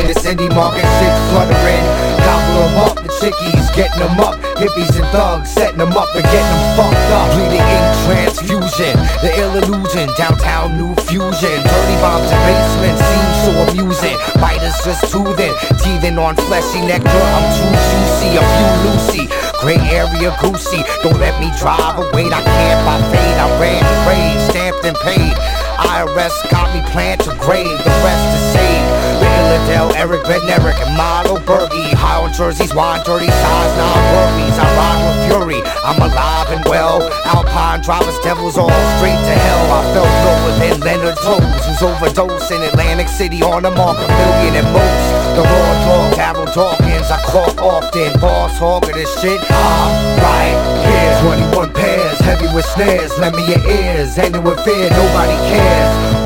in 0.05 0.13
this 0.13 0.25
indie 0.29 0.53
market 0.55 0.85
shit 1.01 1.15
fluttering. 1.33 1.85
Gobble 2.21 2.61
them 2.61 2.77
up, 2.85 2.95
the 3.01 3.09
chickies 3.21 3.69
getting 3.73 4.01
them 4.01 4.21
up. 4.21 4.37
Hippies 4.61 4.93
and 4.97 5.09
thugs 5.09 5.51
setting 5.51 5.79
them 5.79 5.93
up 5.97 6.09
and 6.15 6.25
getting 6.25 6.57
them 6.57 6.77
fucked 6.77 7.11
up. 7.17 7.29
Bleeding 7.33 7.65
ink 7.65 7.87
transfusion, 8.05 8.95
the 9.25 9.33
ill 9.41 9.57
illusion. 9.57 10.09
Downtown 10.17 10.77
new 10.77 10.95
fusion. 11.09 11.57
Dirty 11.65 11.97
bombs 12.05 12.29
and 12.29 12.43
basements 12.45 13.01
seem 13.01 13.29
so 13.45 13.51
amusing. 13.69 14.17
Biters 14.41 14.77
just 14.85 15.09
toothing, 15.11 15.55
teething 15.81 16.19
on 16.19 16.37
fleshy 16.49 16.81
nectar. 16.85 17.09
I'm 17.09 17.47
too 17.57 17.73
juicy, 17.89 18.29
a 18.37 18.43
few 18.45 18.71
Lucy. 18.85 19.25
Gray 19.61 19.81
area 19.89 20.37
goosey. 20.41 20.85
Don't 21.03 21.19
let 21.19 21.41
me 21.41 21.49
drive 21.59 21.97
away. 21.99 22.29
I 22.29 22.41
can't 22.45 22.81
by 22.85 23.01
fade. 23.09 23.39
I 23.41 23.49
ran, 23.61 23.83
prayed, 24.05 24.39
stamped 24.51 24.85
and 24.85 24.97
paid. 25.01 25.64
IRS 25.77 26.35
got 26.51 26.73
me 26.75 26.81
planned 26.91 27.21
to 27.23 27.35
grave, 27.41 27.79
the 27.85 27.95
rest 28.03 28.25
to 28.33 28.39
save. 28.55 28.85
Little 29.21 29.51
Adele, 29.63 29.91
Eric 29.97 30.23
Ben 30.25 30.43
Eric, 30.49 30.77
and 30.83 30.97
Milo 30.97 31.37
Bergie. 31.47 31.93
High 31.95 32.23
on 32.23 32.33
jerseys, 32.33 32.75
wine 32.75 33.03
dirty 33.05 33.29
size, 33.29 33.73
non 33.79 33.99
worries. 34.15 34.57
I 34.59 34.67
ride 34.77 35.01
with 35.07 35.19
fury, 35.27 35.61
I'm 35.85 36.01
alive 36.03 36.51
and 36.51 36.65
well. 36.67 37.03
Alpine 37.25 37.83
drivers, 37.83 38.19
devils 38.21 38.59
all 38.59 38.71
straight 38.99 39.19
to 39.19 39.35
hell. 39.35 39.65
I 39.73 39.81
felt 39.95 40.13
lower 40.27 40.53
than 40.59 40.81
Leonard 40.81 41.17
Toes, 41.23 41.43
who's 41.67 41.83
overdosed 41.83 42.51
in 42.51 42.63
Atlantic 42.63 43.09
City 43.09 43.43
on 43.43 43.65
a 43.65 43.71
mark 43.71 43.99
a 43.99 44.09
million 44.09 44.55
and 44.63 44.69
most. 44.73 45.07
The 45.35 45.43
raw 45.43 45.73
dog, 45.87 46.15
Carol 46.15 46.47
Dawkins, 46.47 47.11
I 47.11 47.19
caught 47.27 47.59
often. 47.59 48.21
Boss 48.21 48.59
hog 48.59 48.85
of 48.85 48.95
this 48.95 49.11
shit, 49.21 49.41
I'm 49.51 49.91
right 50.23 50.59
here. 50.87 51.51
21 51.51 51.73
pairs, 51.73 52.19
heavy 52.21 52.47
with 52.55 52.67
snares. 52.67 53.17
Lend 53.19 53.37
me 53.37 53.47
your 53.49 53.63
ears, 53.67 54.19
ending 54.19 54.45
with 54.45 54.61
fear, 54.65 54.91
nobody 54.91 55.37
cares. 55.49 55.64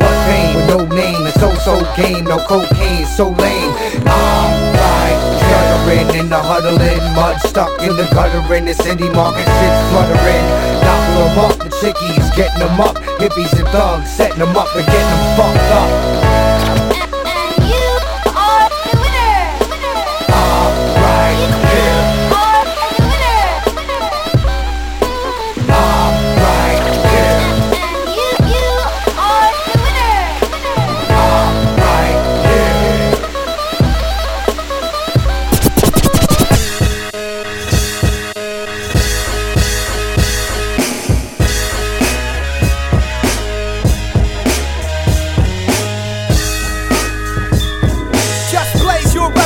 What 0.01 0.15
fame 0.27 0.55
with 0.55 0.67
no 0.67 0.79
name, 0.95 1.25
it's 1.27 1.39
so-so 1.39 1.79
game, 1.95 2.25
no 2.25 2.37
cocaine, 2.45 3.05
so 3.05 3.29
lame. 3.29 3.73
I'm 4.05 4.51
right, 4.75 5.19
shuddering 5.47 6.09
in 6.19 6.29
the 6.29 6.39
huddling, 6.39 7.03
mud 7.15 7.39
stuck 7.41 7.71
in 7.81 7.95
the 7.95 8.07
gutter 8.13 8.43
in 8.55 8.65
the 8.65 8.73
city 8.73 9.09
market, 9.09 9.45
shit 9.45 9.75
fluttering. 9.89 10.45
Gobble 10.83 11.17
them 11.23 11.39
up, 11.45 11.55
the 11.59 11.69
chickies 11.81 12.29
getting 12.35 12.59
them 12.59 12.79
up, 12.79 12.95
hippies 13.19 13.53
and 13.57 13.67
thugs 13.69 14.09
setting 14.11 14.39
them 14.39 14.55
up 14.55 14.73
and 14.75 14.85
getting 14.85 15.09
them 15.09 15.37
fucked 15.37 15.71
up. 15.81 17.18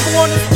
everyone 0.06 0.32
is 0.32 0.53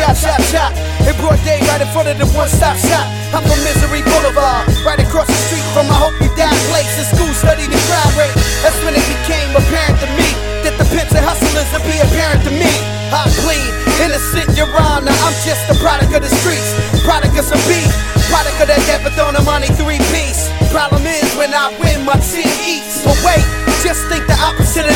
chop, 0.00 0.16
chop, 0.16 0.40
chop. 0.48 0.72
In 1.04 1.14
broad 1.20 1.36
day, 1.44 1.60
right 1.68 1.80
in 1.80 1.88
front 1.92 2.08
of 2.08 2.16
the 2.16 2.26
one 2.32 2.48
stop 2.48 2.76
shop. 2.76 3.04
I'm 3.36 3.44
from 3.44 3.60
Misery 3.62 4.02
Boulevard, 4.02 4.68
right 4.84 5.00
across 5.00 5.28
the 5.28 5.40
street 5.48 5.64
from 5.76 5.86
I 5.92 5.96
Hope 5.96 6.16
You 6.20 6.32
Die 6.36 6.58
place. 6.72 6.92
In 6.96 7.06
school, 7.12 7.32
studied 7.36 7.68
the 7.68 7.80
crime 7.88 8.14
rate. 8.16 8.34
That's 8.64 8.76
when 8.84 8.96
it 8.96 9.04
became 9.04 9.52
apparent 9.52 10.00
to 10.00 10.08
me 10.16 10.28
that 10.64 10.74
the 10.80 10.86
pimps 10.92 11.12
and 11.12 11.24
hustlers 11.24 11.68
would 11.72 11.84
be 11.84 11.96
apparent 12.00 12.42
to 12.48 12.52
me. 12.52 12.72
I 13.12 13.26
plead, 13.44 13.70
innocent, 14.00 14.56
your 14.56 14.70
honor. 14.72 15.12
I'm 15.12 15.36
just 15.44 15.68
a 15.68 15.76
product 15.82 16.14
of 16.16 16.22
the 16.22 16.32
streets, 16.40 16.70
product 17.04 17.36
of 17.36 17.44
some 17.44 17.60
beef, 17.68 17.90
product 18.30 18.56
of 18.62 18.66
that 18.70 18.80
Depathona 18.88 19.44
money 19.44 19.68
three 19.76 20.00
piece. 20.14 20.48
Problem 20.70 21.02
is 21.04 21.26
when 21.34 21.52
I 21.52 21.74
win, 21.82 22.06
my 22.06 22.16
team 22.30 22.50
eats. 22.62 23.02
But 23.02 23.18
wait, 23.26 23.42
just 23.82 24.06
think 24.06 24.26
the 24.30 24.38
opposite 24.38 24.86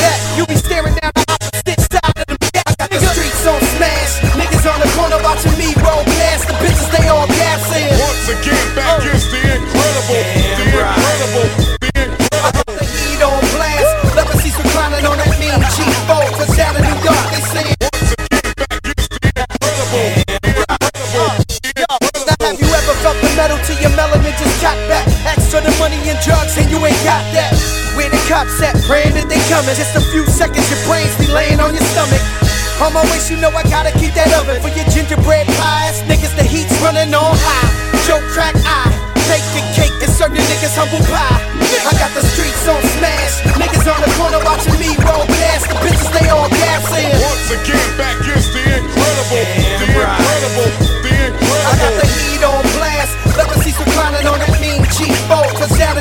You 33.24 33.40
know 33.40 33.48
I 33.56 33.64
gotta 33.72 33.88
keep 33.96 34.12
that 34.20 34.28
oven 34.36 34.60
for 34.60 34.68
your 34.76 34.84
gingerbread 34.92 35.48
pies. 35.56 36.04
Niggas, 36.04 36.36
the 36.36 36.44
heat's 36.44 36.76
running 36.84 37.08
on 37.16 37.32
high. 37.32 37.72
Joe 38.04 38.20
crack 38.36 38.52
eye, 38.68 38.92
bake 39.32 39.40
the 39.56 39.64
cake 39.72 39.96
and 40.04 40.12
serve 40.12 40.36
your 40.36 40.44
niggas 40.44 40.76
humble 40.76 41.00
pie. 41.08 41.40
I 41.88 41.92
got 41.96 42.12
the 42.12 42.20
streets 42.20 42.68
on 42.68 42.76
smash. 43.00 43.40
Niggas 43.56 43.88
on 43.88 43.96
the 44.04 44.12
corner 44.20 44.44
watching 44.44 44.76
me 44.76 44.92
roll 45.08 45.24
past. 45.40 45.72
The 45.72 45.76
bitches, 45.80 46.12
they 46.12 46.28
all 46.28 46.52
gassing. 46.52 47.16
Once 47.16 47.48
again, 47.48 47.88
back 47.96 48.20
is 48.28 48.44
the 48.52 48.60
incredible, 48.60 49.44
the 49.80 49.88
incredible, 49.88 50.68
the 51.00 51.12
incredible. 51.32 51.64
I 51.64 51.72
got 51.80 51.94
the 51.96 52.08
heat 52.28 52.44
on 52.44 52.60
blast. 52.76 53.12
Love 53.40 53.48
to 53.56 53.58
see 53.64 53.72
some 53.72 53.88
clowning 53.96 54.28
on 54.28 54.36
that 54.36 54.52
mean 54.60 54.84
cheap 54.92 55.16
boat. 55.32 55.48
Cause 55.56 55.72
down 55.80 55.96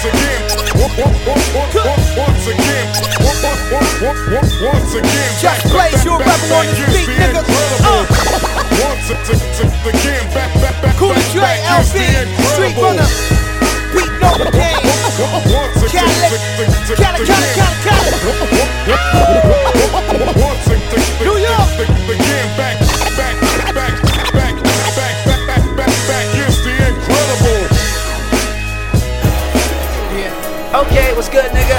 once 0.00 0.16
again, 0.16 0.40
once 0.80 2.48
again, 2.48 2.88
once 4.64 4.94
again. 4.94 5.32
Just 5.40 5.60
place 5.68 6.04
your 6.06 6.18
rebel 6.18 6.52
on 6.56 6.64
your 6.72 6.88
feet, 6.88 7.08
nigga. 7.20 7.44
Once 8.80 9.10
again, 9.10 10.24
back, 10.32 10.48
back, 10.54 10.80
back, 10.80 10.96
cool 10.96 11.10
back, 11.10 11.32
Dre, 11.32 11.42
back, 11.42 11.84
LB, 11.84 12.00
Street 12.48 12.76
Runner, 12.80 13.04
Pete 13.92 14.14
Nova 14.22 14.50
Gang, 14.56 14.80
Cadillac, 15.90 16.32
Cadillac, 16.96 17.26
Cadillac, 17.26 17.84
Cadillac. 17.84 18.30
Okay, 30.80 31.12
what's 31.12 31.28
good, 31.28 31.44
nigga? 31.52 31.76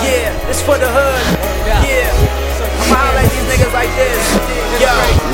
Yeah, 0.00 0.32
this 0.48 0.62
for 0.64 0.78
the 0.78 0.88
hood. 0.88 1.24
Yeah. 1.84 2.08
I'ma 2.88 3.20
at 3.20 3.28
these 3.28 3.44
niggas 3.52 3.72
like 3.76 3.92
this. 4.00 4.16
Yo, 4.80 4.88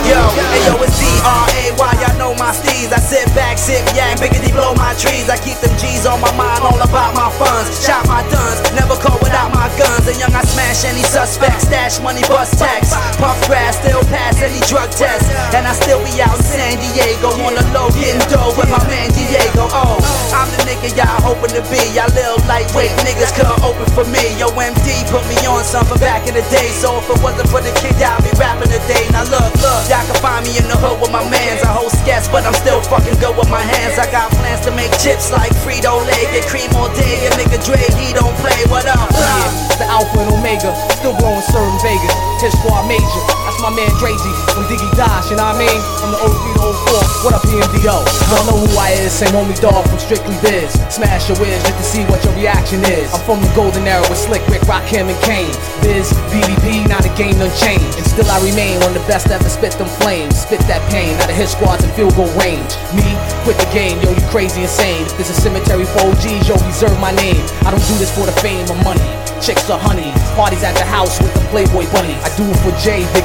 yo, 0.07 0.21
hey 0.55 0.63
yo, 0.67 0.75
it's 0.83 0.95
D-R-A-Y, 0.99 1.93
y'all 2.03 2.19
know 2.19 2.33
my 2.39 2.53
steez. 2.55 2.93
I 2.93 2.99
sit 2.99 3.27
back, 3.35 3.59
sip 3.59 3.83
yak, 3.95 4.19
biggity 4.19 4.53
blow 4.53 4.75
my 4.75 4.95
trees. 4.95 5.29
I 5.29 5.37
keep 5.39 5.59
them 5.59 5.75
G's 5.79 6.07
on 6.07 6.21
my 6.21 6.33
mind, 6.35 6.63
all 6.63 6.81
about 6.81 7.15
my 7.15 7.31
funds. 7.39 7.71
Shot 7.83 8.07
my 8.07 8.23
guns, 8.31 8.61
never 8.75 8.95
call 8.99 9.19
without 9.23 9.51
my 9.55 9.69
guns. 9.79 10.07
And 10.07 10.19
young, 10.19 10.35
I 10.35 10.43
smash 10.43 10.85
any 10.85 11.03
suspect, 11.03 11.63
stash 11.67 12.01
money, 12.01 12.23
bust 12.27 12.59
tax. 12.59 12.95
Puff 13.19 13.39
grass, 13.47 13.79
still 13.79 14.03
pass 14.11 14.41
any 14.43 14.61
drug 14.67 14.91
test. 14.91 15.27
And 15.55 15.67
I 15.67 15.73
still 15.75 16.03
be 16.05 16.23
out 16.23 16.37
in 16.39 16.45
San 16.45 16.79
Diego 16.79 17.35
on 17.47 17.55
the 17.55 17.65
low, 17.75 17.91
getting 17.95 18.23
dough 18.31 18.55
with 18.57 18.71
my 18.71 18.83
man 18.87 19.11
Diego. 19.15 19.67
Oh, 19.71 19.99
I'm 20.35 20.49
the 20.55 20.61
nigga 20.67 20.95
y'all 20.97 21.21
hoping 21.23 21.55
to 21.55 21.63
be. 21.71 21.81
Y'all 21.95 22.11
little 22.15 22.41
lightweight 22.47 22.93
niggas 23.07 23.35
couldn't 23.35 23.61
open 23.63 23.87
for 23.95 24.07
me. 24.11 24.23
Yo, 24.39 24.51
MD 24.55 24.89
put 25.11 25.25
me 25.27 25.37
on 25.47 25.65
something 25.65 25.99
back 25.99 26.27
in 26.29 26.35
the 26.35 26.45
day. 26.51 26.69
So 26.77 26.99
if 26.99 27.09
it 27.11 27.19
wasn't 27.23 27.49
for 27.51 27.61
the 27.61 27.73
kid, 27.81 27.97
I'd 28.01 28.23
be 28.23 28.33
rapping 28.39 28.71
today. 28.71 29.07
Now 29.15 29.25
look, 29.31 29.51
look, 29.63 29.80
y'all 29.89 30.05
can 30.05 30.19
find 30.21 30.43
me 30.45 30.59
in 30.59 30.67
the 30.67 30.77
hood 30.77 31.01
with 31.01 31.13
my 31.15 31.23
mans. 31.31 31.63
I 31.63 31.73
hold 31.73 31.95
skets, 31.95 32.29
but 32.29 32.45
I'm 32.45 32.57
still 32.59 32.83
fucking 32.91 33.17
good 33.23 33.37
with 33.39 33.49
my 33.49 33.63
hands. 33.63 33.97
I 33.97 34.11
got 34.11 34.29
plans 34.35 34.61
to 34.67 34.75
make 34.75 34.91
chips 34.99 35.31
like 35.31 35.55
Frito 35.63 36.03
Lay, 36.05 36.23
get 36.35 36.45
cream 36.51 36.69
all 36.77 36.91
day. 36.93 37.25
And 37.25 37.33
nigga 37.39 37.63
Dre, 37.63 37.81
he 37.97 38.13
don't 38.13 38.35
play. 38.43 38.59
What 38.69 38.85
up? 38.91 39.09
Yeah, 39.15 39.49
the 39.81 39.87
Alpha 39.89 40.21
and 40.21 40.33
Omega, 40.35 40.75
still 40.99 41.17
blowing 41.17 41.45
certain 41.49 41.79
Vegas. 41.81 42.13
His 42.43 42.53
squad 42.57 42.89
major, 42.89 43.23
that's 43.45 43.61
my 43.61 43.69
man 43.69 43.93
Drazy 44.01 44.33
from 44.57 44.65
Diggy 44.65 44.89
Dash, 44.97 45.29
you 45.29 45.37
know 45.37 45.45
what 45.45 45.61
I 45.61 45.65
mean? 45.65 45.81
From 46.01 46.11
the 46.13 46.21
03 46.25 46.57
to 46.57 46.73
04, 46.73 47.29
what 47.29 47.33
up 47.37 47.45
PMDO? 47.45 47.97
Y'all 48.33 48.45
know 48.49 48.57
who 48.65 48.73
I 48.81 48.97
is, 48.97 49.13
same 49.13 49.37
homie 49.37 49.57
dog 49.61 49.85
from 49.89 50.01
Strictly 50.01 50.41
Biz. 50.41 50.73
Smash 50.89 51.29
your 51.29 51.37
whiz 51.37 51.61
just 51.69 51.77
to 51.77 51.85
see 51.85 52.03
what 52.09 52.25
your 52.25 52.33
reaction 52.41 52.81
is. 52.89 53.13
I'm 53.13 53.21
from 53.29 53.45
the 53.45 53.53
golden 53.53 53.85
era 53.85 54.01
with 54.09 54.17
Slick 54.17 54.41
Rick, 54.49 54.65
Rakim, 54.65 55.13
and 55.13 55.21
Kane. 55.21 55.53
Biz, 55.85 56.17
BDP, 56.33 56.89
not 56.89 57.05
a 57.05 57.13
game 57.13 57.37
done 57.37 57.53
changed. 57.61 58.01
And 58.01 58.09
still 58.11 58.27
I 58.27 58.43
remain 58.43 58.83
one 58.83 58.91
of 58.91 58.99
the 58.99 59.07
best 59.07 59.31
ever 59.31 59.49
spit 59.49 59.79
them 59.79 59.87
flames. 60.03 60.43
Spit 60.43 60.61
that 60.67 60.83
pain, 60.91 61.15
out 61.23 61.31
of 61.31 61.37
hit 61.39 61.49
squads 61.49 61.87
and 61.87 61.93
field 61.95 62.19
goal 62.19 62.29
range. 62.35 62.75
Me, 62.91 63.07
quit 63.47 63.55
the 63.57 63.71
game, 63.71 64.03
yo, 64.03 64.11
you 64.11 64.25
crazy 64.35 64.67
insane. 64.67 65.07
This 65.15 65.31
is 65.31 65.39
cemetery 65.39 65.87
for 65.87 66.11
OGs, 66.11 66.51
yo, 66.51 66.59
reserve 66.67 66.99
my 66.99 67.15
name. 67.15 67.41
I 67.63 67.71
don't 67.71 67.87
do 67.87 67.95
this 68.03 68.11
for 68.11 68.27
the 68.27 68.35
fame 68.43 68.67
or 68.67 68.79
money. 68.83 69.07
Chicks 69.39 69.71
are 69.71 69.79
honey, 69.79 70.11
parties 70.37 70.67
at 70.67 70.75
the 70.77 70.85
house 70.85 71.23
with 71.23 71.33
the 71.33 71.41
Playboy 71.55 71.87
bunny. 71.95 72.19
I 72.21 72.29
do 72.37 72.45
it 72.45 72.59
for 72.61 72.75
Jay, 72.83 73.07
Big 73.15 73.25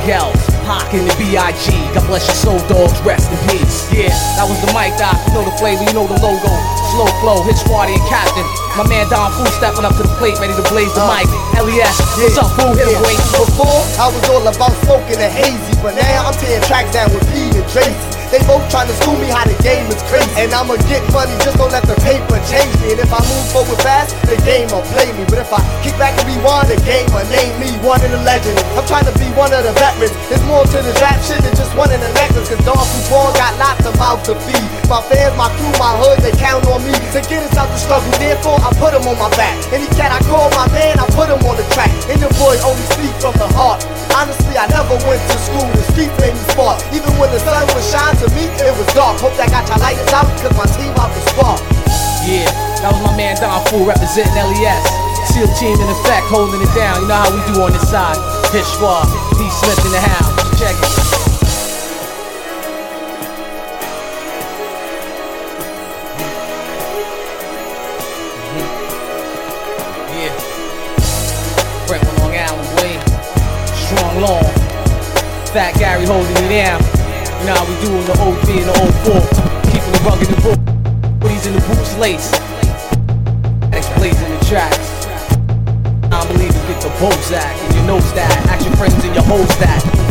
Pac 0.65 0.97
and 0.97 1.05
the 1.05 1.13
B.I.G. 1.21 1.69
God 1.93 2.09
bless 2.09 2.25
your 2.25 2.57
soul, 2.57 2.59
dogs, 2.65 2.97
rest 3.05 3.29
in 3.29 3.37
peace. 3.45 3.85
Yeah, 3.93 4.09
that 4.35 4.49
was 4.49 4.57
the 4.65 4.73
mic 4.73 4.97
doc, 4.97 5.13
you 5.29 5.37
know 5.37 5.45
the 5.45 5.53
flavor, 5.61 5.85
you 5.85 5.93
know 5.93 6.09
the 6.09 6.17
logo. 6.17 6.49
Slow 6.89 7.05
flow, 7.21 7.45
hit 7.45 7.55
squaddy 7.61 7.93
and 7.93 8.05
captain. 8.09 8.43
My 8.73 8.83
man 8.89 9.05
Don 9.13 9.29
Fool 9.37 9.45
stepping 9.53 9.85
up 9.85 9.93
to 10.01 10.03
the 10.03 10.15
plate, 10.17 10.41
ready 10.41 10.57
to 10.57 10.65
blaze 10.73 10.89
the 10.97 11.05
mic. 11.05 11.29
Uh, 11.53 11.61
LES, 11.61 11.95
what's 12.17 12.41
up, 12.41 12.49
fool? 12.57 12.73
Hit 12.73 12.89
wait. 13.05 13.21
Before, 13.29 13.81
I 14.01 14.09
was 14.09 14.25
all 14.25 14.41
about 14.41 14.73
smoking 14.83 15.21
and 15.21 15.29
hazy, 15.31 15.73
but 15.85 15.93
now 15.93 16.27
I'm 16.27 16.35
tearing 16.41 16.65
tracks 16.65 16.89
down 16.91 17.13
with 17.13 17.23
Pete 17.29 17.53
and 17.53 17.67
Tracy. 17.69 18.14
They 18.35 18.43
both 18.43 18.67
trying 18.67 18.91
to 18.91 18.95
school 18.99 19.15
me 19.15 19.31
how 19.31 19.47
the 19.47 19.55
game 19.63 19.87
is 19.87 20.03
crazy. 20.11 20.27
And 20.35 20.51
I'ma 20.51 20.75
get 20.91 20.99
money, 21.15 21.31
just 21.47 21.55
don't 21.55 21.71
let 21.71 21.87
the 21.87 21.95
paper 22.03 22.35
change 22.51 22.67
me. 22.83 22.91
And 22.91 22.99
if 22.99 23.07
I 23.07 23.23
move 23.23 23.45
forward 23.47 23.79
fast, 23.79 24.11
the 24.27 24.35
game 24.43 24.67
will 24.75 24.83
play 24.91 25.07
me. 25.15 25.23
But 25.23 25.39
if 25.39 25.55
I 25.55 25.63
kick 25.79 25.95
back 25.95 26.19
and 26.19 26.27
rewind, 26.27 26.67
the 26.67 26.75
game 26.83 27.07
will 27.15 27.23
name 27.31 27.55
me 27.63 27.71
one 27.79 28.03
of 28.03 28.11
the 28.11 28.19
legends. 28.27 28.59
I'm 28.75 28.83
trying 28.91 29.07
to 29.07 29.15
be 29.15 29.31
one 29.39 29.55
of 29.55 29.63
the 29.63 29.71
veterans. 29.79 30.11
There's 30.27 30.43
more 30.51 30.67
to 30.67 30.79
the 30.83 30.91
rap 30.99 31.23
shit 31.23 31.39
than 31.47 31.55
just 31.55 31.71
one 31.79 31.95
in 31.95 32.03
the 32.03 32.11
necklace. 32.11 32.51
Cause 32.51 32.59
Don 32.67 32.75
Football 32.75 33.31
got 33.39 33.55
lots 33.55 33.87
of 33.87 33.95
mouths 33.95 34.27
to 34.27 34.35
feed. 34.43 34.74
My 34.85 35.01
fans, 35.09 35.33
my 35.33 35.49
crew, 35.57 35.73
my 35.81 35.97
hood, 35.97 36.21
they 36.21 36.29
count 36.37 36.61
on 36.69 36.77
me 36.85 36.93
to 36.93 37.19
get 37.25 37.41
us 37.41 37.57
out 37.57 37.65
the 37.73 37.79
struggle. 37.81 38.05
Therefore, 38.21 38.61
I 38.61 38.69
put 38.77 38.93
them 38.93 39.01
on 39.09 39.17
my 39.17 39.33
back. 39.33 39.57
Any 39.73 39.89
cat 39.97 40.13
I 40.13 40.21
call 40.29 40.45
my 40.53 40.69
man, 40.69 41.01
I 41.01 41.09
put 41.17 41.25
him 41.25 41.41
on 41.41 41.57
the 41.57 41.65
track. 41.73 41.89
And 42.05 42.21
your 42.21 42.29
boy 42.37 42.53
only 42.61 42.85
speak 42.93 43.09
from 43.17 43.33
the 43.41 43.49
heart. 43.57 43.81
Honestly, 44.13 44.53
I 44.53 44.69
never 44.69 44.93
went 45.09 45.17
to 45.25 45.37
school. 45.41 45.65
The 45.73 45.85
street 45.89 46.13
made 46.21 46.37
me 46.37 46.43
smart. 46.53 46.85
Even 46.93 47.09
when 47.17 47.33
the 47.33 47.41
sun 47.41 47.65
was 47.73 47.81
shining 47.89 48.21
to 48.21 48.29
me, 48.37 48.45
it 48.61 48.73
was 48.77 48.85
dark. 48.93 49.17
Hope 49.25 49.33
that 49.41 49.49
got 49.49 49.65
your 49.65 49.81
lighters 49.81 50.13
out, 50.13 50.29
cause 50.37 50.53
my 50.53 50.69
team 50.77 50.93
out 51.01 51.09
the 51.09 51.21
spark. 51.33 51.57
Yeah, 52.21 52.45
that 52.85 52.93
was 52.93 53.01
my 53.01 53.13
man 53.17 53.41
Don 53.41 53.65
Fool 53.73 53.89
representing 53.89 54.37
LES. 54.37 54.85
SEAL 55.33 55.49
team 55.57 55.81
in 55.81 55.89
effect, 55.89 56.29
holding 56.29 56.61
it 56.61 56.69
down. 56.77 57.01
You 57.01 57.09
know 57.09 57.17
how 57.17 57.33
we 57.33 57.41
do 57.49 57.57
on 57.57 57.73
this 57.73 57.89
side. 57.89 58.21
Hit 58.53 58.61
Schwab, 58.77 59.09
D. 59.33 59.49
Smith 59.49 59.81
in 59.81 59.97
the 59.97 60.03
house. 60.05 60.29
Check 60.61 60.77
it. 60.77 61.34
Fat 75.55 75.73
Gary 75.79 76.05
holding 76.05 76.33
me 76.43 76.59
down. 76.59 76.83
You 77.39 77.47
know 77.47 77.55
how 77.55 77.63
we 77.63 77.79
do 77.79 77.87
in 77.87 78.03
the 78.03 78.15
03 78.43 78.59
and 78.59 78.67
the 78.67 78.75
old 78.75 78.91
04. 79.07 79.23
Keeping 79.71 79.93
the 79.95 80.01
rugged 80.03 80.27
and 80.27 80.43
bull. 80.43 80.59
Booties 81.15 81.47
in 81.47 81.53
the 81.53 81.61
boots 81.61 81.95
lace. 81.95 82.33
Addicts 83.71 83.87
blazing 83.95 84.37
the 84.37 84.45
tracks. 84.51 85.07
Non-believers 86.11 86.61
get 86.67 86.81
the 86.81 86.91
Bozak 86.99 87.55
and 87.63 87.73
your 87.73 87.85
nose 87.85 88.13
that. 88.15 88.35
Action 88.49 88.75
friends 88.75 89.01
in 89.05 89.13
your 89.13 89.23
hoes 89.23 89.47
that. 89.59 90.04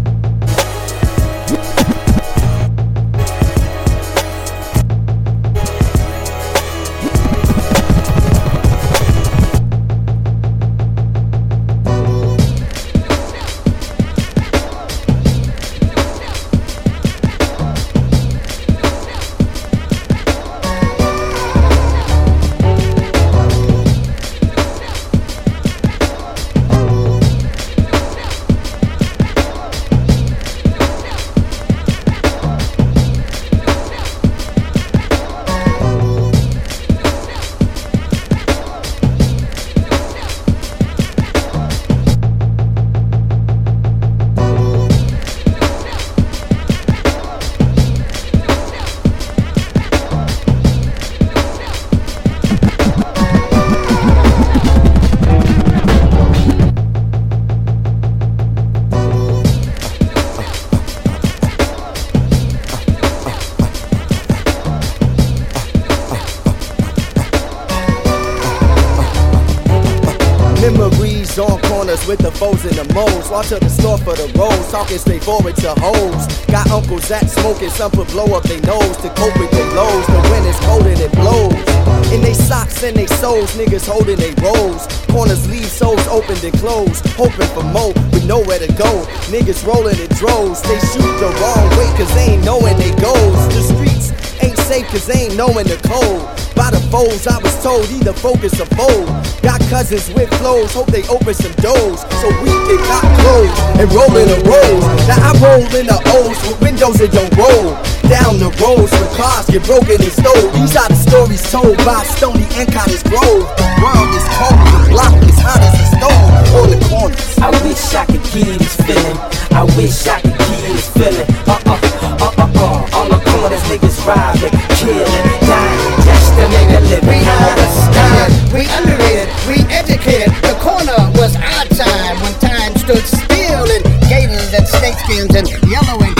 The. 73.35 73.41
Walk 73.41 73.47
to 73.47 73.59
the 73.59 73.69
store 73.69 73.99
for 73.99 74.15
the 74.15 74.33
rolls, 74.39 74.71
talking 74.71 74.99
straightforward 74.99 75.57
to 75.57 75.75
hoes. 75.81 76.27
Got 76.47 76.71
uncles 76.71 77.09
that 77.09 77.29
smoking, 77.31 77.71
some 77.71 77.91
put 77.91 78.09
blow 78.09 78.27
up 78.37 78.45
their 78.45 78.61
nose 78.63 78.97
to 78.99 79.09
cope 79.11 79.39
with 79.39 79.51
their 79.51 79.71
lows. 79.75 80.07
The 80.07 80.21
wind 80.31 80.47
is 80.47 80.59
cold 80.61 80.87
and 80.87 81.01
it 81.01 81.13
blows. 81.13 82.13
In 82.13 82.21
they 82.21 82.35
socks 82.35 82.83
and 82.83 82.97
they 82.97 83.07
soles, 83.07 83.57
niggas 83.57 83.89
holding 83.89 84.17
they 84.17 84.35
rolls. 84.43 85.04
Corners 85.15 85.49
leave 85.49 85.71
souls 85.71 86.05
open 86.09 86.35
and 86.43 86.53
closed, 86.59 87.07
hoping 87.15 87.47
for 87.55 87.63
more 87.63 87.95
with 88.11 88.27
nowhere 88.27 88.59
to 88.59 88.67
go. 88.75 88.91
Niggas 89.31 89.65
rolling 89.65 89.95
in 89.95 90.11
droves, 90.19 90.61
they 90.67 90.75
shoot 90.91 91.15
the 91.23 91.31
wrong 91.39 91.71
way 91.79 91.87
cause 91.95 92.13
they 92.19 92.35
ain't 92.35 92.45
knowing 92.45 92.77
they 92.83 92.91
goes. 92.99 93.39
The 93.55 93.63
streets 93.63 94.11
ain't 94.43 94.59
safe 94.67 94.91
cause 94.91 95.07
they 95.07 95.31
ain't 95.31 95.37
knowing 95.37 95.71
the 95.71 95.79
code. 95.87 96.27
By 96.59 96.75
the 96.75 96.83
foes, 96.91 97.29
I 97.29 97.39
was 97.39 97.55
told 97.63 97.87
either 97.95 98.13
focus 98.13 98.59
or 98.59 98.67
fold. 98.75 99.07
Got 99.39 99.63
cousins 99.71 100.11
with 100.19 100.35
flows, 100.43 100.75
hope 100.75 100.91
they 100.91 101.07
open 101.07 101.35
some 101.35 101.55
doors 101.63 102.03
so 102.19 102.27
we 102.43 102.51
can 102.51 102.83
got 102.83 103.07
clothes 103.23 103.55
and 103.79 103.87
roll 103.95 104.11
in 104.19 104.27
the 104.27 104.43
roads. 104.51 104.83
Now 105.07 105.31
I 105.31 105.33
roll 105.39 105.63
in 105.79 105.87
the 105.87 105.99
O's 106.11 106.35
with 106.43 106.59
windows 106.59 106.99
that 106.99 107.15
don't 107.15 107.31
roll. 107.39 107.94
Down 108.09 108.37
the 108.39 108.53
roads 108.61 108.93
where 108.93 109.13
cars 109.17 109.47
get 109.49 109.65
broken 109.65 109.97
and 109.97 110.13
stole. 110.13 110.49
These 110.53 110.77
are 110.77 110.89
the 110.89 110.95
stories 110.95 111.43
told 111.51 111.77
by 111.89 112.05
Stony 112.05 112.45
and 112.61 112.69
Cottage 112.69 113.03
Grove. 113.09 113.49
The 113.57 113.69
world 113.81 114.13
is 114.13 114.27
cold, 114.37 114.61
the 114.61 114.81
block 114.93 115.17
is 115.25 115.39
hot 115.41 115.61
as 115.65 115.73
a 115.73 115.87
stove 115.97 116.33
on 116.61 116.69
the 116.69 116.81
corners. 116.85 117.39
I 117.41 117.49
wish 117.65 117.81
I 117.97 118.05
could 118.05 118.21
get 118.29 118.61
this 118.61 118.77
feeling. 118.85 119.19
I 119.57 119.65
wish 119.81 120.05
I 120.07 120.21
could 120.21 120.37
get 120.37 120.61
this 120.69 120.89
feeling. 120.93 121.29
Uh 121.49 121.57
uh 121.65 121.81
uh 122.21 122.45
uh 122.45 122.61
uh. 122.61 122.97
All 122.97 123.09
the 123.09 123.21
corners 123.25 123.65
niggas 123.73 123.97
robbing, 124.05 124.53
killing, 124.77 125.25
dying, 125.49 125.97
just 126.05 126.29
to 126.37 126.45
make 126.53 126.71
a 126.77 126.81
living. 126.85 127.09
We 127.09 127.25
understand, 127.25 128.31
we 128.53 128.63
underrated, 128.69 129.29
we 129.49 129.65
educated. 129.73 130.29
The 130.45 130.55
corner 130.61 131.01
was 131.17 131.41
our 131.41 131.67
time 131.73 132.21
when 132.21 132.37
time 132.37 132.77
stood 132.77 133.05
still 133.09 133.65
in 133.65 133.83
gators 134.13 134.53
and 134.53 134.67
snakeskins 134.69 135.33
and 135.33 135.49
yellow 135.73 136.14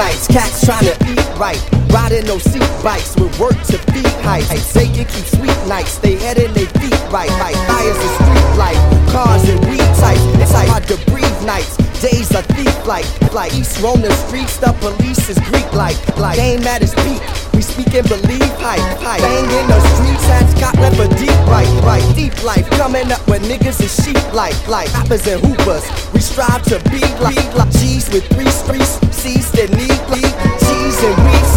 nights, 0.00 0.26
cats 0.28 0.64
trying 0.64 0.84
to 0.84 0.96
eat 1.12 1.38
right. 1.38 1.60
Riding 1.92 2.24
no 2.24 2.38
seat 2.38 2.64
bikes 2.82 3.14
with 3.16 3.38
work 3.38 3.58
to 3.68 3.76
feed 3.92 4.06
heights. 4.24 4.48
Say 4.64 4.86
you 4.86 5.04
keep 5.04 5.26
sweet 5.36 5.60
nights, 5.68 5.98
they 5.98 6.16
head 6.16 6.38
in 6.38 6.52
they 6.54 6.66
feet 6.80 7.00
right. 7.12 7.30
Like 7.44 7.56
fires 7.68 8.00
of 8.06 8.12
street 8.20 8.48
life, 8.56 8.80
cars 9.12 9.44
and 9.48 9.60
weed 9.68 9.90
types. 10.00 10.24
It's 10.40 10.52
hard 10.52 10.84
to 10.88 10.96
breathe 11.10 11.40
nights. 11.44 11.76
Days 12.00 12.34
are 12.34 12.46
thief 12.56 12.86
like, 12.86 13.06
like 13.32 13.52
East 13.52 13.82
the 13.82 14.10
streets, 14.24 14.56
the 14.56 14.72
police 14.80 15.28
is 15.28 15.38
Greek 15.50 15.70
like, 15.74 15.98
like 16.16 16.36
game 16.36 16.66
at 16.66 16.82
its 16.82 16.94
peak. 16.94 17.49
We 17.80 17.84
speak 17.86 18.04
and 18.04 18.08
believe 18.08 18.52
hype, 18.60 18.80
hype. 19.00 19.20
Bang 19.22 19.44
in 19.44 19.66
the 19.66 19.80
streets, 19.96 20.60
got 20.60 20.74
left 20.76 20.96
for 20.96 21.08
deep 21.16 21.32
right, 21.48 21.66
right. 21.82 22.04
Deep 22.14 22.42
life 22.44 22.68
coming 22.72 23.10
up 23.10 23.26
with 23.26 23.42
niggas 23.48 23.80
is 23.80 24.04
sheep 24.04 24.20
like, 24.34 24.54
like 24.68 24.92
rappers 24.92 25.26
and 25.26 25.40
hoopers. 25.40 25.88
We 26.12 26.20
strive 26.20 26.62
to 26.64 26.78
be 26.90 27.00
like, 27.24 27.54
like 27.54 27.70
G's 27.70 28.10
with 28.10 28.26
three 28.34 28.50
streets, 28.50 29.00
C's 29.16 29.50
that 29.52 29.70
need 29.72 30.00
lead, 30.12 30.32
G's 30.60 30.98
and 31.08 31.16
weeds, 31.24 31.49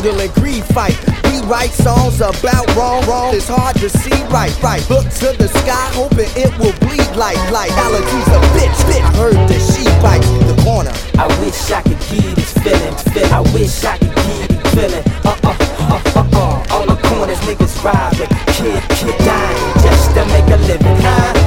struggle 0.00 0.20
and 0.20 0.32
greed 0.34 0.64
fight. 0.64 0.96
We 1.24 1.40
write 1.42 1.70
songs 1.70 2.20
about 2.20 2.66
wrong, 2.74 3.04
wrong. 3.06 3.34
It's 3.34 3.48
hard 3.48 3.76
to 3.76 3.88
see 3.88 4.16
right, 4.32 4.54
right. 4.62 4.80
Look 4.88 5.04
to 5.20 5.36
the 5.36 5.48
sky, 5.48 5.88
hoping 5.92 6.30
it 6.36 6.50
will 6.58 6.72
bleed 6.80 7.10
like, 7.16 7.38
like 7.52 7.70
allergies 7.72 8.28
a 8.32 8.40
bitch, 8.56 8.80
bitch. 8.88 9.02
I 9.02 9.12
heard 9.16 9.36
that 9.48 9.60
she 9.60 9.84
bites 10.00 10.28
the 10.48 10.56
corner. 10.64 10.92
I 11.18 11.26
wish 11.40 11.70
I 11.70 11.82
could 11.82 12.00
give 12.08 12.34
this 12.36 12.52
feeling, 12.64 12.96
feeling. 13.12 13.32
I 13.32 13.40
wish 13.52 13.84
I 13.84 13.98
could 13.98 14.14
give 14.14 14.48
this 14.48 14.74
feeling. 14.74 15.04
Uh 15.24 15.36
uh 15.44 15.56
uh 15.92 16.02
uh 16.16 16.28
uh. 16.32 16.74
All 16.74 16.86
the 16.86 16.96
corners 17.08 17.40
niggas 17.40 17.76
robbing, 17.84 18.30
kid, 18.56 18.80
kid 18.96 19.16
dying 19.20 19.74
just 19.84 20.14
to 20.16 20.24
make 20.32 20.48
a 20.48 20.58
living. 20.64 20.96
Huh? 21.04 21.40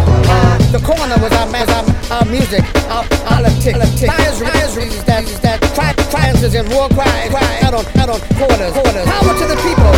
The 0.73 0.79
corner 0.79 1.17
was 1.21 1.31
our, 1.33 1.45
man, 1.51 1.69
our, 1.69 1.85
our 2.17 2.25
music, 2.25 2.63
our 2.89 3.05
politics. 3.29 3.77
Liars, 3.77 4.41
liars, 4.41 4.77
is 4.77 5.03
that, 5.03 5.23
is 5.23 5.39
that 5.41 5.61
tri- 5.75 5.92
triumphs 6.14 6.53
and 6.53 6.70
war 6.70 6.88
cries, 6.89 7.30
cry 7.30 7.59
out 7.66 7.74
on, 7.74 7.86
out 7.97 8.09
on 8.09 8.22
corners, 8.38 8.74
corners. 8.78 9.05
Power 9.09 9.34
to 9.34 9.45
the 9.49 9.57
people, 9.66 9.93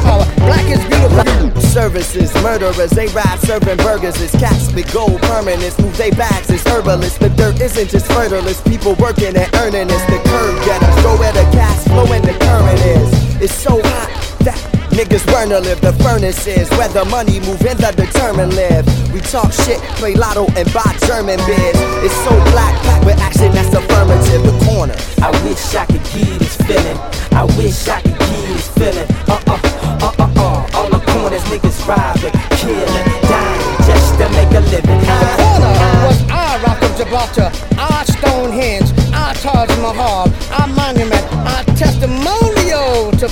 power. 0.00 0.24
Black 0.48 0.64
is 0.64 0.80
beautiful. 0.88 1.60
Services, 1.60 2.32
murderers, 2.42 2.90
they 2.90 3.08
rap 3.08 3.38
serving 3.40 3.76
burgers. 3.78 4.18
It's 4.22 4.32
cats 4.32 4.72
with 4.72 4.90
gold 4.92 5.20
permanents, 5.20 5.78
move 5.82 5.96
they 5.98 6.10
bags. 6.10 6.48
It's 6.48 6.64
herbalists. 6.66 7.18
The 7.18 7.28
dirt 7.28 7.60
isn't 7.60 7.90
just 7.90 8.06
fertilist. 8.06 8.64
People 8.66 8.94
working 8.94 9.36
and 9.36 9.54
earning. 9.56 9.88
It's 9.90 10.06
the 10.06 10.20
curve 10.30 10.56
getters. 10.64 11.02
Go 11.04 11.16
where 11.18 11.32
the 11.32 11.44
cash 11.52 11.84
flow 11.84 12.10
and 12.12 12.24
the 12.24 12.32
current 12.44 12.80
is. 12.80 13.42
It's 13.42 13.54
so 13.54 13.80
hot 13.82 14.38
that 14.40 14.77
niggas 14.98 15.24
burn 15.30 15.48
to 15.50 15.60
live. 15.60 15.80
The 15.80 15.92
furnace 16.02 16.46
is 16.48 16.68
where 16.70 16.88
the 16.88 17.04
money 17.04 17.38
move 17.46 17.62
and 17.62 17.78
the 17.78 17.94
determined 17.94 18.54
live. 18.54 18.84
We 19.14 19.20
talk 19.20 19.52
shit, 19.52 19.78
play 19.94 20.14
lotto, 20.14 20.46
and 20.58 20.66
buy 20.74 20.90
German 21.06 21.38
beers. 21.46 21.78
It's 22.02 22.18
so 22.26 22.34
black, 22.50 22.74
packed 22.82 23.06
with 23.06 23.18
action 23.22 23.52
that's 23.54 23.70
affirmative. 23.70 24.42
The 24.42 24.54
corner. 24.66 24.98
I 25.22 25.30
wish 25.46 25.62
I 25.78 25.86
could 25.86 26.02
give 26.10 26.38
this 26.42 26.56
feeling. 26.66 26.98
I 27.30 27.46
wish 27.54 27.86
I 27.86 28.02
could 28.02 28.18
give 28.18 28.48
this 28.50 28.68
feeling. 28.74 29.08
Uh 29.30 29.38
uh 29.46 29.58
uh 30.02 30.12
uh 30.18 30.32
uh. 30.34 30.76
All 30.76 30.90
the 30.90 31.00
corners 31.14 31.46
niggas 31.46 31.78
robbing, 31.86 32.34
killing, 32.58 33.06
dying 33.30 33.78
just 33.86 34.18
to 34.18 34.26
make 34.34 34.50
a 34.50 34.62
living. 34.66 34.98
The 34.98 35.30
corner 35.38 35.74
was 36.10 36.18
our 36.26 36.58
Rock 36.66 36.82
of 36.82 36.92
Gibraltar, 36.98 37.50
our 37.78 38.04
Stonehenge, 38.04 38.90
our 39.14 39.34
Taj 39.34 39.70
Mahal, 39.78 40.26
our 40.58 40.66
monument, 40.66 41.22
our 41.46 41.62
testimonial 41.78 43.12
to 43.22 43.28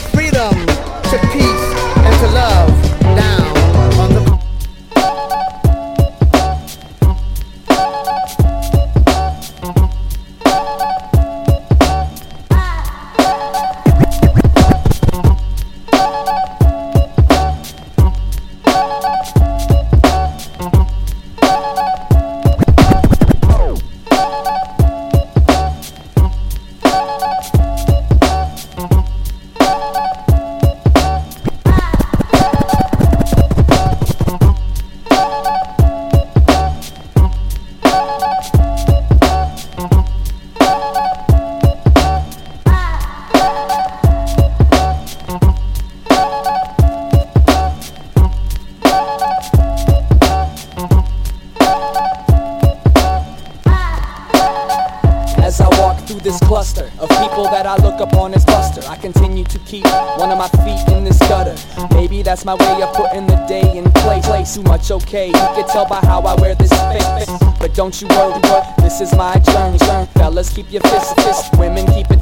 don't 67.87 68.03
you 68.03 68.09
worry, 68.09 68.41
this 68.79 69.01
is 69.01 69.15
my 69.15 69.39
journey. 69.39 69.79
Fellas, 70.15 70.53
keep 70.53 70.73
your 70.73 70.83
fists 70.83 71.15
fist. 71.23 71.57
Women, 71.57 71.87
keep 71.87 72.09
it 72.11 72.19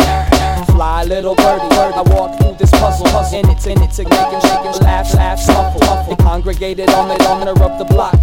fly, 0.74 1.04
little 1.04 1.34
birdie. 1.34 1.68
Bird. 1.74 1.94
I 1.94 2.02
walk 2.14 2.38
through 2.38 2.56
this 2.58 2.70
puzzle, 2.72 3.06
puzzle. 3.06 3.38
In 3.38 3.48
it, 3.48 3.66
in 3.66 3.80
it, 3.80 3.90
to 3.92 4.04
making, 4.04 4.40
shaking, 4.40 4.76
laugh, 4.84 5.14
laugh, 5.14 5.40
shuffle, 5.40 5.80
shuffle. 5.80 6.16
Congregated 6.16 6.90
on 6.90 7.08
the 7.08 7.16
corner 7.24 7.56
of 7.64 7.78
the 7.78 7.86
block. 7.86 8.20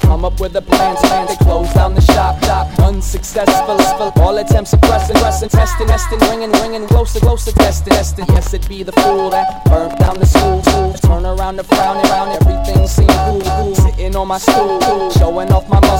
Come 0.00 0.24
up 0.24 0.40
with 0.40 0.56
a 0.56 0.62
plan, 0.62 0.96
plan 0.96 1.26
to 1.28 1.36
close 1.44 1.72
down 1.74 1.94
the 1.94 2.00
shop, 2.00 2.42
shop. 2.44 2.66
Unsuccessful, 2.78 3.78
all 4.22 4.36
attempts 4.38 4.74
are 4.74 4.78
pressing, 4.78 5.16
pressing, 5.16 5.48
testing, 5.48 5.86
testing, 5.86 6.18
ringing, 6.30 6.52
ringing, 6.52 6.86
closer, 6.88 7.20
closer, 7.20 7.52
testing, 7.52 7.92
testing. 7.92 8.26
Yes, 8.28 8.54
it 8.54 8.68
be 8.68 8.82
the 8.82 8.92
fool 8.92 9.30
that 9.30 9.64
burnt 9.64 9.98
down 9.98 10.18
the 10.18 10.26
school, 10.26 10.62
school. 10.62 10.92
Turn 10.94 11.26
around 11.26 11.58
and 11.58 11.68
frown 11.68 11.96
around, 12.06 12.30
everything 12.40 12.86
seems 12.86 13.14
cool, 13.24 13.40
cool. 13.40 13.74
Sitting 13.74 14.16
on 14.16 14.28
my 14.28 14.38
stool, 14.38 14.78
cool. 14.80 15.10
showing 15.10 15.50
off 15.52 15.68
my 15.68 15.80
muscle, 15.80 15.93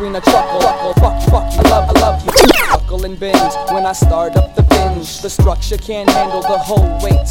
between 0.00 0.16
a 0.16 0.20
chuckle, 0.20 0.60
fuck, 0.94 1.22
fuck, 1.30 1.66
I 1.66 1.70
love, 1.70 1.96
I 1.96 2.00
love 2.00 2.24
you. 2.24 2.32
Buckle 2.70 3.04
and 3.04 3.18
binge 3.18 3.54
when 3.70 3.86
I 3.86 3.92
start 3.92 4.36
up 4.36 4.54
the 4.54 4.62
binge. 4.62 5.20
The 5.20 5.30
structure 5.30 5.76
can't 5.76 6.08
handle 6.10 6.42
the 6.42 6.58
whole 6.58 6.98
weight. 7.02 7.28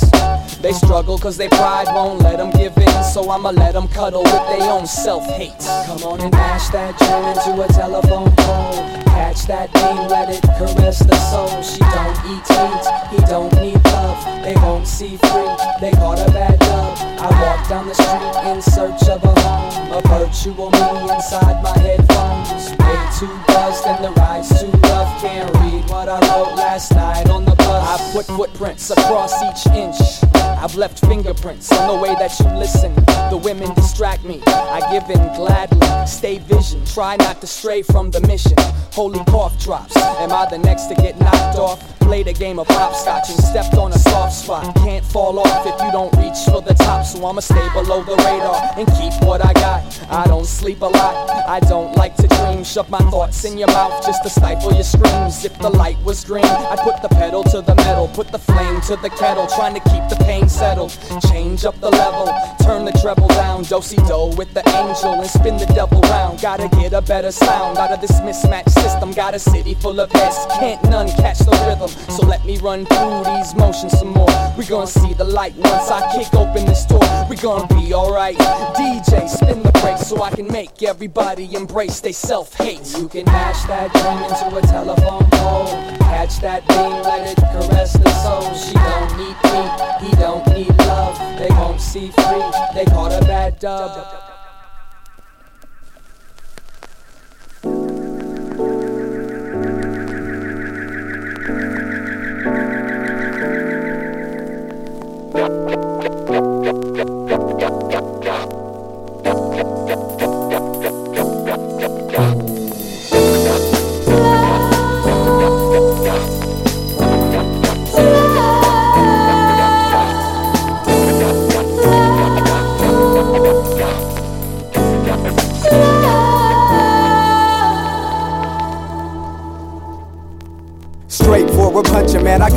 They 0.61 0.73
struggle 0.73 1.17
cause 1.17 1.37
they 1.37 1.47
pride 1.47 1.87
won't 1.87 2.21
let 2.21 2.37
them 2.37 2.51
give 2.51 2.77
in. 2.77 3.03
So 3.03 3.29
I'ma 3.29 3.51
let 3.51 3.73
them 3.73 3.87
cuddle 3.87 4.23
with 4.23 4.47
their 4.49 4.69
own 4.69 4.85
self 4.85 5.25
hate. 5.25 5.53
Come 5.85 6.03
on 6.03 6.21
and 6.21 6.31
mash 6.31 6.69
that 6.69 6.97
dream 6.97 7.25
into 7.25 7.61
a 7.61 7.67
telephone 7.73 8.31
pole. 8.37 9.03
Catch 9.05 9.47
that 9.47 9.73
beam, 9.73 10.07
let 10.07 10.29
it 10.29 10.41
caress 10.57 10.99
the 10.99 11.15
soul. 11.31 11.49
She 11.61 11.79
don't 11.79 12.19
eat 12.27 12.45
meat, 12.49 12.85
he 13.11 13.17
don't 13.25 13.53
need 13.61 13.83
love. 13.85 14.43
They 14.43 14.55
won't 14.55 14.87
see 14.87 15.17
free, 15.17 15.49
they 15.81 15.91
caught 15.91 16.19
a 16.19 16.31
bad 16.31 16.59
dub. 16.59 16.97
I 17.19 17.29
walk 17.41 17.67
down 17.69 17.87
the 17.87 17.95
street 17.95 18.51
in 18.51 18.61
search 18.61 19.09
of 19.09 19.23
a 19.23 19.39
home. 19.41 19.68
A 19.91 20.01
virtual 20.07 20.69
me 20.69 21.13
inside 21.13 21.63
my 21.63 21.77
headphones. 21.79 22.78
Too 23.19 23.27
buzzed 23.47 23.85
and 23.85 24.01
the 24.01 24.11
ride's 24.11 24.47
too 24.61 24.71
rough. 24.87 25.21
Can't 25.21 25.53
read 25.55 25.89
what 25.89 26.07
I 26.07 26.21
wrote 26.21 26.55
last 26.55 26.93
night 26.93 27.29
on 27.29 27.43
the 27.43 27.53
bus. 27.53 27.67
I 27.67 28.11
put 28.13 28.25
footprints 28.27 28.91
across 28.91 29.33
each 29.43 29.73
inch. 29.75 29.97
I've 30.33 30.75
left 30.75 31.05
fingerprints 31.05 31.69
on 31.73 31.93
the 31.93 32.01
way 32.01 32.15
that 32.15 32.39
you 32.39 32.45
listen. 32.57 32.95
The 33.29 33.39
women 33.43 33.73
distract 33.73 34.23
me. 34.23 34.41
I 34.47 34.79
give 34.89 35.09
in 35.09 35.21
gladly. 35.35 35.85
Stay 36.07 36.37
vision. 36.37 36.85
Try 36.85 37.17
not 37.17 37.41
to 37.41 37.47
stray 37.47 37.81
from 37.81 38.09
the 38.09 38.21
mission. 38.21 38.55
Holy 38.93 39.23
cough 39.25 39.61
drops. 39.61 39.97
Am 39.97 40.31
I 40.31 40.47
the 40.49 40.57
next 40.57 40.85
to 40.85 40.95
get 40.95 41.19
knocked 41.19 41.57
off? 41.57 41.99
Played 41.99 42.27
a 42.27 42.33
game 42.33 42.57
of 42.57 42.67
hopscotch 42.67 43.29
and 43.29 43.39
stepped 43.43 43.75
on 43.75 43.91
a 43.91 43.99
soft 43.99 44.33
spot. 44.33 44.73
Can't 44.77 45.05
fall 45.05 45.39
off 45.39 45.67
if 45.67 45.79
you 45.83 45.91
don't 45.91 46.15
reach 46.15 46.39
for 46.45 46.61
the 46.61 46.73
top. 46.73 47.05
So 47.05 47.25
I'ma 47.25 47.41
stay 47.41 47.67
below 47.73 48.01
the 48.01 48.15
radar 48.15 48.73
and 48.77 48.87
keep 48.97 49.13
what 49.27 49.45
I 49.45 49.53
got. 49.53 49.83
I 50.09 50.25
don't 50.25 50.45
sleep 50.45 50.81
a 50.81 50.85
lot. 50.85 51.29
I 51.47 51.59
don't 51.59 51.95
like 51.95 52.15
to 52.15 52.27
dream. 52.27 52.63
Shove 52.63 52.89
my 52.89 53.08
thoughts 53.11 53.43
in 53.45 53.57
your 53.57 53.67
mouth 53.67 54.03
just 54.05 54.23
to 54.23 54.29
stifle 54.29 54.73
your 54.73 54.83
screams. 54.83 55.45
If 55.45 55.57
the 55.59 55.69
light 55.69 55.97
was 56.03 56.23
green, 56.23 56.45
I'd 56.45 56.79
put 56.79 57.01
the 57.01 57.09
pedal 57.09 57.43
to 57.45 57.61
the 57.61 57.75
metal. 57.75 58.07
Put 58.09 58.31
the 58.31 58.39
flame 58.39 58.81
to 58.81 58.95
the 58.95 59.09
kettle. 59.09 59.47
Trying 59.47 59.75
to 59.75 59.83
keep 59.91 60.07
the 60.09 60.17
pain 60.25 60.49
settled. 60.49 60.97
Change 61.29 61.65
up 61.65 61.79
the 61.79 61.89
level. 61.89 62.25
Turn 62.63 62.85
the 62.85 62.93
treble 63.01 63.27
down. 63.27 63.63
Dosey 63.63 63.97
do 64.07 64.35
with 64.37 64.51
the 64.53 64.67
angel 64.69 65.13
and 65.13 65.29
spin 65.29 65.57
the 65.57 65.67
devil 65.67 66.01
round. 66.01 66.41
Gotta 66.41 66.67
get 66.69 66.93
a 66.93 67.01
better 67.01 67.31
sound 67.31 67.77
out 67.77 67.91
of 67.91 68.01
this 68.01 68.19
mismatched 68.21 68.71
system. 68.71 69.11
Got 69.11 69.35
a 69.35 69.39
city 69.39 69.75
full 69.75 69.99
of 69.99 70.11
heads. 70.11 70.37
Can't 70.59 70.81
none 70.89 71.09
catch 71.09 71.39
the 71.39 71.55
rhythm. 71.67 71.89
So 72.15 72.25
let 72.25 72.45
me 72.45 72.57
run 72.57 72.85
through 72.85 73.23
these 73.25 73.53
motions 73.55 73.99
some 73.99 74.09
more. 74.09 74.33
We 74.57 74.65
gonna 74.65 74.87
see 74.87 75.13
the 75.13 75.25
light 75.25 75.55
once 75.55 75.91
I 75.91 75.99
kick 76.15 76.33
open 76.33 76.65
this 76.65 76.85
door. 76.85 77.01
We 77.29 77.35
gonna 77.35 77.59
gonna 77.59 77.81
be 77.81 77.93
alright. 77.93 78.37
DJ, 78.37 79.27
spin 79.27 79.63
the 79.63 79.71
brakes 79.81 80.07
so 80.07 80.21
I 80.21 80.29
can 80.31 80.47
make 80.51 80.83
everybody 80.83 81.55
embrace 81.55 81.99
they 81.99 82.11
self 82.11 82.53
hate. 82.55 82.95
You 82.99 83.07
can 83.07 83.27
hash 83.27 83.63
that 83.67 83.93
dream 83.93 84.23
into 84.27 84.57
a 84.57 84.61
telephone 84.61 85.23
pole. 85.31 85.67
Catch 85.99 86.41
that 86.41 86.67
beam, 86.67 87.01
let 87.01 87.31
it 87.31 87.37
caress 87.37 87.93
the 87.93 88.09
soul. 88.09 88.53
She 88.53 88.73
don't 88.73 89.17
need 89.17 89.37
me, 89.47 90.05
he 90.05 90.15
don't 90.17 90.45
need 90.47 90.77
love. 90.79 91.17
They 91.39 91.47
won't 91.51 91.79
see 91.79 92.09
free, 92.09 92.43
they 92.75 92.83
caught 92.83 93.13
a 93.13 93.25
bad 93.25 93.57
dub. 93.57 94.28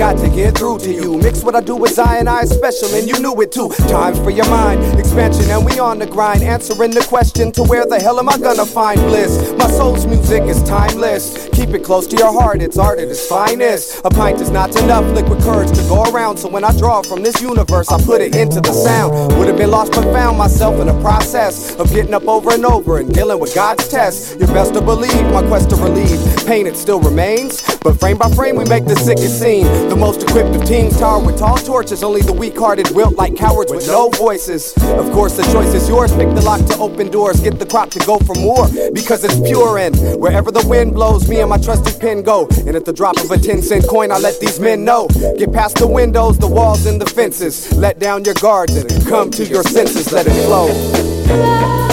Got 0.03 0.19
to 0.19 0.32
get 0.35 0.57
through 0.57 0.79
to 0.79 0.93
you. 0.93 1.19
Mix 1.19 1.43
what 1.43 1.55
I 1.55 1.61
do 1.61 1.77
with 1.77 1.93
Zion, 1.93 2.27
I 2.27 2.45
special, 2.45 2.89
and 2.95 3.07
you 3.07 3.19
knew 3.21 3.39
it 3.41 3.53
too. 3.53 3.69
Time 3.89 4.15
for 4.15 4.31
your 4.31 4.49
mind 4.49 4.83
expansion, 4.99 5.51
and 5.51 5.65
we 5.65 5.79
on 5.79 5.99
the 5.99 6.07
grind, 6.07 6.43
answering 6.43 6.91
the 6.91 7.05
question 7.09 7.53
to 7.53 7.63
where 7.63 7.85
the 7.85 8.01
hell 8.01 8.19
am 8.19 8.29
I 8.29 8.39
gonna 8.39 8.65
find 8.65 9.01
bliss? 9.01 9.53
My 9.59 9.69
soul's 9.69 10.07
music 10.07 10.45
is 10.45 10.63
timeless. 10.63 11.49
Keep 11.53 11.71
it 11.71 11.85
close 11.85 12.07
to 12.09 12.17
your 12.17 12.33
heart, 12.33 12.63
it's 12.63 12.79
art 12.79 12.99
at 12.99 13.09
its 13.09 13.27
finest. 13.27 14.01
A 14.05 14.11
pint 14.11 14.41
is 14.41 14.51
not 14.51 14.75
enough 14.83 15.05
liquid 15.13 15.43
courage 15.43 15.71
to 15.77 15.83
go 15.89 16.03
around, 16.05 16.39
so 16.39 16.49
when 16.49 16.65
I 16.65 16.77
draw 16.79 17.03
from 17.03 17.23
this 17.23 17.41
universe, 17.43 17.91
I 17.91 18.03
put 18.03 18.21
it 18.21 18.35
into 18.35 18.61
the 18.61 18.73
sound. 18.73 19.37
Would 19.39 19.49
have 19.49 19.59
been 19.59 19.71
lost 19.71 19.93
but 19.93 20.05
found 20.13 20.39
myself 20.39 20.81
in 20.81 20.87
the 20.87 21.01
process 21.03 21.77
of 21.77 21.93
getting 21.93 22.15
up 22.15 22.27
over 22.27 22.53
and 22.53 22.65
over 22.65 22.99
and 22.99 23.13
dealing 23.13 23.39
with 23.39 23.55
God's 23.55 23.89
test. 23.89 24.39
You're 24.39 24.49
best 24.49 24.73
to 24.75 24.81
believe 24.81 25.25
my 25.33 25.43
quest 25.47 25.71
to 25.71 25.77
relieve 25.77 26.21
pain, 26.47 26.67
it 26.67 26.77
still 26.77 27.01
remains. 27.01 27.63
But 27.83 27.99
frame 28.01 28.19
by 28.19 28.31
frame, 28.31 28.57
we 28.57 28.65
make 28.65 28.87
the 28.87 28.97
sickest 28.97 29.41
scene. 29.41 29.67
The 29.89 29.97
most 29.97 30.22
equipped 30.23 30.55
of 30.57 30.65
teams 30.65 30.99
tower 30.99 31.25
with 31.25 31.39
tall 31.39 31.57
torches. 31.57 32.03
Only 32.03 32.23
the 32.23 32.33
weak 32.33 32.57
hearted 32.57 32.91
wilt 32.95 33.15
like 33.17 33.37
cowards 33.37 33.73
with 33.73 33.87
no 33.87 34.09
voices. 34.11 34.73
Of 34.83 35.11
course, 35.13 35.37
the 35.37 35.43
choice 35.45 35.75
is 35.75 35.89
yours. 35.89 36.13
Pick 36.13 36.35
the 36.35 36.43
lock 36.43 36.65
to 36.67 36.79
open 36.79 37.11
doors. 37.11 37.41
Get 37.41 37.59
the 37.59 37.67
crop 37.67 37.91
to 37.91 37.99
go 38.01 38.19
for 38.19 38.35
more. 38.35 38.69
Because 38.93 39.25
it's 39.25 39.39
pure 39.41 39.79
and 39.79 39.97
wherever 40.21 40.51
the 40.51 40.67
wind 40.67 40.95
blows, 40.95 41.29
me 41.29 41.41
and 41.41 41.51
my 41.51 41.59
trusty 41.59 41.99
pen 41.99 42.23
go. 42.23 42.47
And 42.67 42.77
at 42.77 42.85
the 42.85 42.93
drop 42.93 43.19
of 43.19 43.31
a 43.31 43.39
10 43.39 43.63
cent 43.63 43.87
coin, 43.89 44.11
I 44.11 44.19
let 44.19 44.41
these 44.41 44.59
men 44.59 44.85
know. 44.85 45.09
Get 45.39 45.53
past 45.53 45.77
the 45.77 45.87
windows, 45.87 46.39
the 46.39 46.49
walls, 46.49 46.87
and 46.87 47.01
the 47.01 47.07
fences. 47.07 47.73
Let 47.77 47.99
down 47.99 48.25
your 48.25 48.35
guards 48.35 48.77
and 48.77 49.07
come 49.07 49.31
to 49.33 49.45
your 49.45 49.63
senses. 49.63 50.13
Let 50.13 50.27
it 50.27 50.47
flow. 50.47 51.92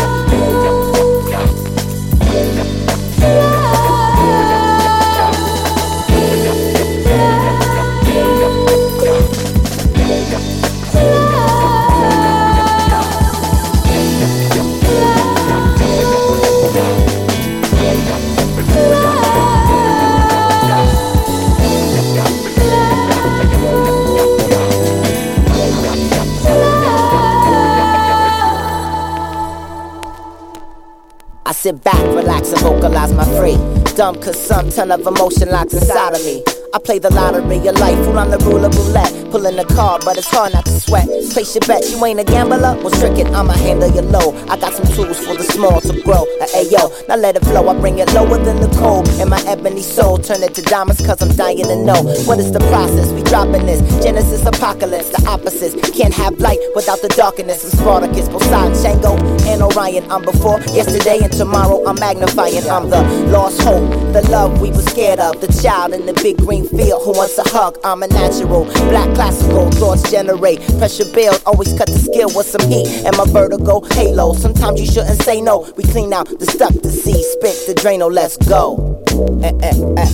Sit 31.60 31.84
back, 31.84 32.02
relax, 32.16 32.54
and 32.54 32.62
vocalize 32.62 33.12
my 33.14 33.26
free. 33.38 33.58
Dumb 33.98 34.16
cause 34.22 34.40
some 34.40 34.70
ton 34.70 34.92
of 34.92 35.06
emotion 35.06 35.50
locks 35.50 35.74
inside 35.74 36.16
of 36.16 36.24
me. 36.24 36.59
I 36.72 36.78
play 36.78 37.00
the 37.00 37.10
lottery 37.10 37.58
of 37.68 37.76
life, 37.80 37.98
fool, 38.06 38.20
I'm 38.20 38.30
the 38.30 38.38
ruler 38.40 38.70
roulette. 38.70 39.10
Pulling 39.32 39.56
the 39.58 39.66
card, 39.66 40.02
but 40.06 40.18
it's 40.18 40.28
hard 40.30 40.54
not 40.54 40.66
to 40.66 40.80
sweat. 40.80 41.06
Place 41.34 41.54
your 41.56 41.62
bet, 41.66 41.88
you 41.90 42.04
ain't 42.06 42.20
a 42.20 42.24
gambler? 42.24 42.78
Well, 42.82 42.90
trick 42.98 43.18
it, 43.18 43.28
I'ma 43.34 43.54
handle 43.54 43.90
you 43.90 44.02
low. 44.02 44.34
I 44.50 44.58
got 44.58 44.74
some 44.74 44.86
tools 44.94 45.18
for 45.22 45.34
the 45.36 45.44
small 45.44 45.82
to 45.82 46.02
grow. 46.02 46.26
Uh, 46.42 46.46
Ayo, 46.58 46.90
now 47.08 47.16
let 47.16 47.36
it 47.36 47.46
flow, 47.46 47.68
I 47.70 47.80
bring 47.80 48.00
it 48.00 48.12
lower 48.14 48.38
than 48.38 48.60
the 48.62 48.70
cold. 48.78 49.08
And 49.22 49.30
my 49.30 49.42
ebony 49.46 49.82
soul, 49.82 50.18
turn 50.18 50.42
it 50.44 50.54
to 50.56 50.62
diamonds, 50.64 51.06
cause 51.06 51.22
I'm 51.22 51.36
dying 51.36 51.66
to 51.66 51.76
know. 51.76 52.02
What 52.26 52.40
is 52.40 52.52
the 52.52 52.60
process? 52.74 53.12
We 53.14 53.24
dropping 53.24 53.66
this. 53.66 53.82
Genesis, 54.04 54.46
apocalypse, 54.46 55.10
the 55.10 55.26
opposites. 55.28 55.74
Can't 55.98 56.14
have 56.14 56.40
light 56.40 56.60
without 56.76 57.02
the 57.02 57.10
darkness. 57.10 57.64
I'm 57.66 57.80
Spartacus, 57.80 58.30
Poseidon, 58.30 58.74
Shango, 58.78 59.18
and 59.50 59.62
Orion. 59.62 60.10
I'm 60.12 60.22
before 60.24 60.60
yesterday 60.74 61.20
and 61.22 61.34
tomorrow. 61.34 61.86
I'm 61.86 62.00
magnifying. 62.00 62.66
I'm 62.70 62.90
the 62.90 63.02
lost 63.30 63.62
hope, 63.62 63.90
the 64.14 64.22
love 64.30 64.62
we 64.62 64.70
were 64.70 64.82
scared 64.82 65.20
of. 65.20 65.40
The 65.42 65.48
child 65.62 65.94
in 65.94 66.06
the 66.06 66.14
big 66.14 66.38
green 66.38 66.68
field 66.68 67.04
who 67.04 67.12
wants 67.12 67.38
a 67.38 67.44
hug. 67.50 67.78
I'm 67.84 68.04
a 68.04 68.08
natural, 68.08 68.66
black 68.90 69.14
classical. 69.16 69.70
Thoughts 69.72 70.10
generate, 70.10 70.60
pressure 70.78 71.06
build. 71.14 71.42
Always 71.46 71.78
cut 71.78 71.88
the 71.88 72.00
skill 72.00 72.30
with 72.36 72.48
some 72.48 72.68
heat. 72.70 72.88
And 73.06 73.16
my 73.18 73.26
vertigo 73.26 73.82
halo. 73.94 74.34
Sometimes 74.34 74.80
you 74.80 74.88
shouldn't 74.88 75.22
say 75.22 75.42
no. 75.42 75.72
We 75.78 75.84
clean 75.84 76.14
out 76.14 76.28
the 76.28 76.46
stuff 76.46 76.74
to 76.82 76.90
see. 76.90 77.22
Spit 77.22 77.68
the 77.68 77.74
Drano, 77.76 78.12
let's 78.12 78.38
go. 78.38 79.04
Eh, 79.44 79.54
eh, 79.62 79.74
eh, 79.98 80.10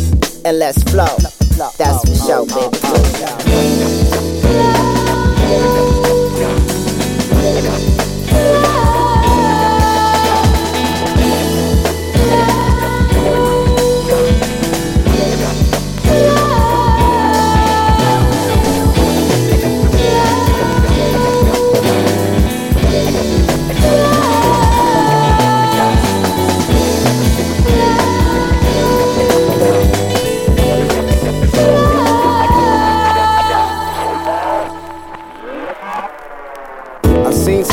and 0.45 0.59
let's 0.59 0.83
flow. 0.83 1.15
That's 1.77 2.03
for 2.09 2.15
sure, 2.25 2.45
baby. 2.45 2.77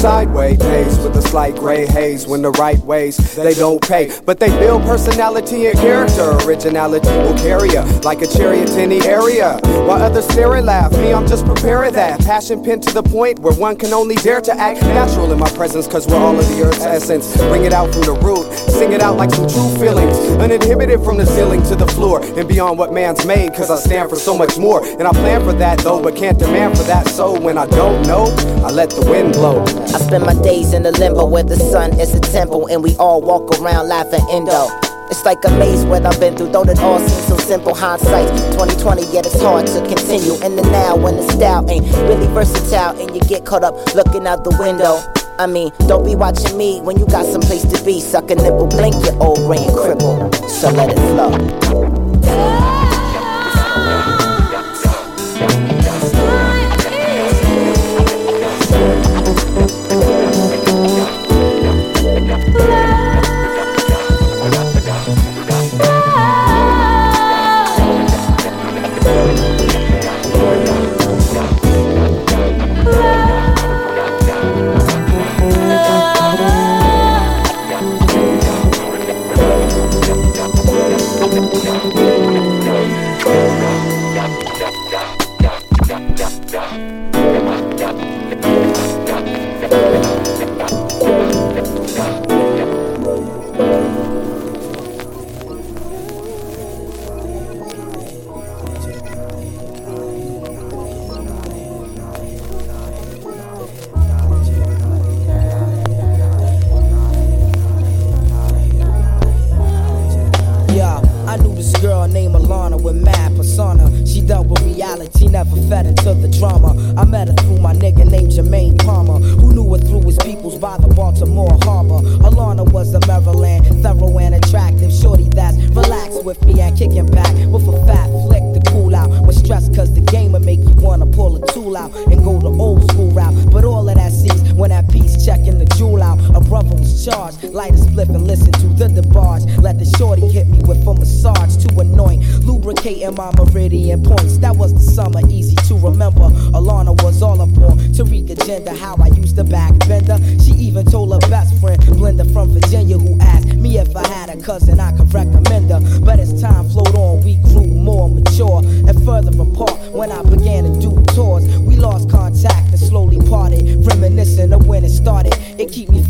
Sideways 0.03 0.59
days 0.59 0.99
with 0.99 1.15
a 1.15 1.23
slight 1.23 1.55
gray 1.55 1.87
haze 1.87 2.27
when 2.27 2.43
the 2.43 2.51
right 2.53 2.79
ways 2.79 3.37
they 3.37 3.55
don't 3.55 3.81
pay. 3.81 4.11
But 4.27 4.41
they 4.41 4.49
build 4.59 4.83
personality 4.83 5.69
and 5.69 5.79
character. 5.79 6.33
Originality 6.45 7.09
will 7.09 7.39
carry 7.39 7.71
ya 7.71 7.85
like 8.03 8.21
a 8.21 8.27
chariot 8.27 8.71
in 8.71 8.91
the 8.91 9.01
area. 9.07 9.61
While 9.87 10.03
others 10.03 10.25
stare 10.25 10.57
and 10.57 10.67
laugh, 10.67 10.91
me, 10.91 11.13
I'm 11.13 11.29
just 11.29 11.47
preparing 11.47 11.93
that. 11.93 12.19
Passion 12.19 12.65
pinned 12.65 12.83
to 12.83 12.93
the 12.93 13.05
point 13.05 13.39
where 13.39 13.55
one 13.55 13.77
can 13.77 13.93
only 13.93 14.17
dare 14.17 14.41
to 14.41 14.53
act 14.53 14.83
natural 14.83 15.31
in 15.31 15.39
my 15.39 15.51
presence, 15.51 15.87
cause 15.87 16.05
we're 16.09 16.17
all 16.17 16.37
of 16.37 16.49
the 16.49 16.63
earth's 16.65 16.81
essence. 16.81 17.37
Bring 17.37 17.65
it 17.65 17.73
out 17.73 17.93
from 17.93 18.03
the 18.03 18.15
root, 18.15 18.45
sing 18.83 18.93
it 18.93 19.01
out 19.01 19.17
like 19.17 19.31
some 19.31 19.47
true 19.47 19.71
feelings. 19.79 20.17
Uninhibited 20.43 21.05
from 21.05 21.17
the 21.17 21.25
ceiling 21.25 21.63
to 21.63 21.77
the 21.77 21.87
floor 21.87 22.21
and 22.25 22.49
beyond 22.49 22.77
what 22.79 22.93
man's 22.93 23.25
made, 23.25 23.55
cause 23.55 23.71
I 23.71 23.77
stand 23.77 24.11
for 24.11 24.17
so 24.17 24.37
much 24.37 24.59
more. 24.59 24.85
And 24.85 25.03
I 25.07 25.13
plan 25.13 25.41
for 25.45 25.53
that 25.53 25.79
though, 25.79 26.03
but 26.03 26.17
can't 26.17 26.37
demand 26.37 26.77
for 26.77 26.83
that. 26.85 27.07
So 27.07 27.39
when 27.39 27.59
I 27.59 27.67
don't 27.67 28.03
know, 28.09 28.25
I 28.67 28.73
let 28.73 28.91
the 28.91 29.09
wind 29.09 29.35
blow. 29.35 29.63
I 29.95 29.99
spend 30.09 30.25
my 30.25 30.35
days 30.43 30.73
in 30.73 30.83
the 30.83 30.91
limbo 30.99 31.27
where 31.27 31.45
the 31.45 31.57
sun 31.57 32.01
is 32.01 32.13
a 32.15 32.21
temple 32.21 32.69
and 32.69 32.83
we 32.83 32.97
all 32.97 33.21
walk 33.21 33.57
around 33.61 33.89
laughing 33.89 34.27
indo. 34.33 34.67
It's 35.11 35.25
like 35.25 35.45
a 35.45 35.51
maze 35.51 35.85
what 35.85 36.05
I've 36.05 36.19
been 36.19 36.37
through, 36.37 36.51
though 36.51 36.65
it 36.65 36.81
all 36.81 36.99
seems 36.99 37.29
so 37.29 37.37
simple. 37.37 37.75
Hindsight 37.77 38.29
2020, 38.59 39.03
yet 39.13 39.27
it's 39.27 39.41
hard 39.41 39.67
to 39.69 39.81
continue 39.87 40.35
in 40.43 40.57
the 40.57 40.63
now 40.73 40.97
when 40.97 41.17
the 41.17 41.23
style 41.31 41.65
ain't 41.71 41.87
really 42.09 42.27
versatile 42.35 42.99
and 43.01 43.15
you 43.15 43.21
get 43.29 43.45
caught 43.45 43.63
up 43.63 43.75
looking 43.95 44.27
out 44.27 44.43
the 44.43 44.57
window. 44.59 44.99
I 45.43 45.47
mean, 45.47 45.73
don't 45.89 46.05
be 46.05 46.15
watching 46.15 46.57
me 46.57 46.81
when 46.83 47.01
you 47.01 47.07
got 47.07 47.27
some 47.27 47.41
place 47.41 47.65
to 47.65 47.85
be. 47.85 47.99
Suck 47.99 48.31
a 48.31 48.37
nipple, 48.37 48.69
blink 48.69 48.95
your 49.05 49.21
old 49.21 49.39
brain 49.39 49.69
cripple. 49.71 50.33
So 50.49 50.71
let 50.71 50.91
it 50.91 50.99
flow. 51.11 52.12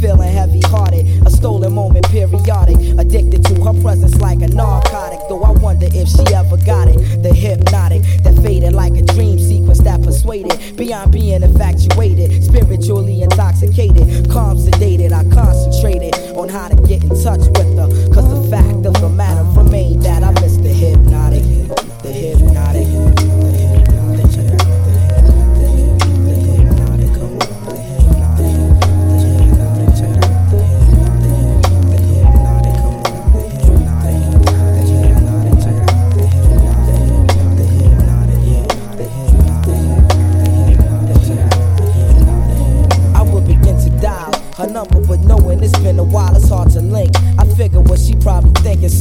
Feeling 0.01 0.33
heavy-hearted, 0.33 1.27
a 1.27 1.31
stolen 1.31 1.73
moment, 1.75 2.09
periodic. 2.09 2.77
Addicted 2.99 3.45
to 3.45 3.55
her 3.65 3.81
presence 3.83 4.17
like 4.21 4.43
a 4.43 4.49
narcotic. 4.49 5.21
Though 5.29 5.43
I 5.43 5.53
wonder 5.53 5.87
if 5.93 6.09
she 6.09 6.35
ever 6.35 6.57
got 6.57 6.89
it. 6.89 7.23
The 7.23 7.33
hypnotic 7.33 8.03
that 8.25 8.37
faded 8.43 8.73
like 8.73 8.95
a 8.95 9.03
dream 9.03 9.39
sequence 9.39 9.79
that 9.81 10.03
persuaded 10.03 10.77
beyond 10.77 11.13
being 11.13 11.43
infatuated, 11.43 12.43
spiritually 12.43 13.23
intoxicated, 13.23 14.29
calm, 14.31 14.59
sedated. 14.59 15.13
I 15.13 15.23
concentrated 15.33 16.15
on 16.37 16.49
how 16.49 16.69
to 16.69 16.77
get 16.83 17.03
in 17.05 17.11
touch 17.23 17.41
with 17.41 17.77
her. 17.79 17.89
Cause 18.13 18.29
the 18.29 18.51
fact 18.51 18.87
of 18.87 18.95
the 19.01 19.09
matter 19.09 19.45
remained 19.61 20.03
that 20.03 20.23
I 20.25 20.33
missed 20.41 20.63
the 20.63 20.69
hypnotic, 20.69 21.45
the 22.03 22.11
hypnotic. 22.11 23.12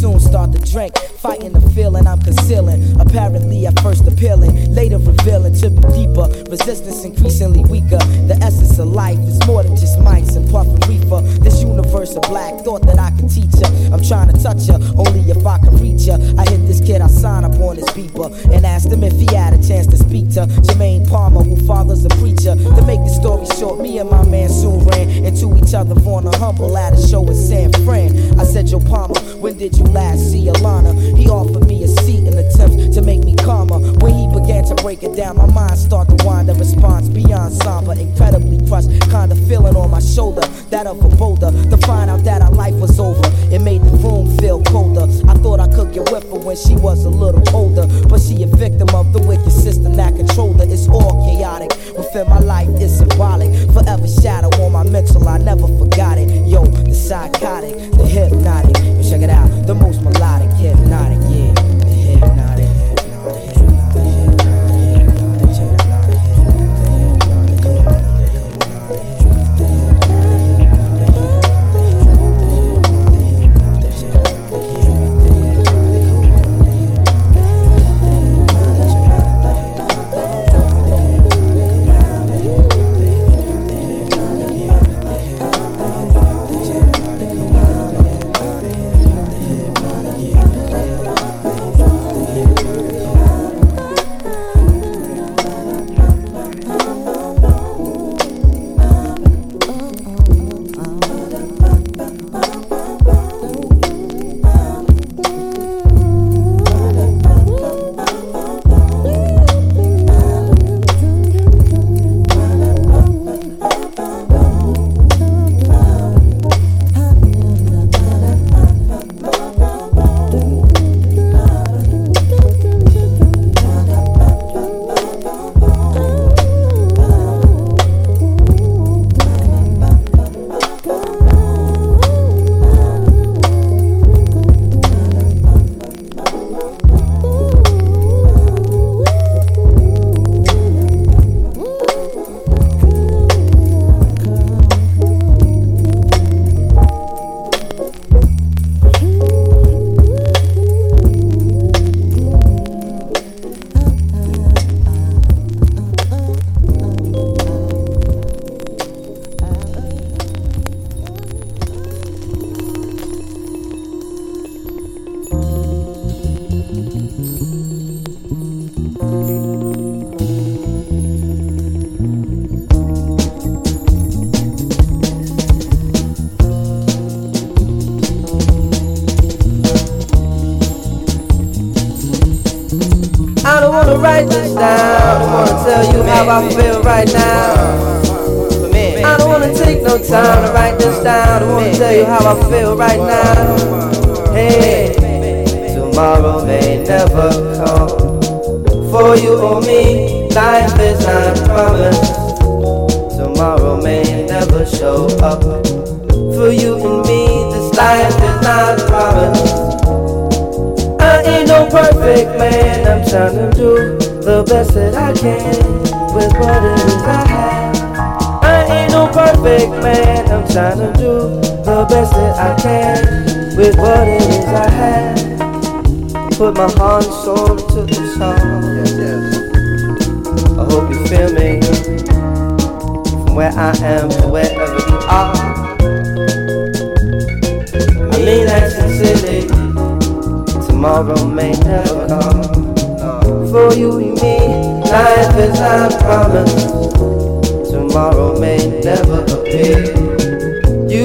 Soon 0.02 0.20
start 0.20 0.52
to 0.52 0.60
drink. 0.72 0.98
Fighting 1.22 1.52
the 1.52 1.62
feeling 1.78 2.08
I'm 2.08 2.20
concealing. 2.20 2.82
Apparently, 3.00 3.68
at 3.68 3.80
first 3.82 4.08
appealing, 4.08 4.74
later 4.74 4.98
revealing 4.98 5.54
to 5.62 5.70
be 5.70 5.82
deeper. 5.94 6.26
Resistance 6.50 7.06
increasingly 7.06 7.64
weaker. 7.70 8.02
The 8.26 8.38
essence 8.42 8.80
of 8.80 8.88
life 8.88 9.20
is 9.20 9.38
more 9.46 9.62
than 9.62 9.76
just 9.78 10.00
mics 10.00 10.36
and 10.36 10.50
puff 10.50 10.66
and 10.66 10.82
reefer. 10.88 11.22
This 11.46 11.62
universe 11.62 12.16
of 12.16 12.24
black 12.24 12.66
thought 12.66 12.82
that 12.88 12.98
I 12.98 13.12
can 13.12 13.30
teach 13.30 13.54
her. 13.62 13.70
I'm 13.94 14.02
trying 14.02 14.34
to 14.34 14.38
touch 14.42 14.66
her, 14.74 14.82
only 14.98 15.22
if 15.30 15.46
I 15.46 15.60
can 15.60 15.78
reach 15.78 16.10
her. 16.10 16.18
I 16.34 16.50
hit 16.50 16.66
this 16.66 16.82
kid, 16.82 17.02
I 17.02 17.08
sign 17.08 17.46
up 17.46 17.54
on 17.62 17.78
his 17.78 17.90
beeper 17.94 18.34
and 18.50 18.66
asked 18.66 18.92
him 18.92 19.04
if 19.04 19.14
he 19.14 19.30
had 19.36 19.54
a 19.54 19.62
chance 19.62 19.86
to 19.94 19.98
speak 19.98 20.34
to 20.34 20.50
Jermaine 20.66 21.08
Palmer, 21.08 21.44
who 21.44 21.56
father's 21.68 22.04
a 22.06 22.10
preacher. 22.18 22.58
To 22.58 22.82
make 22.90 23.02
the 23.06 23.14
story 23.14 23.46
short, 23.60 23.80
me 23.80 24.00
and 24.00 24.10
my 24.10 24.26
man 24.26 24.50
soon 24.50 24.84
ran 24.86 25.10
into 25.30 25.56
each 25.62 25.76
other 25.76 25.94
on 26.10 26.26
a 26.26 26.36
humble 26.38 26.76
at 26.76 26.94
a 26.94 27.08
show 27.08 27.22
in 27.28 27.36
San 27.36 27.72
Fran. 27.86 28.40
I 28.40 28.46
said, 28.46 28.68
Yo, 28.68 28.80
Palmer, 28.80 29.20
when 29.38 29.60
did 29.60 29.78
you 29.78 29.91
last 29.92 30.32
see 30.32 30.48
Alana? 30.48 30.94
He 31.18 31.28
offered 31.30 31.68
me 31.68 31.84
a 31.84 31.88
seat 31.88 32.28
in 32.28 32.38
attempt 32.38 32.94
to 32.94 33.02
make 33.02 33.24
me 33.24 33.36
calmer. 33.36 33.80
When 34.00 34.14
he 34.14 34.28
began 34.28 34.64
to 34.66 34.76
break 34.76 35.04
it 35.04 35.16
down, 35.16 35.38
my 35.38 35.46
mind 35.46 35.78
started 35.78 36.18
to 36.18 36.26
wind 36.26 36.50
a 36.50 36.54
response 36.54 37.08
beyond 37.10 37.54
somber, 37.54 37.94
incredibly 37.94 38.66
crushed, 38.68 38.90
kind 39.10 39.32
of 39.32 39.40
feeling 39.48 39.76
on 39.76 39.92
my 39.92 40.00
shoulder, 40.00 40.42
that 40.70 40.88
of 40.88 41.04
a 41.04 41.10
boulder. 41.16 41.52
To 41.52 41.78
find 41.86 42.10
out 42.10 42.24
that 42.24 42.42
our 42.42 42.52
life 42.52 42.76
was 42.76 43.00
over, 43.00 43.22
it 43.54 43.62
made 43.62 43.82
the 43.82 43.92
room 43.98 44.36
feel 44.38 44.62
colder. 44.64 45.08
I 45.30 45.36
thought 45.36 45.60
I 45.60 45.68
could 45.68 45.94
get 45.94 46.12
with 46.12 46.24
her 46.32 46.40
when 46.40 46.56
she 46.56 46.76
was 46.76 47.06
a 47.06 47.10
little 47.10 47.44
older, 47.56 47.86
but 48.08 48.22
she 48.22 48.44
a 48.44 48.48
victim 48.48 48.90
of 48.96 49.14
the 49.14 49.20
wicked 49.20 49.52
system 49.52 49.96
that 49.98 50.16
controlled 50.16 50.60
her. 50.60 50.66
It's 50.68 50.88
all 50.88 51.26
chaotic. 51.26 51.72
Within 51.98 52.30
my 52.30 52.40
life, 52.40 52.70
it's 52.80 52.98
symbolic. 52.98 53.52
Forever 53.74 54.08
shadow 54.08 54.50
on 54.64 54.72
my 54.72 54.84
mental, 54.84 55.28
I 55.28 55.38
never 55.38 55.68
forgot 55.78 56.18
it. 56.18 56.30
Yo, 56.48 56.66
the 56.66 56.94
psychotic, 56.94 57.76
the 57.92 58.06
hypnotic. 58.06 58.78
Check 59.12 59.24
it 59.24 59.30
out, 59.30 59.50
the 59.68 59.76
most 59.76 60.02
melodic, 60.04 60.50
hypnotic, 60.52 61.20
yeah. 61.30 61.61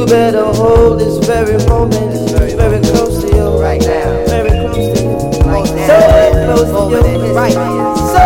You 0.06 0.12
better 0.12 0.44
hold 0.44 1.00
this 1.00 1.18
very 1.26 1.58
moment, 1.66 2.30
very 2.30 2.54
very 2.54 2.78
close 2.80 3.22
to 3.22 3.28
you 3.34 3.60
right 3.60 3.80
now. 3.80 4.24
Very 4.28 4.50
close 4.50 4.76
to 4.76 5.02
you. 5.02 5.18
Right 5.44 5.74
now. 5.74 5.86
So 5.88 5.96
close 6.46 6.70
to 6.70 6.80
you. 6.94 7.34
Right 7.34 7.54
now. 7.54 7.94
So 8.14 8.22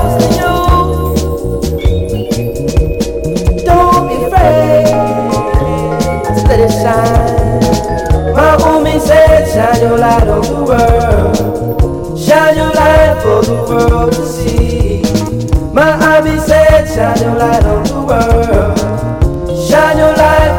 close 0.00 0.24
to 0.24 0.28
you. 2.40 2.54
Don't 3.66 4.08
be 4.08 4.14
afraid 4.24 4.86
to 6.24 6.40
let 6.48 6.60
it 6.60 6.72
shine. 6.80 8.34
My 8.34 8.56
homie 8.56 8.98
said, 8.98 9.44
shine 9.52 9.80
your 9.82 9.98
light 9.98 10.28
on 10.28 10.40
the 10.40 10.62
world. 10.64 12.18
Shine 12.18 12.56
your 12.56 12.72
light 12.72 13.20
for 13.22 13.42
the 13.44 13.54
world 13.68 14.12
to 14.14 14.24
see. 14.26 15.02
My 15.74 15.92
hobby 15.92 16.38
said, 16.38 16.86
shine 16.88 17.20
your 17.20 17.36
light 17.36 17.64
on 17.66 17.84
the 17.84 18.00
world. 18.00 18.79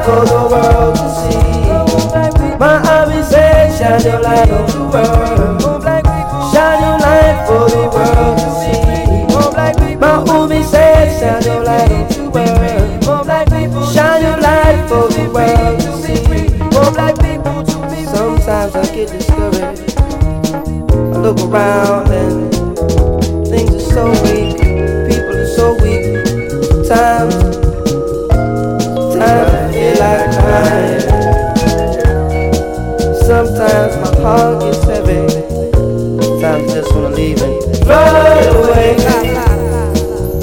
For 0.04 0.26
the 0.26 0.42
world 0.52 0.96
to 0.96 1.08
see. 1.16 2.58
My 2.58 2.80
hobby 2.80 3.22
said, 3.24 3.78
shine 3.78 4.04
your 4.04 4.20
light 4.22 4.50
on 4.52 4.66
the 4.68 4.80
world. 4.92 5.62
Shine 6.52 6.82
your 6.82 6.98
light 7.00 7.38
for 7.48 7.64
the 7.70 7.84
world 7.94 8.38
to 8.40 8.50
see. 8.60 8.80
My 9.98 10.14
homie 10.26 10.64
said, 10.64 11.08
shine 11.20 11.44
your 11.44 11.64
light 11.64 11.92
on 11.92 12.08
the 12.12 12.24
world. 12.34 13.94
Shine 13.94 14.22
your 14.24 14.38
light 14.38 14.80
for 14.90 15.06
the 15.10 15.24
world 15.32 15.80
to 15.80 15.92
see. 16.02 16.18
Sometimes 18.06 18.76
I 18.76 18.78
get 18.94 19.08
discouraged. 19.10 20.00
I 20.92 21.18
look 21.20 21.40
around 21.42 22.10
and 22.12 22.52
things 23.48 23.74
are 23.76 23.80
so 23.80 24.04
weak. 24.24 24.58
People 24.58 25.38
are 25.38 25.46
so 25.56 25.74
weak. 25.82 26.04
Times 26.88 27.41
Sometimes 33.24 33.96
my 33.96 34.12
heart 34.22 34.62
gets 34.62 34.84
heavy. 34.84 35.24
Sometimes 36.22 36.72
I 36.72 36.76
just 36.76 36.94
wanna 36.94 37.16
leave 37.16 37.42
and 37.42 37.88
run 37.88 38.56
away. 38.58 38.98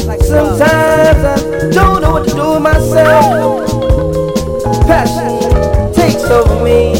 Like 0.07 0.23
sometimes 0.23 1.23
I 1.25 1.37
don't 1.71 2.01
know 2.01 2.13
what 2.13 2.25
to 2.27 2.35
do 2.35 2.53
with 2.53 2.63
myself. 2.63 3.69
Passion 4.87 5.93
takes 5.93 6.25
over 6.25 6.65
me. 6.65 6.95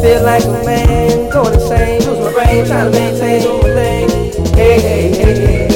Feel 0.00 0.22
like 0.22 0.44
a 0.44 0.62
man 0.64 1.28
going 1.30 1.54
insane. 1.54 2.00
Lose 2.06 2.20
my 2.20 2.32
brain, 2.32 2.64
trying 2.66 2.92
to 2.92 2.98
maintain 2.98 3.42
my 3.48 3.68
things. 3.74 4.48
Hey, 4.50 4.80
hey, 4.80 5.10
hey, 5.18 5.34
hey. 5.44 5.68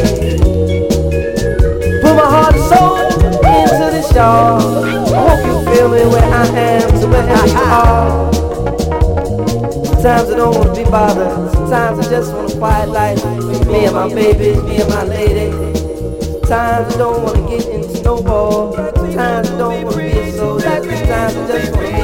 Put 2.03 2.15
my 2.15 2.25
heart 2.25 2.55
and 2.55 2.65
soul 2.71 2.97
into 2.99 3.91
this 3.91 4.15
yard. 4.15 5.02
Hope 5.15 5.45
you 5.45 5.75
feel 5.75 5.89
me 5.89 6.07
where 6.07 6.25
I 6.25 6.47
am, 6.47 6.89
so 6.99 7.07
wherever 7.09 7.47
you 7.47 7.57
are. 7.57 8.33
Sometimes 9.85 10.31
I 10.31 10.37
don't 10.37 10.55
wanna 10.57 10.75
be 10.75 10.85
bothered. 10.85 11.53
Sometimes 11.53 12.07
I 12.07 12.11
just 12.11 12.33
want 12.35 12.53
a 12.53 12.57
quiet 12.59 12.89
life. 12.89 13.25
Me 13.67 13.85
and 13.85 13.95
my 13.95 14.09
baby, 14.09 14.61
me 14.63 14.81
and 14.81 14.89
my 14.89 15.05
lady. 15.05 15.51
Times 16.49 16.95
I 16.95 16.99
don't 16.99 17.23
wanna 17.23 17.49
get 17.49 17.67
into 17.69 18.03
no 18.03 18.23
ball. 18.23 18.73
Sometimes 18.73 19.51
I 19.51 19.59
don't 19.59 19.85
wanna 19.85 19.97
be 19.97 20.19
a 20.19 20.33
soldier. 20.33 20.69
Times 20.69 21.37
I 21.37 21.47
just 21.47 21.73
wanna 21.77 21.89
be 21.89 22.02